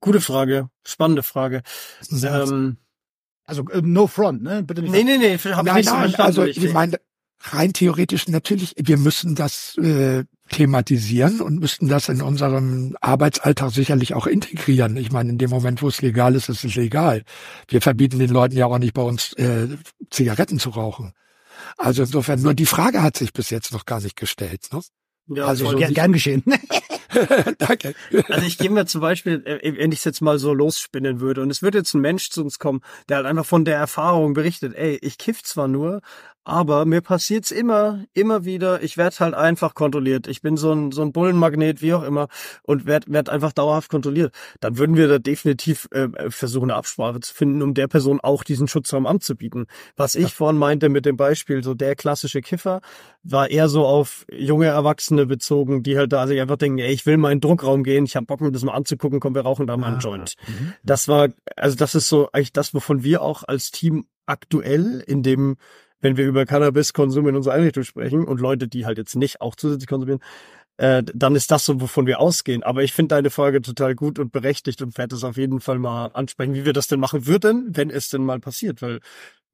Gute 0.00 0.20
Frage, 0.20 0.68
spannende 0.84 1.22
Frage. 1.22 1.62
Ähm, 2.22 2.76
Also 3.44 3.68
äh, 3.70 3.80
no 3.82 4.06
front, 4.06 4.42
ne? 4.42 4.62
Bitte 4.62 4.82
nicht. 4.82 4.90
nee, 4.92 5.04
nee, 5.04 5.18
nee, 5.18 5.36
hab 5.38 5.66
ich 5.66 5.72
Nein, 5.72 5.76
nicht 5.76 5.88
so 5.88 5.94
nein, 5.94 6.14
also 6.16 6.44
Ich- 6.44 6.62
ich 6.62 6.72
meine, 6.72 6.98
rein 7.40 7.72
theoretisch 7.72 8.28
natürlich, 8.28 8.74
wir 8.76 8.96
müssen 8.98 9.34
das 9.34 9.76
äh, 9.78 10.24
thematisieren 10.50 11.40
und 11.40 11.58
müssten 11.60 11.88
das 11.88 12.08
in 12.08 12.22
unserem 12.22 12.96
Arbeitsalltag 13.00 13.70
sicherlich 13.72 14.14
auch 14.14 14.26
integrieren. 14.26 14.96
Ich 14.96 15.12
meine, 15.12 15.30
in 15.30 15.38
dem 15.38 15.50
Moment, 15.50 15.82
wo 15.82 15.88
es 15.88 16.02
legal 16.02 16.34
ist, 16.34 16.48
ist 16.48 16.64
es 16.64 16.74
legal. 16.76 17.22
Wir 17.68 17.80
verbieten 17.82 18.18
den 18.18 18.30
Leuten 18.30 18.56
ja 18.56 18.66
auch 18.66 18.78
nicht 18.78 18.94
bei 18.94 19.02
uns 19.02 19.32
äh, 19.34 19.68
Zigaretten 20.10 20.58
zu 20.58 20.70
rauchen. 20.70 21.12
Also 21.78 22.02
insofern, 22.02 22.40
nur 22.42 22.54
die 22.54 22.66
Frage 22.66 23.02
hat 23.02 23.16
sich 23.16 23.32
bis 23.32 23.50
jetzt 23.50 23.72
noch 23.72 23.86
gar 23.86 24.00
nicht 24.00 24.16
gestellt. 24.16 24.68
Ne? 24.72 24.80
Ja, 25.28 25.46
also 25.46 25.76
gern, 25.76 25.94
gern 25.94 26.12
geschehen. 26.12 26.42
Danke. 27.58 27.94
Also 28.28 28.46
ich 28.46 28.58
gehe 28.58 28.70
mir 28.70 28.86
zum 28.86 29.00
Beispiel, 29.00 29.42
äh, 29.44 29.74
wenn 29.78 29.92
ich 29.92 30.00
es 30.00 30.04
jetzt 30.04 30.20
mal 30.20 30.38
so 30.38 30.52
losspinnen 30.52 31.20
würde 31.20 31.42
und 31.42 31.50
es 31.50 31.62
würde 31.62 31.78
jetzt 31.78 31.94
ein 31.94 32.00
Mensch 32.00 32.30
zu 32.30 32.42
uns 32.42 32.58
kommen, 32.58 32.82
der 33.08 33.18
halt 33.18 33.26
einfach 33.26 33.46
von 33.46 33.64
der 33.64 33.76
Erfahrung 33.76 34.34
berichtet, 34.34 34.74
ey, 34.74 34.98
ich 35.02 35.18
kiff 35.18 35.42
zwar 35.42 35.68
nur, 35.68 36.00
aber 36.46 36.84
mir 36.84 37.00
passiert's 37.00 37.50
immer, 37.50 38.04
immer 38.14 38.44
wieder, 38.44 38.80
ich 38.80 38.96
werde 38.96 39.16
halt 39.18 39.34
einfach 39.34 39.74
kontrolliert. 39.74 40.28
Ich 40.28 40.42
bin 40.42 40.56
so 40.56 40.70
ein, 40.72 40.92
so 40.92 41.02
ein 41.02 41.10
Bullenmagnet, 41.12 41.82
wie 41.82 41.92
auch 41.92 42.04
immer, 42.04 42.28
und 42.62 42.86
werd, 42.86 43.10
werd 43.12 43.28
einfach 43.28 43.52
dauerhaft 43.52 43.90
kontrolliert. 43.90 44.32
Dann 44.60 44.78
würden 44.78 44.96
wir 44.96 45.08
da 45.08 45.18
definitiv 45.18 45.88
äh, 45.90 46.08
versuchen, 46.30 46.70
eine 46.70 46.78
Absprache 46.78 47.18
zu 47.18 47.34
finden, 47.34 47.62
um 47.62 47.74
der 47.74 47.88
Person 47.88 48.20
auch 48.20 48.44
diesen 48.44 48.68
Schutzraum 48.68 49.06
anzubieten. 49.06 49.66
Was 49.96 50.14
ich 50.14 50.34
vorhin 50.34 50.56
meinte 50.56 50.88
mit 50.88 51.04
dem 51.04 51.16
Beispiel, 51.16 51.64
so 51.64 51.74
der 51.74 51.96
klassische 51.96 52.42
Kiffer, 52.42 52.80
war 53.24 53.50
eher 53.50 53.68
so 53.68 53.84
auf 53.84 54.24
junge 54.30 54.66
Erwachsene 54.66 55.26
bezogen, 55.26 55.82
die 55.82 55.98
halt 55.98 56.12
da 56.12 56.28
sich 56.28 56.40
einfach 56.40 56.58
denken, 56.58 56.78
ey, 56.78 56.92
ich 56.92 57.06
will 57.06 57.16
mal 57.16 57.32
in 57.32 57.38
den 57.40 57.48
Druckraum 57.48 57.82
gehen, 57.82 58.04
ich 58.04 58.14
hab 58.14 58.28
Bock 58.28 58.40
mir 58.40 58.52
das 58.52 58.62
mal 58.62 58.74
anzugucken, 58.74 59.18
komm, 59.18 59.34
wir 59.34 59.42
rauchen 59.42 59.66
da 59.66 59.76
mal 59.76 59.88
einen 59.88 59.96
Ah, 59.96 60.00
Joint. 60.00 60.34
mhm. 60.46 60.74
Das 60.84 61.08
war, 61.08 61.30
also 61.56 61.76
das 61.76 61.96
ist 61.96 62.08
so 62.08 62.28
eigentlich 62.32 62.52
das, 62.52 62.72
wovon 62.72 63.02
wir 63.02 63.20
auch 63.22 63.42
als 63.42 63.72
Team 63.72 64.06
aktuell 64.26 65.02
in 65.06 65.24
dem, 65.24 65.56
wenn 66.00 66.16
wir 66.16 66.26
über 66.26 66.46
Cannabiskonsum 66.46 67.28
in 67.28 67.36
unserer 67.36 67.54
Einrichtung 67.54 67.84
sprechen 67.84 68.24
und 68.24 68.40
Leute, 68.40 68.68
die 68.68 68.86
halt 68.86 68.98
jetzt 68.98 69.16
nicht 69.16 69.40
auch 69.40 69.56
zusätzlich 69.56 69.88
konsumieren, 69.88 70.20
äh, 70.78 71.02
dann 71.14 71.34
ist 71.34 71.50
das 71.50 71.64
so, 71.64 71.80
wovon 71.80 72.06
wir 72.06 72.20
ausgehen. 72.20 72.62
Aber 72.62 72.82
ich 72.82 72.92
finde 72.92 73.14
deine 73.14 73.30
Frage 73.30 73.62
total 73.62 73.94
gut 73.94 74.18
und 74.18 74.32
berechtigt 74.32 74.82
und 74.82 74.96
werde 74.98 75.16
es 75.16 75.24
auf 75.24 75.36
jeden 75.36 75.60
Fall 75.60 75.78
mal 75.78 76.08
ansprechen, 76.08 76.54
wie 76.54 76.64
wir 76.64 76.72
das 76.72 76.86
denn 76.86 77.00
machen 77.00 77.26
würden, 77.26 77.68
wenn 77.76 77.90
es 77.90 78.08
denn 78.08 78.24
mal 78.24 78.40
passiert, 78.40 78.82
weil 78.82 79.00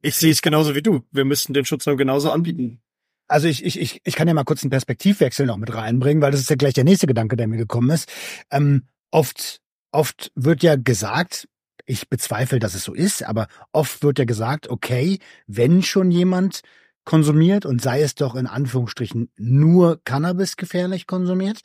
ich 0.02 0.16
sehe 0.16 0.32
es 0.32 0.42
genauso 0.42 0.74
wie 0.74 0.82
du. 0.82 1.02
Wir 1.12 1.24
müssten 1.24 1.54
den 1.54 1.64
Schutzraum 1.64 1.96
genauso 1.96 2.30
anbieten. 2.30 2.80
Also 3.28 3.46
ich, 3.46 3.64
ich, 3.64 3.80
ich, 3.80 4.00
ich 4.04 4.16
kann 4.16 4.28
ja 4.28 4.34
mal 4.34 4.44
kurz 4.44 4.62
einen 4.62 4.70
Perspektivwechsel 4.70 5.46
noch 5.46 5.56
mit 5.56 5.72
reinbringen, 5.72 6.22
weil 6.22 6.32
das 6.32 6.40
ist 6.40 6.50
ja 6.50 6.56
gleich 6.56 6.74
der 6.74 6.84
nächste 6.84 7.06
Gedanke, 7.06 7.36
der 7.36 7.46
mir 7.46 7.56
gekommen 7.56 7.90
ist. 7.90 8.10
Ähm, 8.50 8.88
oft, 9.10 9.60
oft 9.92 10.32
wird 10.34 10.62
ja 10.62 10.76
gesagt, 10.76 11.48
ich 11.92 12.08
bezweifle, 12.08 12.58
dass 12.58 12.74
es 12.74 12.84
so 12.84 12.94
ist, 12.94 13.22
aber 13.22 13.48
oft 13.72 14.02
wird 14.02 14.18
ja 14.18 14.24
gesagt, 14.24 14.68
okay, 14.68 15.18
wenn 15.46 15.82
schon 15.82 16.10
jemand 16.10 16.62
konsumiert 17.04 17.66
und 17.66 17.82
sei 17.82 18.02
es 18.02 18.14
doch 18.14 18.34
in 18.34 18.46
Anführungsstrichen 18.46 19.30
nur 19.36 20.00
Cannabis 20.04 20.56
gefährlich 20.56 21.06
konsumiert 21.06 21.60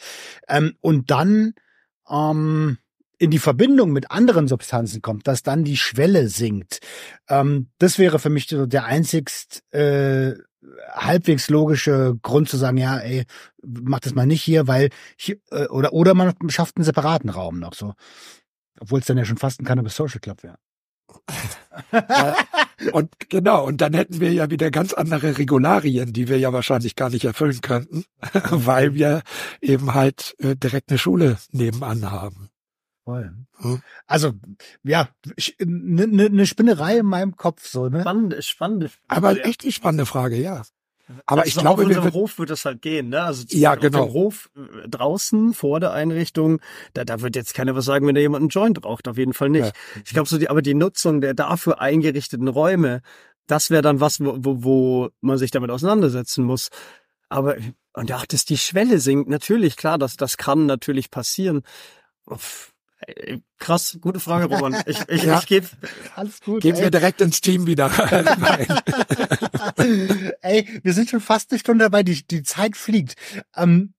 ähm, 0.47 0.75
und 0.81 1.11
dann 1.11 1.53
ähm, 2.09 2.77
in 3.19 3.31
die 3.31 3.39
Verbindung 3.39 3.91
mit 3.91 4.11
anderen 4.11 4.47
Substanzen 4.47 5.01
kommt, 5.01 5.27
dass 5.27 5.43
dann 5.43 5.63
die 5.63 5.77
Schwelle 5.77 6.27
sinkt. 6.27 6.79
Ähm, 7.29 7.69
das 7.79 7.99
wäre 7.99 8.19
für 8.19 8.29
mich 8.29 8.47
der 8.47 8.85
einzigst 8.85 9.63
äh, 9.73 10.33
halbwegs 10.91 11.49
logische 11.49 12.15
Grund 12.21 12.49
zu 12.49 12.57
sagen, 12.57 12.77
ja, 12.77 12.97
ey, 12.97 13.25
mach 13.63 13.99
das 13.99 14.15
mal 14.15 14.25
nicht 14.25 14.41
hier, 14.41 14.67
weil 14.67 14.89
hier, 15.17 15.37
äh, 15.51 15.67
oder 15.67 15.93
oder 15.93 16.13
man 16.13 16.33
schafft 16.49 16.77
einen 16.77 16.83
separaten 16.83 17.29
Raum 17.29 17.59
noch 17.59 17.73
so. 17.73 17.93
Obwohl 18.79 18.99
es 18.99 19.05
dann 19.05 19.17
ja 19.17 19.25
schon 19.25 19.37
fast 19.37 19.61
ein 19.61 19.65
Cannabis 19.65 19.95
Social 19.95 20.19
Club 20.19 20.43
wäre. 20.43 20.57
Äh, 21.91 22.33
und 22.91 23.11
genau, 23.29 23.65
und 23.65 23.81
dann 23.81 23.93
hätten 23.93 24.19
wir 24.19 24.31
ja 24.33 24.49
wieder 24.49 24.71
ganz 24.71 24.93
andere 24.93 25.37
Regularien, 25.37 26.13
die 26.13 26.27
wir 26.27 26.37
ja 26.37 26.53
wahrscheinlich 26.53 26.95
gar 26.95 27.09
nicht 27.09 27.25
erfüllen 27.25 27.61
könnten, 27.61 28.05
weil 28.49 28.93
wir 28.93 29.21
eben 29.61 29.93
halt 29.93 30.35
äh, 30.39 30.55
direkt 30.55 30.89
eine 30.89 30.97
Schule 30.97 31.37
nebenan 31.51 32.11
haben. 32.11 32.49
Voll. 33.05 33.33
Hm. 33.59 33.81
Also, 34.05 34.33
ja, 34.83 35.09
eine 35.61 36.07
ne, 36.07 36.29
ne 36.29 36.45
Spinnerei 36.45 36.97
in 36.97 37.05
meinem 37.05 37.37
Kopf 37.37 37.65
so, 37.65 37.87
ne? 37.87 38.01
Spannend, 38.01 38.43
spannend. 38.43 38.91
Aber 39.07 39.45
echt 39.45 39.63
die 39.63 39.71
spannende 39.71 40.05
Frage, 40.05 40.35
ja. 40.35 40.63
Aber 41.25 41.41
Also 41.41 41.49
ich 41.49 41.57
auf 41.57 41.63
glaube, 41.63 41.87
wir 41.89 41.97
unserem 41.97 42.13
Hof 42.13 42.37
wird 42.39 42.49
das 42.49 42.65
halt 42.65 42.81
gehen, 42.81 43.09
ne? 43.09 43.21
Also 43.21 43.45
Ja, 43.49 43.73
auf 43.73 43.79
genau. 43.79 44.05
dem 44.05 44.13
Hof 44.13 44.49
äh, 44.55 44.87
draußen 44.89 45.53
vor 45.53 45.79
der 45.79 45.93
Einrichtung, 45.93 46.59
da, 46.93 47.05
da 47.05 47.21
wird 47.21 47.35
jetzt 47.35 47.53
keiner 47.53 47.75
was 47.75 47.85
sagen, 47.85 48.05
wenn 48.07 48.15
da 48.15 48.21
jemand 48.21 48.41
einen 48.41 48.49
Joint 48.49 48.83
raucht, 48.83 49.07
auf 49.07 49.17
jeden 49.17 49.33
Fall 49.33 49.49
nicht. 49.49 49.67
Ja. 49.67 50.01
Ich 50.03 50.11
glaube 50.11 50.27
so 50.27 50.37
die, 50.37 50.49
aber 50.49 50.61
die 50.61 50.73
Nutzung 50.73 51.21
der 51.21 51.33
dafür 51.33 51.79
eingerichteten 51.79 52.47
Räume, 52.47 53.01
das 53.47 53.69
wäre 53.69 53.81
dann 53.81 54.01
was, 54.01 54.19
wo, 54.19 54.35
wo, 54.39 54.63
wo 54.63 55.09
man 55.21 55.37
sich 55.37 55.51
damit 55.51 55.71
auseinandersetzen 55.71 56.43
muss. 56.43 56.69
Aber 57.29 57.55
und 57.93 58.11
ach, 58.11 58.25
dass 58.25 58.45
die 58.45 58.57
Schwelle 58.57 58.99
sinkt, 58.99 59.29
natürlich 59.29 59.77
klar, 59.77 59.97
das 59.97 60.17
das 60.17 60.37
kann 60.37 60.65
natürlich 60.65 61.09
passieren. 61.09 61.61
Uff, 62.25 62.73
Krass, 63.59 63.97
gute 64.01 64.19
Frage, 64.19 64.45
Roman. 64.45 64.81
Ich, 64.87 64.99
ich, 65.07 65.23
Ja. 65.23 65.39
ich 65.39 65.45
gebe 65.45 65.67
Alles 66.15 66.41
gut. 66.41 66.61
gehen 66.61 66.77
wir 66.77 66.89
direkt 66.89 67.21
ins 67.21 67.41
Team 67.41 67.67
wieder 67.67 67.85
rein. 67.87 68.25
ey, 70.41 70.79
wir 70.83 70.93
sind 70.93 71.09
schon 71.09 71.21
fast 71.21 71.51
eine 71.51 71.59
Stunde 71.59 71.85
dabei, 71.85 72.03
die, 72.03 72.25
die 72.25 72.43
Zeit 72.43 72.75
fliegt. 72.75 73.15
Ähm, 73.55 73.93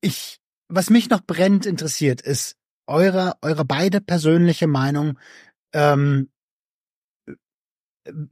ich, 0.00 0.38
was 0.68 0.88
mich 0.90 1.10
noch 1.10 1.20
brennend 1.24 1.66
interessiert, 1.66 2.22
ist 2.22 2.56
eure, 2.86 3.34
eure 3.42 3.64
beide 3.64 4.00
persönliche 4.00 4.66
Meinung. 4.66 5.18
Ähm, 5.74 6.30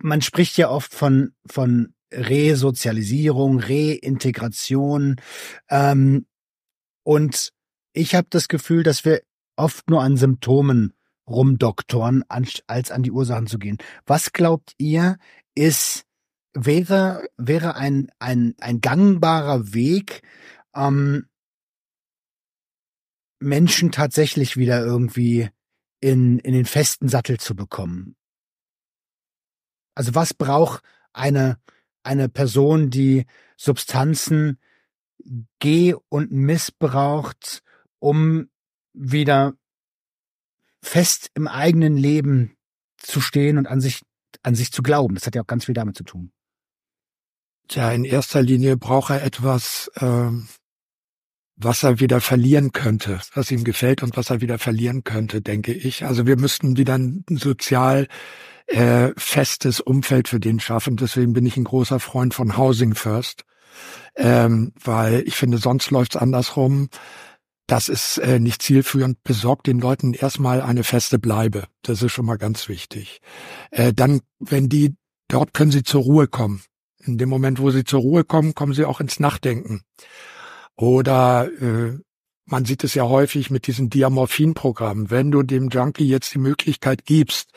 man 0.02 0.22
spricht 0.22 0.56
ja 0.56 0.70
oft 0.70 0.92
von, 0.94 1.34
von 1.46 1.94
Resozialisierung, 2.12 3.61
Reintegration. 3.61 5.16
Ähm, 5.68 6.26
und 7.04 7.50
ich 7.92 8.14
habe 8.14 8.28
das 8.30 8.48
Gefühl, 8.48 8.82
dass 8.82 9.04
wir 9.04 9.20
oft 9.59 9.90
nur 9.90 10.02
an 10.02 10.16
Symptomen 10.16 10.94
rumdoktoren, 11.28 12.24
als 12.28 12.90
an 12.90 13.02
die 13.02 13.11
Ursachen 13.11 13.46
zu 13.46 13.59
gehen. 13.59 13.78
Was 14.06 14.32
glaubt 14.32 14.72
ihr, 14.78 15.18
ist, 15.54 16.06
wäre, 16.54 17.28
wäre 17.36 17.74
ein, 17.74 18.11
ein, 18.18 18.54
ein 18.61 18.80
gangbarer 18.80 19.74
Weg, 19.74 20.22
ähm, 20.74 21.26
Menschen 23.40 23.92
tatsächlich 23.92 24.56
wieder 24.56 24.84
irgendwie 24.84 25.50
in, 26.00 26.38
in 26.38 26.54
den 26.54 26.64
festen 26.64 27.09
Sattel 27.09 27.38
zu 27.38 27.54
bekommen? 27.54 28.16
Also 29.94 30.14
was 30.14 30.32
braucht 30.32 30.82
eine, 31.12 31.59
eine 32.02 32.28
Person, 32.28 32.90
die 32.90 33.26
Substanzen 33.56 34.59
geh- 35.59 35.96
und 36.09 36.30
missbraucht, 36.30 37.62
um 37.98 38.48
wieder 38.99 39.55
fest 40.82 41.30
im 41.34 41.49
eigenen 41.49 41.96
Leben 41.96 42.57
zu 42.99 43.20
stehen 43.20 43.59
und 43.59 43.66
an 43.66 43.80
sich, 43.80 44.03
an 44.42 44.55
sich 44.55 44.72
zu 44.72 44.82
glauben. 44.82 45.14
Das 45.14 45.26
hat 45.26 45.34
ja 45.34 45.42
auch 45.42 45.46
ganz 45.46 45.66
viel 45.66 45.74
damit 45.74 45.96
zu 45.96 46.05
tun. 46.05 46.32
Tja, 47.68 47.92
in 47.92 48.05
erster 48.05 48.42
Linie 48.42 48.76
braucht 48.76 49.11
er 49.11 49.22
etwas, 49.22 49.90
ähm, 50.01 50.49
was 51.57 51.82
er 51.82 52.01
wieder 52.01 52.20
verlieren 52.20 52.72
könnte, 52.72 53.20
was 53.34 53.51
ihm 53.51 53.64
gefällt 53.64 54.03
und 54.03 54.16
was 54.16 54.30
er 54.30 54.40
wieder 54.40 54.59
verlieren 54.59 55.05
könnte, 55.05 55.42
denke 55.42 55.72
ich. 55.72 56.05
Also 56.05 56.26
wir 56.26 56.38
müssten 56.38 56.76
wieder 56.76 56.94
ein 56.96 57.24
sozial 57.28 58.07
äh, 58.68 59.12
festes 59.16 59.80
Umfeld 59.80 60.28
für 60.28 60.40
den 60.40 60.61
schaffen. 60.61 60.96
Deswegen 60.96 61.32
bin 61.32 61.46
ich 61.46 61.57
ein 61.57 61.64
großer 61.64 62.01
Freund 62.01 62.32
von 62.32 62.57
Housing 62.57 62.94
First, 62.94 63.44
ähm, 64.16 64.72
weil 64.82 65.22
ich 65.26 65.34
finde, 65.34 65.59
sonst 65.59 65.90
läuft's 65.90 66.16
andersrum. 66.16 66.88
Das 67.68 67.90
ist 67.90 68.16
äh, 68.16 68.40
nicht 68.40 68.62
zielführend. 68.62 69.22
Besorgt 69.22 69.66
den 69.66 69.78
Leuten 69.78 70.14
erstmal 70.14 70.62
eine 70.62 70.84
feste 70.84 71.18
Bleibe. 71.18 71.64
Das 71.82 72.02
ist 72.02 72.12
schon 72.12 72.24
mal 72.24 72.38
ganz 72.38 72.66
wichtig. 72.66 73.20
Äh, 73.70 73.92
dann, 73.92 74.22
wenn 74.40 74.70
die 74.70 74.96
dort 75.28 75.52
können 75.52 75.70
sie 75.70 75.82
zur 75.82 76.02
Ruhe 76.02 76.28
kommen. 76.28 76.62
In 76.98 77.18
dem 77.18 77.28
Moment, 77.28 77.60
wo 77.60 77.70
sie 77.70 77.84
zur 77.84 78.00
Ruhe 78.00 78.24
kommen, 78.24 78.54
kommen 78.54 78.72
sie 78.72 78.86
auch 78.86 79.00
ins 79.00 79.20
Nachdenken. 79.20 79.82
Oder 80.76 81.50
äh, 81.60 81.98
man 82.46 82.64
sieht 82.64 82.84
es 82.84 82.94
ja 82.94 83.04
häufig 83.04 83.50
mit 83.50 83.66
diesen 83.66 83.90
Diamorphin-Programmen. 83.90 85.10
Wenn 85.10 85.30
du 85.30 85.42
dem 85.42 85.68
Junkie 85.68 86.08
jetzt 86.08 86.32
die 86.32 86.38
Möglichkeit 86.38 87.04
gibst, 87.04 87.50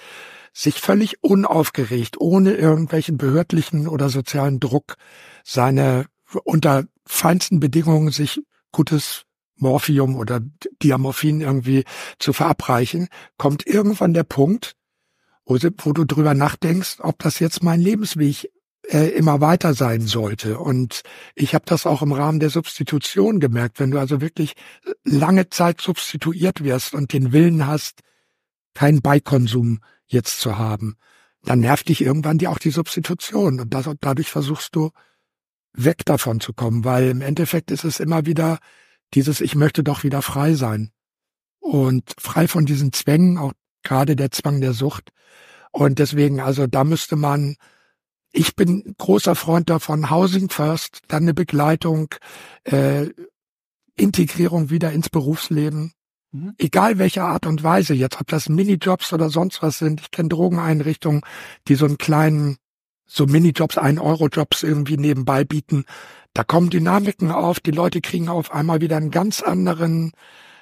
sich 0.51 0.81
völlig 0.81 1.23
unaufgeregt, 1.23 2.19
ohne 2.19 2.55
irgendwelchen 2.55 3.17
behördlichen 3.17 3.87
oder 3.87 4.09
sozialen 4.09 4.59
Druck, 4.59 4.95
seine 5.45 6.07
unter 6.43 6.83
feinsten 7.05 7.61
Bedingungen 7.61 8.11
sich 8.11 8.41
gutes 8.73 9.25
Morphium 9.61 10.15
oder 10.15 10.41
Diamorphin 10.83 11.41
irgendwie 11.41 11.83
zu 12.19 12.33
verabreichen, 12.33 13.07
kommt 13.37 13.65
irgendwann 13.65 14.13
der 14.13 14.23
Punkt, 14.23 14.75
wo, 15.45 15.57
wo 15.77 15.93
du 15.93 16.05
drüber 16.05 16.33
nachdenkst, 16.33 16.97
ob 16.99 17.19
das 17.19 17.39
jetzt 17.39 17.63
mein 17.63 17.79
Lebensweg 17.79 18.49
äh, 18.87 19.09
immer 19.09 19.41
weiter 19.41 19.73
sein 19.73 20.01
sollte. 20.01 20.59
Und 20.59 21.03
ich 21.35 21.53
habe 21.53 21.65
das 21.67 21.85
auch 21.85 22.01
im 22.01 22.11
Rahmen 22.11 22.39
der 22.39 22.49
Substitution 22.49 23.39
gemerkt. 23.39 23.79
Wenn 23.79 23.91
du 23.91 23.99
also 23.99 24.21
wirklich 24.21 24.53
lange 25.03 25.49
Zeit 25.49 25.81
substituiert 25.81 26.63
wirst 26.63 26.93
und 26.93 27.13
den 27.13 27.31
Willen 27.31 27.67
hast, 27.67 28.01
keinen 28.73 29.01
Beikonsum 29.01 29.79
jetzt 30.07 30.39
zu 30.39 30.57
haben, 30.57 30.95
dann 31.43 31.59
nervt 31.59 31.89
dich 31.89 32.01
irgendwann 32.01 32.37
die 32.37 32.47
auch 32.47 32.59
die 32.59 32.71
Substitution. 32.71 33.59
Und 33.59 33.73
das, 33.73 33.89
dadurch 33.99 34.29
versuchst 34.29 34.75
du 34.75 34.91
weg 35.73 36.05
davon 36.05 36.39
zu 36.39 36.53
kommen, 36.53 36.83
weil 36.83 37.09
im 37.09 37.21
Endeffekt 37.21 37.71
ist 37.71 37.83
es 37.83 37.99
immer 37.99 38.25
wieder 38.25 38.59
dieses, 39.13 39.41
ich 39.41 39.55
möchte 39.55 39.83
doch 39.83 40.03
wieder 40.03 40.21
frei 40.21 40.53
sein. 40.53 40.91
Und 41.59 42.13
frei 42.17 42.47
von 42.47 42.65
diesen 42.65 42.91
Zwängen, 42.91 43.37
auch 43.37 43.53
gerade 43.83 44.15
der 44.15 44.31
Zwang 44.31 44.61
der 44.61 44.73
Sucht. 44.73 45.11
Und 45.71 45.99
deswegen, 45.99 46.39
also 46.39 46.67
da 46.67 46.83
müsste 46.83 47.15
man 47.15 47.55
ich 48.31 48.55
bin 48.55 48.95
großer 48.97 49.35
Freund 49.35 49.69
davon, 49.69 50.09
Housing 50.09 50.49
First, 50.49 51.01
dann 51.07 51.23
eine 51.23 51.33
Begleitung, 51.33 52.15
äh, 52.63 53.09
Integrierung 53.97 54.69
wieder 54.69 54.91
ins 54.91 55.09
Berufsleben. 55.09 55.93
Mhm. 56.31 56.53
Egal 56.57 56.97
welcher 56.97 57.25
Art 57.25 57.45
und 57.45 57.63
Weise 57.63 57.93
jetzt, 57.93 58.19
ob 58.21 58.27
das 58.27 58.47
Minijobs 58.47 59.11
oder 59.11 59.29
sonst 59.29 59.61
was 59.61 59.77
sind. 59.77 60.01
Ich 60.01 60.11
kenne 60.11 60.29
Drogeneinrichtungen, 60.29 61.21
die 61.67 61.75
so 61.75 61.85
einen 61.85 61.97
kleinen, 61.97 62.57
so 63.13 63.25
Minijobs, 63.25 63.77
ein 63.77 63.99
Euro 63.99 64.27
Jobs 64.27 64.63
irgendwie 64.63 64.97
nebenbei 64.97 65.43
bieten. 65.43 65.83
Da 66.33 66.43
kommen 66.45 66.69
Dynamiken 66.69 67.31
auf, 67.31 67.59
die 67.59 67.71
Leute 67.71 67.99
kriegen 67.99 68.29
auf 68.29 68.53
einmal 68.53 68.79
wieder 68.79 68.95
einen 68.95 69.11
ganz 69.11 69.41
anderen, 69.41 70.13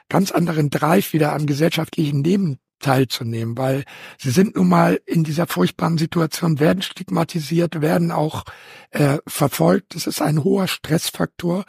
ganz 0.10 0.32
anderen 0.32 0.72
Drive 0.72 1.14
wieder 1.14 1.34
an 1.34 1.46
gesellschaftlichen 1.46 2.24
Leben 2.24 2.58
teilzunehmen, 2.80 3.56
weil 3.58 3.84
sie 4.18 4.32
sind 4.32 4.56
nun 4.56 4.68
mal 4.68 5.00
in 5.06 5.24
dieser 5.24 5.46
furchtbaren 5.46 6.00
Situation, 6.00 6.60
werden 6.60 6.82
stigmatisiert, 6.82 7.82
werden 7.82 8.12
auch 8.12 8.46
äh, 8.92 9.20
verfolgt. 9.28 9.96
Es 9.96 10.08
ist 10.08 10.22
ein 10.22 10.44
hoher 10.44 10.68
Stressfaktor. 10.68 11.66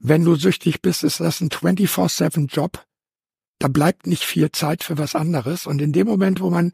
Wenn 0.00 0.24
du 0.24 0.34
süchtig 0.34 0.82
bist, 0.82 1.04
ist 1.04 1.20
das 1.20 1.40
ein 1.40 1.50
24-7-Job. 1.50 2.84
Da 3.58 3.68
bleibt 3.68 4.06
nicht 4.06 4.24
viel 4.24 4.50
Zeit 4.50 4.82
für 4.82 4.98
was 4.98 5.14
anderes. 5.14 5.66
Und 5.66 5.80
in 5.80 5.92
dem 5.92 6.06
Moment, 6.06 6.40
wo 6.40 6.50
man 6.50 6.72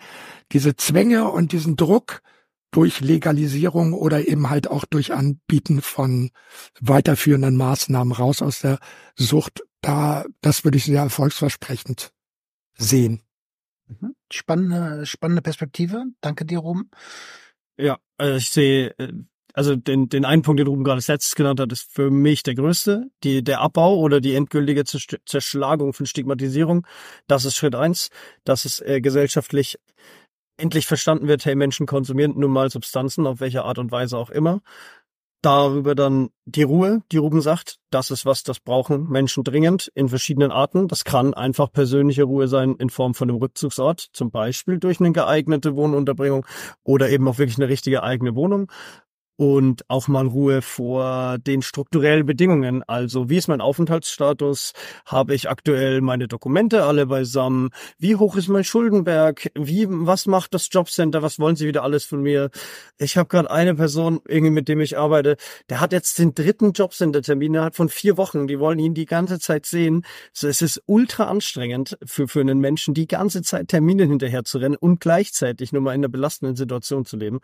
diese 0.53 0.75
Zwänge 0.75 1.29
und 1.29 1.53
diesen 1.53 1.77
Druck 1.77 2.23
durch 2.73 3.01
Legalisierung 3.01 3.93
oder 3.93 4.27
eben 4.27 4.51
halt 4.51 4.67
auch 4.67 4.85
durch 4.85 5.13
Anbieten 5.13 5.81
von 5.81 6.31
weiterführenden 6.81 7.57
Maßnahmen 7.57 8.13
raus 8.13 8.43
aus 8.43 8.61
der 8.61 8.79
Sucht, 9.15 9.63
da, 9.83 10.25
das 10.41 10.65
würde 10.65 10.79
ich 10.79 10.85
sehr 10.85 11.03
erfolgsversprechend 11.03 12.13
sehen. 12.77 13.23
Mhm. 13.87 14.15
Spannende, 14.33 15.07
spannende 15.07 15.43
Perspektive. 15.43 16.05
Danke 16.21 16.45
dir, 16.45 16.59
Ruben. 16.59 16.91
Ja, 17.77 17.99
also 18.17 18.37
ich 18.37 18.51
sehe, 18.51 18.95
äh, 18.99 19.13
also 19.55 19.77
den, 19.77 20.09
den 20.09 20.25
einen 20.25 20.43
Punkt, 20.43 20.61
den 20.61 20.67
Ruben 20.67 20.85
gerade 20.85 21.03
selbst 21.03 21.37
genannt 21.37 21.61
hat, 21.61 21.73
ist 21.73 21.93
für 21.93 22.11
mich 22.11 22.43
der 22.43 22.55
größte. 22.55 23.11
Die, 23.23 23.45
der 23.45 23.61
Abbau 23.61 23.99
oder 23.99 24.21
die 24.21 24.35
endgültige 24.35 24.85
Zerschlagung 24.85 25.93
von 25.93 26.07
Stigmatisierung, 26.07 26.87
das 27.27 27.45
ist 27.45 27.57
Schritt 27.57 27.75
eins, 27.75 28.09
dass 28.45 28.65
es 28.65 28.81
äh, 28.81 29.03
gesellschaftlich 29.03 29.79
endlich 30.57 30.87
verstanden 30.87 31.29
wird, 31.29 31.45
hey, 31.45 31.55
Menschen 31.55 31.87
konsumieren 31.87 32.35
nun 32.39 32.51
mal 32.51 32.71
Substanzen, 32.71 33.27
auf 33.27 33.41
welche 33.41 33.65
Art 33.65 33.79
und 33.79 33.91
Weise 33.91 34.17
auch 34.17 34.31
immer 34.31 34.61
darüber 35.43 35.95
dann 35.95 36.31
die 36.45 36.63
Ruhe, 36.63 37.03
die 37.11 37.19
Ruben 37.19 37.43
sagt, 37.43 37.79
das 37.91 38.11
ist 38.11 38.25
was, 38.25 38.45
das 38.45 38.61
brauchen 38.61 39.09
Menschen 39.09 39.45
dringend 39.45 39.91
in 39.95 40.09
verschiedenen 40.09 40.53
Arten. 40.53 40.89
Das 40.89 41.05
kann 41.05 41.35
einfach 41.35 41.71
persönliche 41.71 42.23
Ruhe 42.23 42.49
sein 42.49 42.77
in 42.77 42.91
Form 42.91 43.15
von 43.15 43.29
einem 43.29 43.39
Rückzugsort, 43.39 44.09
zum 44.13 44.31
Beispiel 44.31 44.79
durch 44.79 45.01
eine 45.01 45.13
geeignete 45.13 45.75
Wohnunterbringung 45.77 46.47
oder 46.85 47.11
eben 47.11 47.29
auch 47.29 47.39
wirklich 47.39 47.59
eine 47.59 47.69
richtige 47.69 48.03
eigene 48.03 48.35
Wohnung 48.35 48.71
und 49.43 49.83
auch 49.91 50.07
mal 50.07 50.29
Ruhe 50.29 50.63
vor 50.63 51.37
den 51.39 51.63
strukturellen 51.63 52.25
Bedingungen. 52.25 52.85
Also 52.85 53.29
wie 53.29 53.39
ist 53.39 53.49
mein 53.49 53.61
Aufenthaltsstatus? 53.61 54.73
Habe 55.05 55.35
ich 55.35 55.51
aktuell 55.51 56.01
meine 56.01 56.29
Dokumente 56.29 56.85
alle 56.85 57.07
beisammen? 57.07 57.71
Wie 57.99 58.15
hoch 58.15 58.37
ist 58.37 58.47
mein 58.47 58.63
Schuldenberg? 58.63 59.51
Wie 59.57 59.89
was 59.91 60.27
macht 60.27 60.55
das 60.55 60.69
Jobcenter? 60.71 61.23
Was 61.23 61.41
wollen 61.41 61.57
sie 61.57 61.67
wieder 61.67 61.83
alles 61.83 62.05
von 62.05 62.23
mir? 62.23 62.51
Ich 62.99 63.17
habe 63.17 63.29
gerade 63.29 63.51
eine 63.51 63.75
Person 63.75 64.21
irgendwie 64.29 64.53
mit 64.53 64.69
dem 64.69 64.81
ich 64.81 64.97
arbeite, 64.97 65.37
der 65.69 65.81
hat 65.81 65.93
jetzt 65.93 66.21
den 66.21 66.37
dritten 66.37 66.71
Jobcenter-Termin 66.71 67.55
innerhalb 67.55 67.75
von 67.75 67.89
vier 67.89 68.17
Wochen. 68.17 68.47
Die 68.47 68.61
wollen 68.61 68.79
ihn 68.79 68.95
die 68.95 69.07
ganze 69.07 69.41
Zeit 69.41 69.67
sehen. 69.67 70.07
So, 70.33 70.47
es 70.47 70.63
ist 70.63 70.81
ultra 70.87 71.25
anstrengend 71.25 71.99
für 72.05 72.29
für 72.29 72.43
einen 72.43 72.61
Menschen 72.61 72.95
die 72.95 73.09
ganze 73.09 73.43
Zeit 73.43 73.67
Termine 73.67 74.05
hinterher 74.05 74.45
zu 74.45 74.59
rennen 74.59 74.77
und 74.77 75.01
gleichzeitig 75.01 75.73
nur 75.73 75.83
mal 75.83 75.95
in 75.95 76.03
einer 76.03 76.09
belastenden 76.09 76.55
Situation 76.55 77.05
zu 77.05 77.17
leben. 77.17 77.41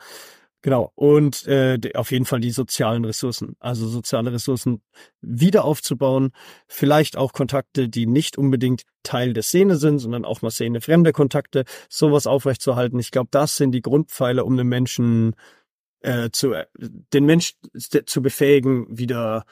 Genau. 0.62 0.90
Und 0.96 1.46
äh, 1.46 1.78
auf 1.94 2.10
jeden 2.10 2.24
Fall 2.24 2.40
die 2.40 2.50
sozialen 2.50 3.04
Ressourcen. 3.04 3.54
Also 3.60 3.86
soziale 3.86 4.32
Ressourcen 4.32 4.82
wieder 5.20 5.64
aufzubauen. 5.64 6.32
Vielleicht 6.66 7.16
auch 7.16 7.32
Kontakte, 7.32 7.88
die 7.88 8.06
nicht 8.06 8.36
unbedingt 8.36 8.82
Teil 9.04 9.34
der 9.34 9.44
Szene 9.44 9.76
sind, 9.76 10.00
sondern 10.00 10.24
auch 10.24 10.42
mal 10.42 10.50
Szene 10.50 10.80
fremde 10.80 11.12
Kontakte, 11.12 11.64
sowas 11.88 12.26
aufrechtzuerhalten. 12.26 12.98
Ich 12.98 13.12
glaube, 13.12 13.28
das 13.30 13.56
sind 13.56 13.70
die 13.70 13.82
Grundpfeiler, 13.82 14.44
um 14.44 14.56
den 14.56 14.66
Menschen 14.66 15.36
äh, 16.00 16.30
zu 16.32 16.52
äh, 16.52 16.66
den 16.76 17.24
Mensch 17.24 17.54
zu 18.06 18.20
befähigen, 18.20 18.86
wieder 18.90 19.44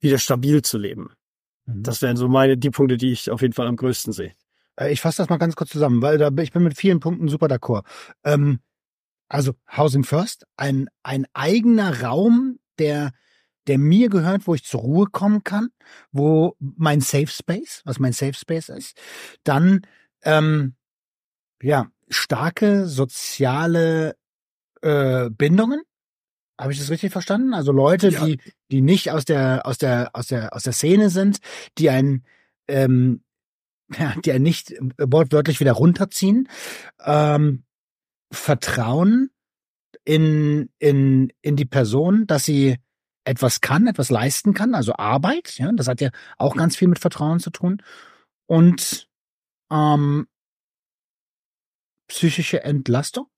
wieder 0.00 0.18
stabil 0.18 0.62
zu 0.62 0.78
leben. 0.78 1.10
Mhm. 1.66 1.82
Das 1.84 2.02
wären 2.02 2.16
so 2.16 2.28
meine 2.28 2.58
die 2.58 2.70
Punkte, 2.70 2.96
die 2.96 3.12
ich 3.12 3.30
auf 3.30 3.42
jeden 3.42 3.54
Fall 3.54 3.68
am 3.68 3.76
größten 3.76 4.12
sehe. 4.12 4.34
Äh, 4.76 4.92
ich 4.92 5.00
fasse 5.00 5.18
das 5.18 5.28
mal 5.28 5.38
ganz 5.38 5.56
kurz 5.56 5.70
zusammen, 5.70 6.02
weil 6.02 6.18
da, 6.18 6.30
ich 6.40 6.52
bin 6.52 6.64
mit 6.64 6.76
vielen 6.76 7.00
Punkten 7.00 7.28
super 7.28 7.46
d'accord. 7.46 7.84
Ähm, 8.24 8.60
also 9.32 9.54
Housing 9.66 10.04
First, 10.04 10.44
ein, 10.56 10.88
ein 11.02 11.26
eigener 11.32 12.02
Raum, 12.02 12.58
der, 12.78 13.12
der 13.66 13.78
mir 13.78 14.10
gehört, 14.10 14.46
wo 14.46 14.54
ich 14.54 14.64
zur 14.64 14.80
Ruhe 14.82 15.06
kommen 15.06 15.42
kann, 15.42 15.70
wo 16.10 16.54
mein 16.58 17.00
Safe 17.00 17.28
Space, 17.28 17.80
was 17.86 17.98
mein 17.98 18.12
Safe 18.12 18.34
Space 18.34 18.68
ist. 18.68 19.00
Dann, 19.42 19.86
ähm, 20.22 20.74
ja, 21.62 21.90
starke 22.10 22.86
soziale 22.86 24.16
äh, 24.82 25.30
Bindungen. 25.30 25.80
Habe 26.60 26.72
ich 26.74 26.78
das 26.78 26.90
richtig 26.90 27.10
verstanden? 27.10 27.54
Also 27.54 27.72
Leute, 27.72 28.10
ja. 28.10 28.26
die, 28.26 28.38
die 28.70 28.82
nicht 28.82 29.12
aus 29.12 29.24
der, 29.24 29.62
aus 29.64 29.78
der, 29.78 30.10
aus 30.12 30.26
der, 30.26 30.54
aus 30.54 30.64
der 30.64 30.74
Szene 30.74 31.08
sind, 31.08 31.38
die 31.78 31.88
einen, 31.88 32.26
ähm, 32.68 33.22
ja, 33.98 34.14
die 34.22 34.32
einen 34.32 34.44
nicht 34.44 34.74
wortwörtlich 34.98 35.58
wieder 35.58 35.72
runterziehen. 35.72 36.50
Ähm, 37.02 37.64
Vertrauen 38.32 39.30
in, 40.04 40.70
in, 40.78 41.32
in 41.42 41.56
die 41.56 41.64
Person, 41.64 42.26
dass 42.26 42.44
sie 42.44 42.78
etwas 43.24 43.60
kann, 43.60 43.86
etwas 43.86 44.10
leisten 44.10 44.52
kann, 44.54 44.74
also 44.74 44.94
Arbeit, 44.96 45.58
ja, 45.58 45.70
das 45.72 45.86
hat 45.86 46.00
ja 46.00 46.10
auch 46.38 46.56
ganz 46.56 46.74
viel 46.76 46.88
mit 46.88 46.98
Vertrauen 46.98 47.38
zu 47.38 47.50
tun. 47.50 47.82
und 48.46 49.08
ähm, 49.70 50.28
psychische 52.08 52.62
Entlastung. 52.62 53.28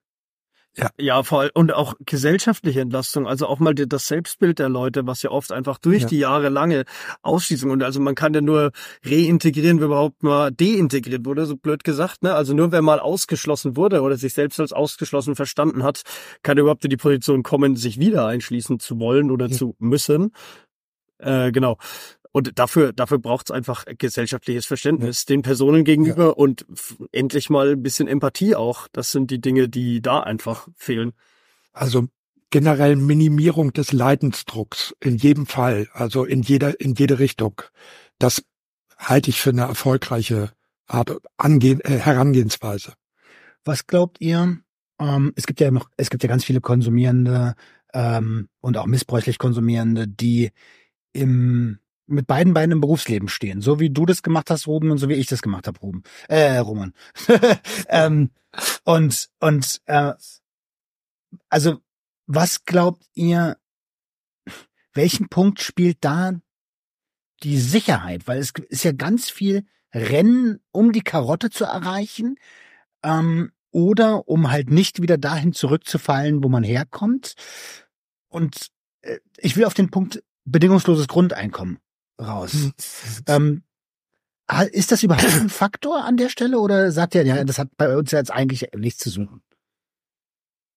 Ja. 0.76 0.90
ja, 0.98 1.22
vor 1.22 1.40
allem 1.40 1.50
und 1.54 1.72
auch 1.72 1.94
gesellschaftliche 2.04 2.80
Entlastung, 2.80 3.28
also 3.28 3.46
auch 3.46 3.60
mal 3.60 3.74
das 3.74 4.08
Selbstbild 4.08 4.58
der 4.58 4.68
Leute, 4.68 5.06
was 5.06 5.22
ja 5.22 5.30
oft 5.30 5.52
einfach 5.52 5.78
durch 5.78 6.02
ja. 6.02 6.08
die 6.08 6.18
jahrelange 6.18 6.84
Ausschließung 7.22 7.70
und 7.70 7.82
also 7.82 8.00
man 8.00 8.16
kann 8.16 8.34
ja 8.34 8.40
nur 8.40 8.72
reintegrieren, 9.04 9.78
wenn 9.78 9.86
überhaupt 9.86 10.24
mal 10.24 10.50
deintegriert 10.50 11.24
wurde, 11.24 11.46
so 11.46 11.56
blöd 11.56 11.84
gesagt, 11.84 12.24
ne? 12.24 12.34
Also 12.34 12.54
nur 12.54 12.72
wer 12.72 12.82
mal 12.82 12.98
ausgeschlossen 12.98 13.76
wurde 13.76 14.02
oder 14.02 14.16
sich 14.16 14.34
selbst 14.34 14.58
als 14.58 14.72
ausgeschlossen 14.72 15.36
verstanden 15.36 15.84
hat, 15.84 16.02
kann 16.42 16.58
überhaupt 16.58 16.84
in 16.84 16.90
die 16.90 16.96
Position 16.96 17.44
kommen, 17.44 17.76
sich 17.76 18.00
wieder 18.00 18.26
einschließen 18.26 18.80
zu 18.80 18.98
wollen 18.98 19.30
oder 19.30 19.46
ja. 19.46 19.56
zu 19.56 19.76
müssen. 19.78 20.32
Äh, 21.18 21.52
genau. 21.52 21.78
Und 22.36 22.58
dafür, 22.58 22.92
dafür 22.92 23.20
braucht 23.20 23.48
es 23.48 23.50
einfach 23.54 23.84
gesellschaftliches 23.86 24.66
Verständnis 24.66 25.22
ja. 25.22 25.34
den 25.34 25.42
Personen 25.42 25.84
gegenüber 25.84 26.24
ja. 26.24 26.30
und 26.30 26.66
endlich 27.12 27.48
mal 27.48 27.70
ein 27.70 27.82
bisschen 27.84 28.08
Empathie 28.08 28.56
auch. 28.56 28.88
Das 28.90 29.12
sind 29.12 29.30
die 29.30 29.40
Dinge, 29.40 29.68
die 29.68 30.02
da 30.02 30.18
einfach 30.18 30.66
fehlen. 30.74 31.12
Also 31.72 32.08
generell 32.50 32.96
Minimierung 32.96 33.72
des 33.72 33.92
Leidensdrucks 33.92 34.96
in 34.98 35.16
jedem 35.16 35.46
Fall, 35.46 35.86
also 35.92 36.24
in 36.24 36.42
jeder, 36.42 36.80
in 36.80 36.94
jede 36.94 37.20
Richtung. 37.20 37.62
Das 38.18 38.42
halte 38.98 39.30
ich 39.30 39.40
für 39.40 39.50
eine 39.50 39.62
erfolgreiche 39.62 40.50
Art 40.88 41.16
Angehen, 41.36 41.80
äh, 41.82 41.98
Herangehensweise. 41.98 42.94
Was 43.64 43.86
glaubt 43.86 44.20
ihr? 44.20 44.58
Ähm, 44.98 45.32
es 45.36 45.46
gibt 45.46 45.60
ja 45.60 45.70
noch, 45.70 45.88
es 45.96 46.10
gibt 46.10 46.24
ja 46.24 46.28
ganz 46.28 46.44
viele 46.44 46.60
Konsumierende 46.60 47.54
ähm, 47.92 48.48
und 48.60 48.76
auch 48.76 48.86
missbräuchlich 48.86 49.38
Konsumierende, 49.38 50.08
die 50.08 50.50
im 51.12 51.78
mit 52.06 52.26
beiden 52.26 52.54
Beinen 52.54 52.72
im 52.72 52.80
Berufsleben 52.80 53.28
stehen, 53.28 53.60
so 53.60 53.80
wie 53.80 53.90
du 53.90 54.06
das 54.06 54.22
gemacht 54.22 54.50
hast, 54.50 54.66
Ruben, 54.66 54.90
und 54.90 54.98
so 54.98 55.08
wie 55.08 55.14
ich 55.14 55.26
das 55.26 55.42
gemacht 55.42 55.66
habe, 55.66 55.78
Ruben. 55.80 56.02
Äh, 56.28 56.58
Roman. 56.58 56.92
ähm, 57.88 58.30
und 58.84 59.28
und 59.40 59.80
äh, 59.86 60.12
also 61.48 61.80
was 62.26 62.64
glaubt 62.64 63.04
ihr, 63.14 63.56
welchen 64.92 65.28
Punkt 65.28 65.60
spielt 65.60 65.98
da 66.00 66.32
die 67.42 67.58
Sicherheit? 67.58 68.26
Weil 68.26 68.38
es 68.38 68.52
ist 68.68 68.84
ja 68.84 68.92
ganz 68.92 69.30
viel 69.30 69.66
Rennen, 69.92 70.60
um 70.72 70.92
die 70.92 71.02
Karotte 71.02 71.50
zu 71.50 71.64
erreichen, 71.64 72.36
ähm, 73.02 73.50
oder 73.70 74.28
um 74.28 74.52
halt 74.52 74.70
nicht 74.70 75.02
wieder 75.02 75.18
dahin 75.18 75.52
zurückzufallen, 75.52 76.44
wo 76.44 76.48
man 76.48 76.62
herkommt. 76.62 77.34
Und 78.28 78.68
äh, 79.02 79.18
ich 79.36 79.56
will 79.56 79.64
auf 79.64 79.74
den 79.74 79.90
Punkt 79.90 80.22
bedingungsloses 80.44 81.08
Grundeinkommen 81.08 81.78
raus. 82.20 82.52
Hm. 82.52 82.72
ähm, 83.26 83.62
ist 84.72 84.92
das 84.92 85.02
überhaupt 85.02 85.24
ein 85.24 85.48
Faktor 85.48 86.04
an 86.04 86.16
der 86.16 86.28
Stelle 86.28 86.58
oder 86.58 86.92
sagt 86.92 87.14
ihr, 87.14 87.24
ja, 87.24 87.42
das 87.44 87.58
hat 87.58 87.68
bei 87.76 87.96
uns 87.96 88.10
jetzt 88.10 88.30
eigentlich 88.30 88.68
nichts 88.76 89.02
zu 89.02 89.10
suchen? 89.10 89.42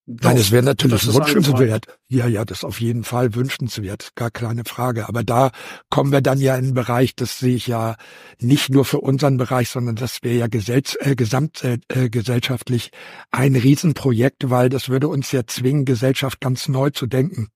Nein, 0.10 0.38
es 0.38 0.52
wäre 0.52 0.64
natürlich 0.64 1.06
wünschenswert. 1.06 1.88
Ja, 2.08 2.28
ja, 2.28 2.46
das 2.46 2.60
ist 2.60 2.64
auf 2.64 2.80
jeden 2.80 3.04
Fall 3.04 3.36
wünschenswert, 3.36 4.16
gar 4.16 4.32
keine 4.32 4.64
Frage. 4.64 5.10
Aber 5.10 5.22
da 5.22 5.52
kommen 5.90 6.14
wir 6.14 6.22
dann 6.22 6.40
ja 6.40 6.56
in 6.56 6.68
einen 6.68 6.74
Bereich, 6.74 7.14
das 7.14 7.40
sehe 7.40 7.56
ich 7.56 7.68
ja 7.68 7.98
nicht 8.40 8.70
nur 8.70 8.86
für 8.86 9.02
unseren 9.02 9.36
Bereich, 9.36 9.70
sondern 9.70 9.98
das 9.98 10.24
wäre 10.24 10.38
ja 10.38 10.48
gesell 10.48 10.82
äh, 11.00 11.16
gesamtgesellschaftlich 11.16 12.94
äh, 12.94 12.98
ein 13.32 13.58
Riesenprojekt, 13.58 14.50
weil 14.50 14.70
das 14.70 14.88
würde 14.88 15.10
uns 15.10 15.34
ja 15.34 15.46
zwingen, 15.46 15.84
Gesellschaft 15.84 16.40
ganz 16.40 16.70
neu 16.70 16.90
zu 16.90 17.06
denken. 17.08 17.50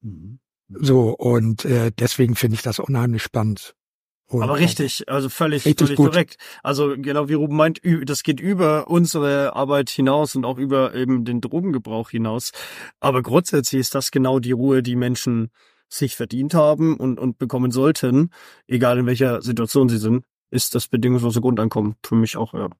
Mhm. 0.00 0.38
So, 0.68 1.10
und 1.10 1.64
äh, 1.64 1.92
deswegen 1.98 2.36
finde 2.36 2.56
ich 2.56 2.62
das 2.62 2.78
unheimlich 2.78 3.22
spannend. 3.22 3.74
Und 4.26 4.42
Aber 4.42 4.56
richtig, 4.58 5.08
also 5.08 5.28
völlig, 5.28 5.66
richtig 5.66 5.88
völlig 5.88 5.96
korrekt. 5.96 6.36
Also 6.62 6.94
genau 6.96 7.28
wie 7.28 7.34
Ruben 7.34 7.56
meint, 7.56 7.80
das 8.04 8.22
geht 8.22 8.40
über 8.40 8.88
unsere 8.88 9.54
Arbeit 9.54 9.90
hinaus 9.90 10.34
und 10.34 10.44
auch 10.44 10.56
über 10.56 10.94
eben 10.94 11.24
den 11.24 11.42
Drogengebrauch 11.42 12.10
hinaus. 12.10 12.52
Aber 13.00 13.22
grundsätzlich 13.22 13.80
ist 13.80 13.94
das 13.94 14.10
genau 14.10 14.38
die 14.38 14.52
Ruhe, 14.52 14.82
die 14.82 14.96
Menschen 14.96 15.50
sich 15.88 16.16
verdient 16.16 16.54
haben 16.54 16.96
und, 16.96 17.20
und 17.20 17.38
bekommen 17.38 17.70
sollten, 17.70 18.30
egal 18.66 18.98
in 18.98 19.06
welcher 19.06 19.42
Situation 19.42 19.88
sie 19.88 19.98
sind, 19.98 20.24
ist 20.50 20.74
das 20.74 20.88
bedingungslose 20.88 21.40
Grundeinkommen 21.40 21.96
für 22.02 22.16
mich 22.16 22.36
auch, 22.36 22.54
ja. 22.54 22.70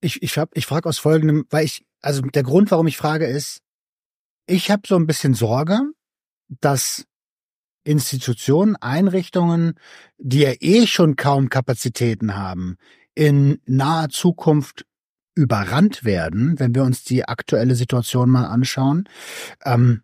Ich, 0.00 0.22
ich, 0.22 0.36
hab, 0.36 0.54
ich 0.54 0.66
frage 0.66 0.86
aus 0.88 0.98
folgendem, 0.98 1.46
weil 1.48 1.64
ich, 1.64 1.86
also 2.02 2.20
der 2.20 2.42
Grund, 2.42 2.70
warum 2.70 2.86
ich 2.86 2.98
frage, 2.98 3.26
ist, 3.26 3.62
ich 4.46 4.70
habe 4.70 4.82
so 4.86 4.96
ein 4.96 5.06
bisschen 5.06 5.32
Sorge, 5.32 5.80
dass 6.48 7.06
Institutionen, 7.84 8.76
Einrichtungen, 8.76 9.74
die 10.18 10.40
ja 10.40 10.52
eh 10.60 10.86
schon 10.86 11.16
kaum 11.16 11.48
Kapazitäten 11.50 12.36
haben, 12.36 12.76
in 13.14 13.60
naher 13.66 14.08
Zukunft 14.08 14.86
überrannt 15.34 16.04
werden, 16.04 16.58
wenn 16.58 16.74
wir 16.74 16.84
uns 16.84 17.04
die 17.04 17.26
aktuelle 17.26 17.74
Situation 17.74 18.30
mal 18.30 18.46
anschauen. 18.46 19.08
Ähm, 19.64 20.02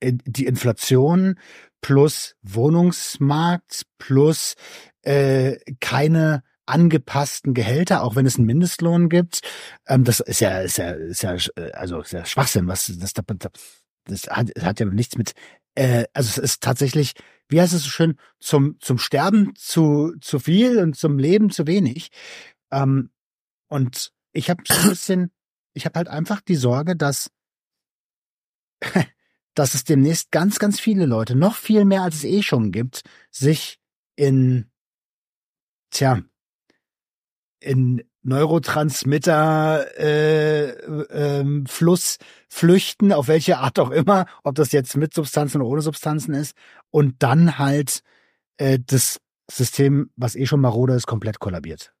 die 0.00 0.46
Inflation 0.46 1.38
plus 1.80 2.36
Wohnungsmarkt 2.42 3.82
plus 3.98 4.54
äh, 5.02 5.56
keine 5.80 6.42
angepassten 6.66 7.54
Gehälter, 7.54 8.02
auch 8.02 8.14
wenn 8.14 8.26
es 8.26 8.36
einen 8.36 8.46
Mindestlohn 8.46 9.08
gibt. 9.08 9.40
Ähm, 9.86 10.04
das 10.04 10.20
ist 10.20 10.40
ja, 10.40 10.60
ist 10.60 10.78
ja, 10.78 10.90
ist 10.90 11.22
ja, 11.22 11.36
also 11.72 12.00
ist 12.00 12.12
ja 12.12 12.24
Schwachsinn, 12.26 12.68
was 12.68 12.92
das, 12.98 13.12
das, 13.14 13.24
das 14.04 14.26
hat, 14.28 14.50
hat 14.60 14.80
ja 14.80 14.86
nichts 14.86 15.16
mit 15.16 15.32
äh, 15.78 16.08
also 16.12 16.28
es 16.28 16.38
ist 16.38 16.62
tatsächlich, 16.62 17.14
wie 17.48 17.60
heißt 17.60 17.72
es 17.72 17.84
so 17.84 17.90
schön, 17.90 18.18
zum, 18.40 18.80
zum 18.80 18.98
Sterben 18.98 19.54
zu, 19.54 20.12
zu 20.20 20.40
viel 20.40 20.78
und 20.78 20.96
zum 20.96 21.18
Leben 21.18 21.50
zu 21.50 21.68
wenig. 21.68 22.10
Ähm, 22.72 23.10
und 23.68 24.12
ich 24.32 24.50
habe 24.50 24.62
so 24.66 24.74
ein 24.74 24.88
bisschen, 24.88 25.30
ich 25.74 25.84
habe 25.84 25.96
halt 25.96 26.08
einfach 26.08 26.40
die 26.40 26.56
Sorge, 26.56 26.96
dass, 26.96 27.30
dass 29.54 29.74
es 29.74 29.84
demnächst 29.84 30.32
ganz, 30.32 30.58
ganz 30.58 30.80
viele 30.80 31.06
Leute, 31.06 31.36
noch 31.36 31.54
viel 31.54 31.84
mehr 31.84 32.02
als 32.02 32.16
es 32.16 32.24
eh 32.24 32.42
schon 32.42 32.72
gibt, 32.72 33.02
sich 33.30 33.78
in, 34.16 34.68
tja, 35.90 36.22
in 37.60 38.02
Neurotransmitter 38.22 39.86
äh, 39.98 40.70
ähm, 41.10 41.66
flüchten, 41.66 43.12
auf 43.12 43.28
welche 43.28 43.58
Art 43.58 43.78
auch 43.78 43.90
immer, 43.90 44.26
ob 44.42 44.54
das 44.56 44.72
jetzt 44.72 44.96
mit 44.96 45.14
Substanzen 45.14 45.60
oder 45.60 45.70
ohne 45.70 45.82
Substanzen 45.82 46.34
ist, 46.34 46.54
und 46.90 47.22
dann 47.22 47.58
halt 47.58 48.00
äh, 48.56 48.78
das 48.84 49.20
System, 49.50 50.10
was 50.16 50.36
eh 50.36 50.46
schon 50.46 50.60
marode 50.60 50.94
ist, 50.94 51.06
komplett 51.06 51.38
kollabiert. 51.38 51.92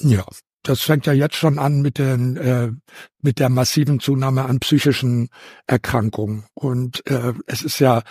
Ja, 0.00 0.24
das 0.64 0.80
fängt 0.80 1.06
ja 1.06 1.12
jetzt 1.12 1.36
schon 1.36 1.58
an 1.58 1.82
mit 1.82 1.98
den 1.98 2.36
äh, 2.36 2.72
mit 3.20 3.38
der 3.38 3.48
massiven 3.48 4.00
Zunahme 4.00 4.46
an 4.46 4.60
psychischen 4.60 5.28
Erkrankungen 5.66 6.46
und 6.54 7.06
äh, 7.06 7.34
es 7.46 7.62
ist 7.62 7.78
ja 7.78 8.02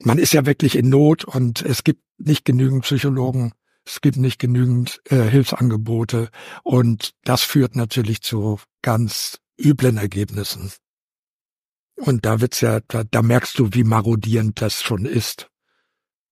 man 0.00 0.18
ist 0.18 0.32
ja 0.32 0.44
wirklich 0.44 0.76
in 0.76 0.88
Not 0.88 1.24
und 1.24 1.62
es 1.62 1.84
gibt 1.84 2.02
nicht 2.18 2.44
genügend 2.44 2.82
Psychologen 2.82 3.52
es 3.84 4.00
gibt 4.00 4.16
nicht 4.16 4.38
genügend 4.38 5.00
äh, 5.06 5.22
Hilfsangebote 5.22 6.30
und 6.62 7.14
das 7.24 7.42
führt 7.42 7.76
natürlich 7.76 8.22
zu 8.22 8.60
ganz 8.82 9.40
üblen 9.58 9.96
Ergebnissen. 9.96 10.72
Und 11.96 12.24
da 12.24 12.40
wird's 12.40 12.60
ja, 12.60 12.80
da, 12.88 13.04
da 13.04 13.22
merkst 13.22 13.58
du, 13.58 13.68
wie 13.72 13.84
marodierend 13.84 14.60
das 14.60 14.82
schon 14.82 15.04
ist. 15.04 15.50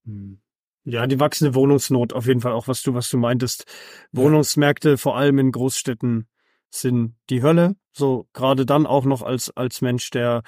Hm. 0.05 0.41
Ja, 0.85 1.07
die 1.07 1.21
wachsende 1.21 1.55
Wohnungsnot 1.55 2.15
auf 2.15 2.27
jeden 2.27 2.41
Fall 2.41 2.53
auch, 2.53 2.67
was 2.67 2.83
du, 2.83 2.95
was 2.95 3.11
du 3.11 3.19
meintest. 3.19 3.65
Wohnungsmärkte, 4.13 4.97
vor 4.97 5.17
allem 5.17 5.39
in 5.39 5.53
Großstädten, 5.53 6.27
sind 6.71 7.17
die 7.29 7.43
Hölle. 7.43 7.77
So 7.93 8.29
gerade 8.33 8.65
dann 8.65 8.87
auch 8.87 9.05
noch 9.05 9.23
als 9.23 9.51
als 9.57 9.83
Mensch, 9.83 10.11
der 10.11 10.43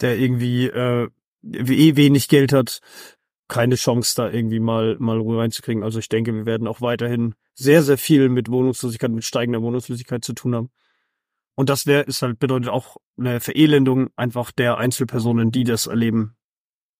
der 0.00 0.18
irgendwie 0.18 0.66
äh, 0.66 1.08
eh 1.42 1.96
wenig 1.96 2.28
Geld 2.28 2.52
hat, 2.52 2.80
keine 3.50 3.74
Chance, 3.74 4.14
da 4.16 4.30
irgendwie 4.30 4.60
mal, 4.60 4.96
mal 4.98 5.18
Ruhe 5.18 5.40
reinzukriegen. 5.40 5.82
Also 5.82 5.98
ich 5.98 6.08
denke, 6.08 6.32
wir 6.32 6.46
werden 6.46 6.66
auch 6.66 6.80
weiterhin 6.80 7.34
sehr, 7.52 7.82
sehr 7.82 7.98
viel 7.98 8.30
mit 8.30 8.50
Wohnungslosigkeit, 8.50 9.10
mit 9.10 9.24
steigender 9.24 9.60
Wohnungslosigkeit 9.60 10.24
zu 10.24 10.32
tun 10.32 10.54
haben. 10.54 10.70
Und 11.56 11.68
das 11.68 11.84
wäre, 11.84 12.04
ist 12.04 12.22
halt, 12.22 12.38
bedeutet 12.38 12.70
auch 12.70 12.96
eine 13.18 13.40
Verelendung 13.40 14.08
einfach 14.16 14.52
der 14.52 14.78
Einzelpersonen, 14.78 15.50
die 15.50 15.64
das 15.64 15.86
erleben. 15.88 16.36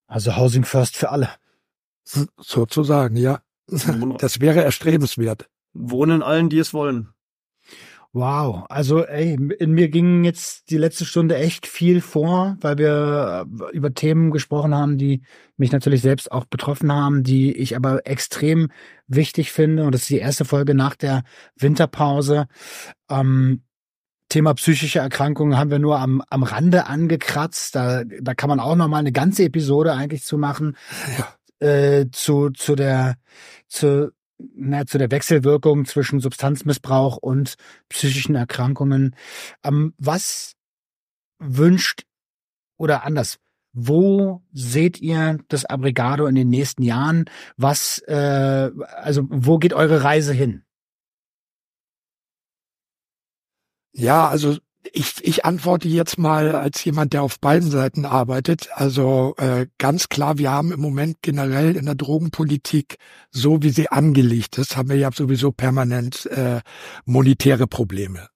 Also 0.07 0.37
Housing 0.37 0.65
First 0.65 0.97
für 0.97 1.11
alle. 1.11 1.31
Sozusagen, 2.05 3.17
ja. 3.17 3.41
Das 3.67 4.41
wäre 4.41 4.63
erstrebenswert. 4.63 5.49
Wohnen 5.73 6.23
allen, 6.23 6.51
die 6.51 6.59
es 6.59 6.75
wollen. 6.75 7.15
Wow, 8.13 8.65
also 8.69 9.05
ey, 9.05 9.35
in 9.35 9.71
mir 9.71 9.89
ging 9.89 10.25
jetzt 10.25 10.71
die 10.71 10.79
letzte 10.79 11.05
Stunde 11.05 11.37
echt 11.37 11.69
viel 11.69 12.01
vor, 12.01 12.57
weil 12.61 12.77
wir 12.77 13.47
äh, 13.47 13.77
über 13.77 13.95
Themen 13.95 14.33
gesprochen 14.33 14.75
haben, 14.75 14.99
die 14.99 15.23
mich 15.57 15.71
natürlich 15.71 16.03
selbst 16.03 16.33
auch 16.33 16.45
betroffen 16.45 16.93
haben, 16.93 17.23
die 17.23 17.57
ich 17.57 17.77
aber 17.77 18.09
extrem 18.09 18.73
wichtig 19.07 19.53
finde. 19.53 19.85
Und 19.85 19.95
das 19.95 20.03
ist 20.03 20.11
die 20.11 20.19
erste 20.19 20.45
Folge 20.45 20.75
nach 20.75 20.97
der 20.97 21.23
Winterpause. 21.55 22.49
Ähm, 23.09 23.63
Thema 24.29 24.55
psychische 24.55 24.99
Erkrankungen 24.99 25.57
haben 25.57 25.71
wir 25.71 25.79
nur 25.79 26.01
am, 26.01 26.21
am 26.31 26.43
Rande 26.43 26.87
angekratzt. 26.87 27.77
Da, 27.77 28.03
da 28.05 28.35
kann 28.35 28.49
man 28.49 28.59
auch 28.59 28.75
noch 28.75 28.89
mal 28.89 28.99
eine 28.99 29.13
ganze 29.13 29.45
Episode 29.45 29.93
eigentlich 29.93 30.25
zu 30.25 30.37
machen. 30.37 30.77
Ja. 31.17 31.35
Äh, 31.65 32.11
zu, 32.11 32.51
zu 32.51 32.75
der, 32.75 33.17
zu, 33.69 34.13
na, 34.55 34.87
zu 34.87 34.99
der 34.99 35.11
Wechselwirkung 35.11 35.85
zwischen 35.85 36.21
Substanzmissbrauch 36.21 37.17
und 37.17 37.55
psychischen 37.89 38.35
Erkrankungen. 38.35 39.17
Ähm, 39.65 39.95
was 39.99 40.55
wünscht 41.39 42.05
oder 42.77 43.05
anders? 43.05 43.39
Wo 43.73 44.43
seht 44.53 45.01
ihr 45.01 45.39
das 45.49 45.65
Abrigado 45.65 46.27
in 46.27 46.35
den 46.35 46.49
nächsten 46.49 46.83
Jahren? 46.83 47.27
Was, 47.57 47.99
äh, 48.09 48.71
also 48.97 49.27
wo 49.31 49.59
geht 49.59 49.73
eure 49.73 50.03
Reise 50.03 50.33
hin? 50.33 50.65
Ja, 53.93 54.29
also 54.29 54.59
ich, 54.93 55.23
ich 55.23 55.45
antworte 55.45 55.89
jetzt 55.89 56.19
mal 56.19 56.55
als 56.55 56.85
jemand, 56.85 57.13
der 57.13 57.23
auf 57.23 57.39
beiden 57.39 57.71
Seiten 57.71 58.05
arbeitet. 58.05 58.69
Also 58.75 59.35
äh, 59.37 59.67
ganz 59.79 60.09
klar, 60.09 60.39
wir 60.39 60.51
haben 60.51 60.73
im 60.73 60.81
Moment 60.81 61.19
generell 61.23 61.77
in 61.77 61.85
der 61.85 61.95
Drogenpolitik, 61.95 62.97
so 63.31 63.63
wie 63.63 63.71
sie 63.71 63.89
angelegt 63.91 64.59
ist, 64.59 64.77
haben 64.77 64.89
wir 64.89 64.97
ja 64.97 65.11
sowieso 65.13 65.53
permanent 65.53 66.27
äh, 66.27 66.61
monetäre 67.05 67.67
Probleme. 67.67 68.29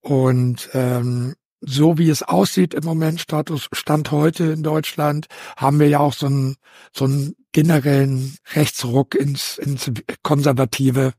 Und 0.00 0.70
ähm, 0.72 1.34
so 1.60 1.98
wie 1.98 2.10
es 2.10 2.22
aussieht 2.22 2.74
im 2.74 2.84
Moment, 2.84 3.20
Status 3.20 3.68
Stand 3.72 4.12
heute 4.12 4.44
in 4.44 4.62
Deutschland, 4.62 5.26
haben 5.56 5.80
wir 5.80 5.88
ja 5.88 5.98
auch 5.98 6.12
so 6.12 6.26
einen, 6.26 6.56
so 6.94 7.06
einen 7.06 7.34
generellen 7.52 8.36
Rechtsruck 8.54 9.14
ins, 9.14 9.58
ins 9.58 9.90
Konservative 10.22 11.12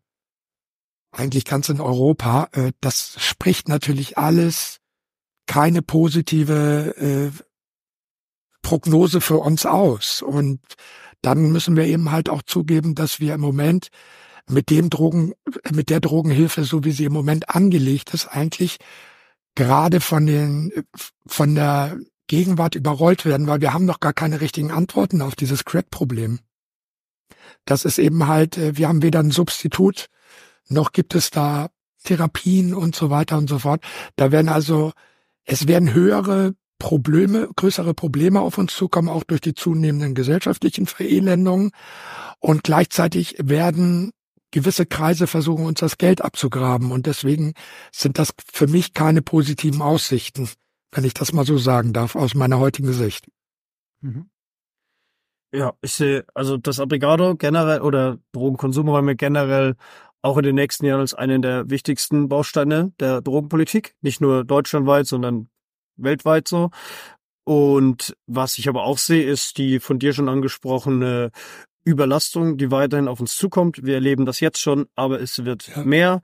eigentlich 1.17 1.45
ganz 1.45 1.69
in 1.69 1.81
Europa. 1.81 2.49
Äh, 2.51 2.71
das 2.81 3.15
spricht 3.17 3.67
natürlich 3.67 4.17
alles 4.17 4.79
keine 5.47 5.81
positive 5.81 6.95
äh, 6.97 7.31
Prognose 8.61 9.21
für 9.21 9.37
uns 9.37 9.65
aus. 9.65 10.21
Und 10.21 10.59
dann 11.21 11.51
müssen 11.51 11.75
wir 11.75 11.85
eben 11.85 12.11
halt 12.11 12.29
auch 12.29 12.41
zugeben, 12.41 12.95
dass 12.95 13.19
wir 13.19 13.33
im 13.33 13.41
Moment 13.41 13.89
mit 14.49 14.69
dem 14.69 14.89
Drogen, 14.89 15.33
mit 15.71 15.89
der 15.89 15.99
Drogenhilfe, 15.99 16.63
so 16.63 16.83
wie 16.83 16.91
sie 16.91 17.05
im 17.05 17.13
Moment 17.13 17.49
angelegt 17.49 18.13
ist, 18.13 18.27
eigentlich 18.27 18.77
gerade 19.55 19.99
von 19.99 20.25
den, 20.25 20.71
von 21.25 21.55
der 21.55 21.97
Gegenwart 22.27 22.75
überrollt 22.75 23.25
werden, 23.25 23.47
weil 23.47 23.61
wir 23.61 23.73
haben 23.73 23.85
noch 23.85 23.99
gar 23.99 24.13
keine 24.13 24.41
richtigen 24.41 24.71
Antworten 24.71 25.21
auf 25.21 25.35
dieses 25.35 25.65
Crack-Problem. 25.65 26.39
Das 27.65 27.85
ist 27.85 27.99
eben 27.99 28.27
halt, 28.27 28.57
äh, 28.57 28.77
wir 28.77 28.87
haben 28.87 29.01
weder 29.01 29.19
ein 29.19 29.31
Substitut 29.31 30.09
noch 30.69 30.91
gibt 30.91 31.15
es 31.15 31.29
da 31.29 31.69
Therapien 32.03 32.73
und 32.73 32.95
so 32.95 33.09
weiter 33.09 33.37
und 33.37 33.49
so 33.49 33.59
fort. 33.59 33.83
Da 34.15 34.31
werden 34.31 34.49
also, 34.49 34.93
es 35.43 35.67
werden 35.67 35.93
höhere 35.93 36.53
Probleme, 36.79 37.49
größere 37.55 37.93
Probleme 37.93 38.41
auf 38.41 38.57
uns 38.57 38.75
zukommen, 38.75 39.09
auch 39.09 39.23
durch 39.23 39.41
die 39.41 39.55
zunehmenden 39.55 40.15
gesellschaftlichen 40.15 40.85
Verelendungen. 40.85 41.71
Und 42.39 42.63
gleichzeitig 42.63 43.35
werden 43.39 44.11
gewisse 44.51 44.85
Kreise 44.85 45.27
versuchen, 45.27 45.65
uns 45.65 45.79
das 45.79 45.97
Geld 45.97 46.21
abzugraben. 46.21 46.91
Und 46.91 47.05
deswegen 47.05 47.53
sind 47.91 48.19
das 48.19 48.33
für 48.51 48.67
mich 48.67 48.93
keine 48.93 49.21
positiven 49.21 49.81
Aussichten, 49.81 50.49
wenn 50.91 51.03
ich 51.03 51.13
das 51.13 51.33
mal 51.33 51.45
so 51.45 51.57
sagen 51.57 51.93
darf, 51.93 52.15
aus 52.15 52.35
meiner 52.35 52.59
heutigen 52.59 52.93
Sicht. 52.93 53.27
Mhm. 54.01 54.29
Ja, 55.51 55.73
ich 55.81 55.93
sehe, 55.93 56.25
also 56.33 56.57
das 56.57 56.79
Abrigado 56.79 57.35
generell 57.35 57.81
oder 57.81 58.19
Drogenkonsumräume 58.33 59.15
generell 59.15 59.75
auch 60.27 60.37
in 60.37 60.43
den 60.43 60.55
nächsten 60.55 60.85
Jahren 60.85 60.99
als 60.99 61.13
einen 61.13 61.41
der 61.41 61.69
wichtigsten 61.69 62.27
Bausteine 62.27 62.91
der 62.99 63.21
Drogenpolitik. 63.21 63.95
Nicht 64.01 64.19
nur 64.19 64.43
deutschlandweit, 64.43 65.07
sondern 65.07 65.49
weltweit 65.95 66.47
so. 66.47 66.69
Und 67.45 68.15
was 68.27 68.57
ich 68.57 68.67
aber 68.67 68.83
auch 68.83 68.97
sehe, 68.97 69.23
ist 69.23 69.57
die 69.57 69.79
von 69.79 69.99
dir 69.99 70.11
schon 70.11 70.27
angesprochene 70.27 71.31
Überlastung, 71.85 72.57
die 72.57 72.71
weiterhin 72.71 73.07
auf 73.07 73.21
uns 73.21 73.37
zukommt. 73.37 73.85
Wir 73.85 73.95
erleben 73.95 74.25
das 74.25 74.41
jetzt 74.41 74.59
schon, 74.59 74.87
aber 74.95 75.21
es 75.21 75.45
wird 75.45 75.69
ja. 75.69 75.83
mehr. 75.83 76.21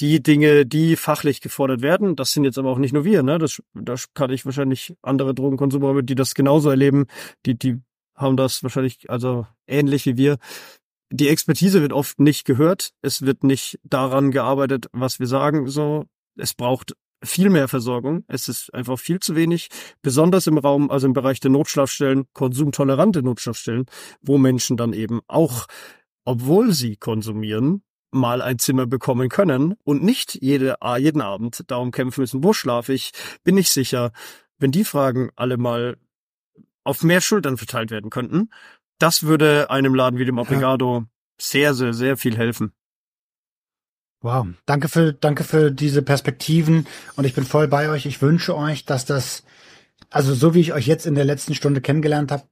Die 0.00 0.20
Dinge, 0.22 0.66
die 0.66 0.96
fachlich 0.96 1.40
gefordert 1.40 1.80
werden, 1.80 2.16
das 2.16 2.32
sind 2.32 2.44
jetzt 2.44 2.58
aber 2.58 2.70
auch 2.70 2.78
nicht 2.78 2.92
nur 2.92 3.04
wir, 3.04 3.22
ne? 3.22 3.38
Das, 3.38 3.62
das 3.72 4.12
kann 4.12 4.30
ich 4.30 4.44
wahrscheinlich 4.44 4.92
andere 5.00 5.34
Drogenkonsumer, 5.34 6.02
die 6.02 6.16
das 6.16 6.34
genauso 6.34 6.68
erleben, 6.68 7.06
die, 7.46 7.56
die 7.56 7.80
haben 8.14 8.36
das 8.36 8.62
wahrscheinlich 8.62 9.08
also 9.08 9.46
ähnlich 9.66 10.04
wie 10.04 10.16
wir 10.16 10.36
die 11.10 11.28
Expertise 11.28 11.82
wird 11.82 11.92
oft 11.92 12.20
nicht 12.20 12.44
gehört. 12.44 12.90
Es 13.02 13.22
wird 13.22 13.44
nicht 13.44 13.78
daran 13.84 14.30
gearbeitet, 14.30 14.86
was 14.92 15.20
wir 15.20 15.26
sagen. 15.26 15.68
So, 15.68 16.04
es 16.36 16.54
braucht 16.54 16.94
viel 17.22 17.50
mehr 17.50 17.68
Versorgung. 17.68 18.24
Es 18.28 18.48
ist 18.48 18.72
einfach 18.74 18.98
viel 18.98 19.20
zu 19.20 19.36
wenig, 19.36 19.68
besonders 20.02 20.46
im 20.46 20.58
Raum, 20.58 20.90
also 20.90 21.06
im 21.06 21.12
Bereich 21.12 21.40
der 21.40 21.50
Notschlafstellen, 21.50 22.26
konsumtolerante 22.32 23.22
Notschlafstellen, 23.22 23.86
wo 24.20 24.38
Menschen 24.38 24.76
dann 24.76 24.92
eben 24.92 25.20
auch, 25.26 25.66
obwohl 26.24 26.72
sie 26.72 26.96
konsumieren, 26.96 27.82
mal 28.10 28.42
ein 28.42 28.58
Zimmer 28.58 28.86
bekommen 28.86 29.28
können 29.28 29.74
und 29.84 30.02
nicht 30.02 30.38
jede, 30.40 30.76
jeden 30.98 31.20
Abend 31.20 31.64
darum 31.70 31.90
kämpfen 31.90 32.20
müssen, 32.20 32.44
wo 32.44 32.52
schlafe 32.52 32.92
ich, 32.92 33.12
bin 33.44 33.56
ich 33.56 33.70
sicher. 33.70 34.12
Wenn 34.58 34.70
die 34.70 34.84
Fragen 34.84 35.30
alle 35.36 35.56
mal 35.56 35.96
auf 36.84 37.02
mehr 37.02 37.20
Schultern 37.20 37.56
verteilt 37.56 37.90
werden 37.90 38.10
könnten, 38.10 38.50
das 38.98 39.22
würde 39.24 39.70
einem 39.70 39.94
Laden 39.94 40.18
wie 40.18 40.24
dem 40.24 40.38
Obrigado 40.38 40.98
ja. 40.98 41.06
sehr, 41.38 41.74
sehr, 41.74 41.92
sehr 41.92 42.16
viel 42.16 42.36
helfen. 42.36 42.72
Wow, 44.22 44.48
danke 44.64 44.88
für, 44.88 45.12
danke 45.12 45.44
für 45.44 45.70
diese 45.70 46.02
Perspektiven 46.02 46.86
und 47.16 47.24
ich 47.24 47.34
bin 47.34 47.44
voll 47.44 47.68
bei 47.68 47.90
euch. 47.90 48.06
Ich 48.06 48.22
wünsche 48.22 48.56
euch, 48.56 48.84
dass 48.84 49.04
das, 49.04 49.44
also 50.10 50.34
so 50.34 50.54
wie 50.54 50.60
ich 50.60 50.72
euch 50.72 50.86
jetzt 50.86 51.06
in 51.06 51.14
der 51.14 51.24
letzten 51.24 51.54
Stunde 51.54 51.80
kennengelernt 51.80 52.32
habe, 52.32 52.44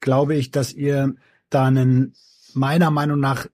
glaube 0.00 0.36
ich, 0.36 0.50
dass 0.50 0.72
ihr 0.72 1.14
da 1.48 1.66
einen 1.66 2.14
meiner 2.52 2.90
Meinung 2.90 3.18
nach 3.18 3.46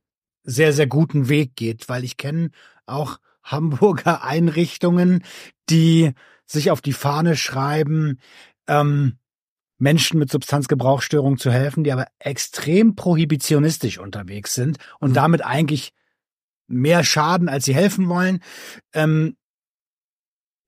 sehr, 0.42 0.72
sehr 0.72 0.86
guten 0.86 1.28
Weg 1.28 1.56
geht, 1.56 1.88
weil 1.88 2.04
ich 2.04 2.16
kenne 2.16 2.50
auch 2.86 3.18
Hamburger 3.42 4.22
Einrichtungen, 4.22 5.24
die 5.68 6.12
sich 6.46 6.70
auf 6.70 6.80
die 6.80 6.92
Fahne 6.92 7.36
schreiben, 7.36 8.20
ähm, 8.68 9.18
Menschen 9.82 10.20
mit 10.20 10.30
Substanzgebrauchsstörungen 10.30 11.38
zu 11.38 11.50
helfen, 11.50 11.82
die 11.82 11.92
aber 11.92 12.06
extrem 12.20 12.94
prohibitionistisch 12.94 13.98
unterwegs 13.98 14.54
sind 14.54 14.78
und 15.00 15.10
mhm. 15.10 15.14
damit 15.14 15.44
eigentlich 15.44 15.92
mehr 16.68 17.02
schaden, 17.02 17.48
als 17.48 17.64
sie 17.64 17.74
helfen 17.74 18.08
wollen. 18.08 18.38
Ähm, 18.94 19.36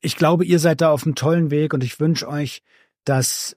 ich 0.00 0.16
glaube, 0.16 0.44
ihr 0.44 0.58
seid 0.58 0.80
da 0.80 0.90
auf 0.90 1.04
einem 1.04 1.14
tollen 1.14 1.52
Weg 1.52 1.72
und 1.72 1.84
ich 1.84 2.00
wünsche 2.00 2.28
euch, 2.28 2.62
dass 3.04 3.56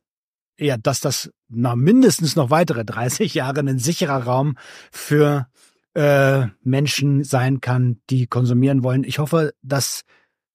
ja, 0.60 0.78
dass 0.78 1.02
das 1.02 1.32
na, 1.50 1.76
mindestens 1.76 2.36
noch 2.36 2.50
weitere 2.50 2.86
30 2.86 3.34
Jahre 3.34 3.60
ein 3.60 3.80
sicherer 3.80 4.24
Raum 4.24 4.58
für 4.92 5.48
äh, 5.94 6.48
Menschen 6.64 7.24
sein 7.24 7.62
kann, 7.62 8.00
die 8.10 8.28
konsumieren 8.28 8.84
wollen. 8.84 9.04
Ich 9.04 9.20
hoffe, 9.20 9.54
dass 9.62 10.04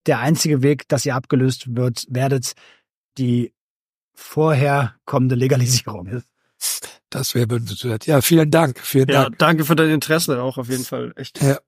der 0.06 0.20
einzige 0.20 0.62
Weg, 0.62 0.88
dass 0.88 1.06
ihr 1.06 1.14
abgelöst 1.14 1.76
wird, 1.76 2.06
werdet, 2.08 2.52
die 3.18 3.52
vorher 4.22 4.94
kommende 5.04 5.34
Legalisierung 5.34 6.06
ist. 6.06 6.26
Das 7.10 7.34
wäre 7.34 7.50
wünschenswert. 7.50 8.06
Ja, 8.06 8.20
vielen 8.20 8.50
Dank. 8.50 8.78
Vielen 8.80 9.08
ja, 9.08 9.24
Dank. 9.24 9.38
danke 9.38 9.64
für 9.64 9.76
dein 9.76 9.90
Interesse 9.90 10.42
auch 10.42 10.58
auf 10.58 10.68
jeden 10.68 10.84
Fall. 10.84 11.12
Echt. 11.16 11.42
Ja. 11.42 11.58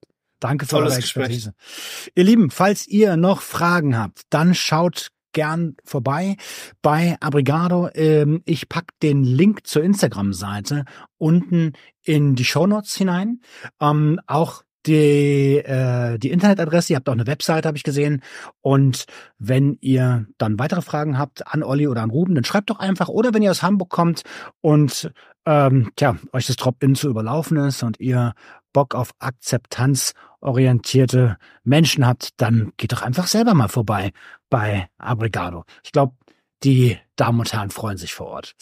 Danke 0.41 0.67
für 0.67 0.77
eure 0.77 0.95
Expertise. 0.95 1.55
Gespräch. 1.59 2.13
Ihr 2.15 2.25
Lieben, 2.25 2.51
falls 2.51 2.87
ihr 2.87 3.17
noch 3.17 3.41
Fragen 3.41 3.97
habt, 3.97 4.23
dann 4.31 4.55
schaut 4.55 5.09
gern 5.33 5.77
vorbei 5.85 6.37
bei 6.83 7.17
Abrigado. 7.21 7.89
Ähm, 7.95 8.43
ich 8.45 8.69
pack 8.69 8.93
den 9.03 9.23
Link 9.23 9.67
zur 9.67 9.83
Instagram-Seite 9.83 10.85
unten 11.19 11.73
in 12.03 12.35
die 12.35 12.45
Show 12.45 12.67
Notes 12.67 12.95
hinein. 12.95 13.41
Ähm, 13.81 14.21
auch 14.27 14.63
die, 14.87 15.59
äh, 15.59 16.19
die 16.19 16.31
Internetadresse, 16.31 16.93
ihr 16.93 16.97
habt 16.97 17.09
auch 17.09 17.15
eine 17.15 17.27
Webseite, 17.27 17.67
habe 17.67 17.79
ich 17.79 17.85
gesehen. 17.85 18.23
Und 18.61 19.07
wenn 19.39 19.79
ihr 19.81 20.27
dann 20.39 20.59
weitere 20.59 20.83
Fragen 20.83 21.19
habt 21.19 21.47
an 21.47 21.63
Olli 21.63 21.89
oder 21.89 22.03
an 22.03 22.11
Ruben, 22.11 22.35
dann 22.35 22.45
schreibt 22.45 22.69
doch 22.71 22.79
einfach. 22.79 23.09
Oder 23.09 23.33
wenn 23.35 23.43
ihr 23.43 23.51
aus 23.51 23.63
Hamburg 23.63 23.91
kommt 23.91 24.23
und 24.61 25.11
ähm, 25.47 25.91
tja, 25.97 26.17
euch 26.33 26.47
das 26.47 26.57
Drop-In 26.57 26.95
zu 26.95 27.09
überlaufen 27.09 27.57
ist 27.59 27.83
und 27.83 28.01
ihr 28.01 28.35
Bock 28.73 28.95
auf 28.95 29.11
akzeptanzorientierte 29.19 31.37
Menschen 31.63 32.07
habt, 32.07 32.41
dann 32.41 32.73
geht 32.77 32.93
doch 32.93 33.03
einfach 33.03 33.27
selber 33.27 33.53
mal 33.55 33.69
vorbei 33.69 34.13
bei 34.51 34.89
Abrigado. 34.99 35.65
Ich 35.83 35.93
glaube, 35.93 36.15
die 36.63 36.99
Damen 37.17 37.41
und 37.41 37.53
Herren 37.53 37.71
freuen 37.71 37.99
sich 37.99 38.15
vor 38.15 38.27
Ort. 38.27 38.55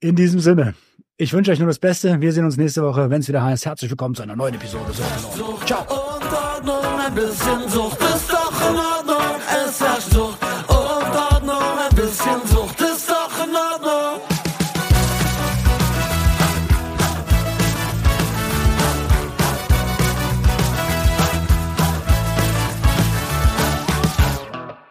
In 0.00 0.16
diesem 0.16 0.40
Sinne. 0.40 0.74
Ich 1.20 1.32
wünsche 1.32 1.50
euch 1.50 1.58
nur 1.58 1.66
das 1.66 1.80
Beste. 1.80 2.20
Wir 2.20 2.32
sehen 2.32 2.44
uns 2.44 2.56
nächste 2.56 2.80
Woche, 2.84 3.10
wenn 3.10 3.20
es 3.20 3.26
wieder 3.26 3.42
heißt. 3.42 3.66
Herzlich 3.66 3.90
willkommen 3.90 4.14
zu 4.14 4.22
einer 4.22 4.36
neuen 4.36 4.54
Episode. 4.54 4.84
Genau. 4.92 5.58
Ciao. 5.66 5.80
Und 5.82 6.32
Ordnung, 6.32 7.00
ein 7.04 7.12
bisschen 7.12 7.68
Sucht 7.68 8.00
ist 8.00 8.32
doch 8.32 8.70
in 8.70 8.76
Ordnung. 8.76 9.40
Es 9.66 9.80
herrscht 9.80 10.12
Sucht 10.12 10.38
und 10.68 10.76
Ordnung, 10.76 11.78
ein 11.90 11.96
bisschen 11.96 12.46
Sucht 12.46 12.80
ist 12.80 13.10
doch 13.10 13.44
in 13.44 13.56
Ordnung. 13.56 14.20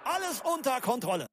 Alles 0.03 0.41
unter 0.43 0.81
Kontrolle. 0.81 1.26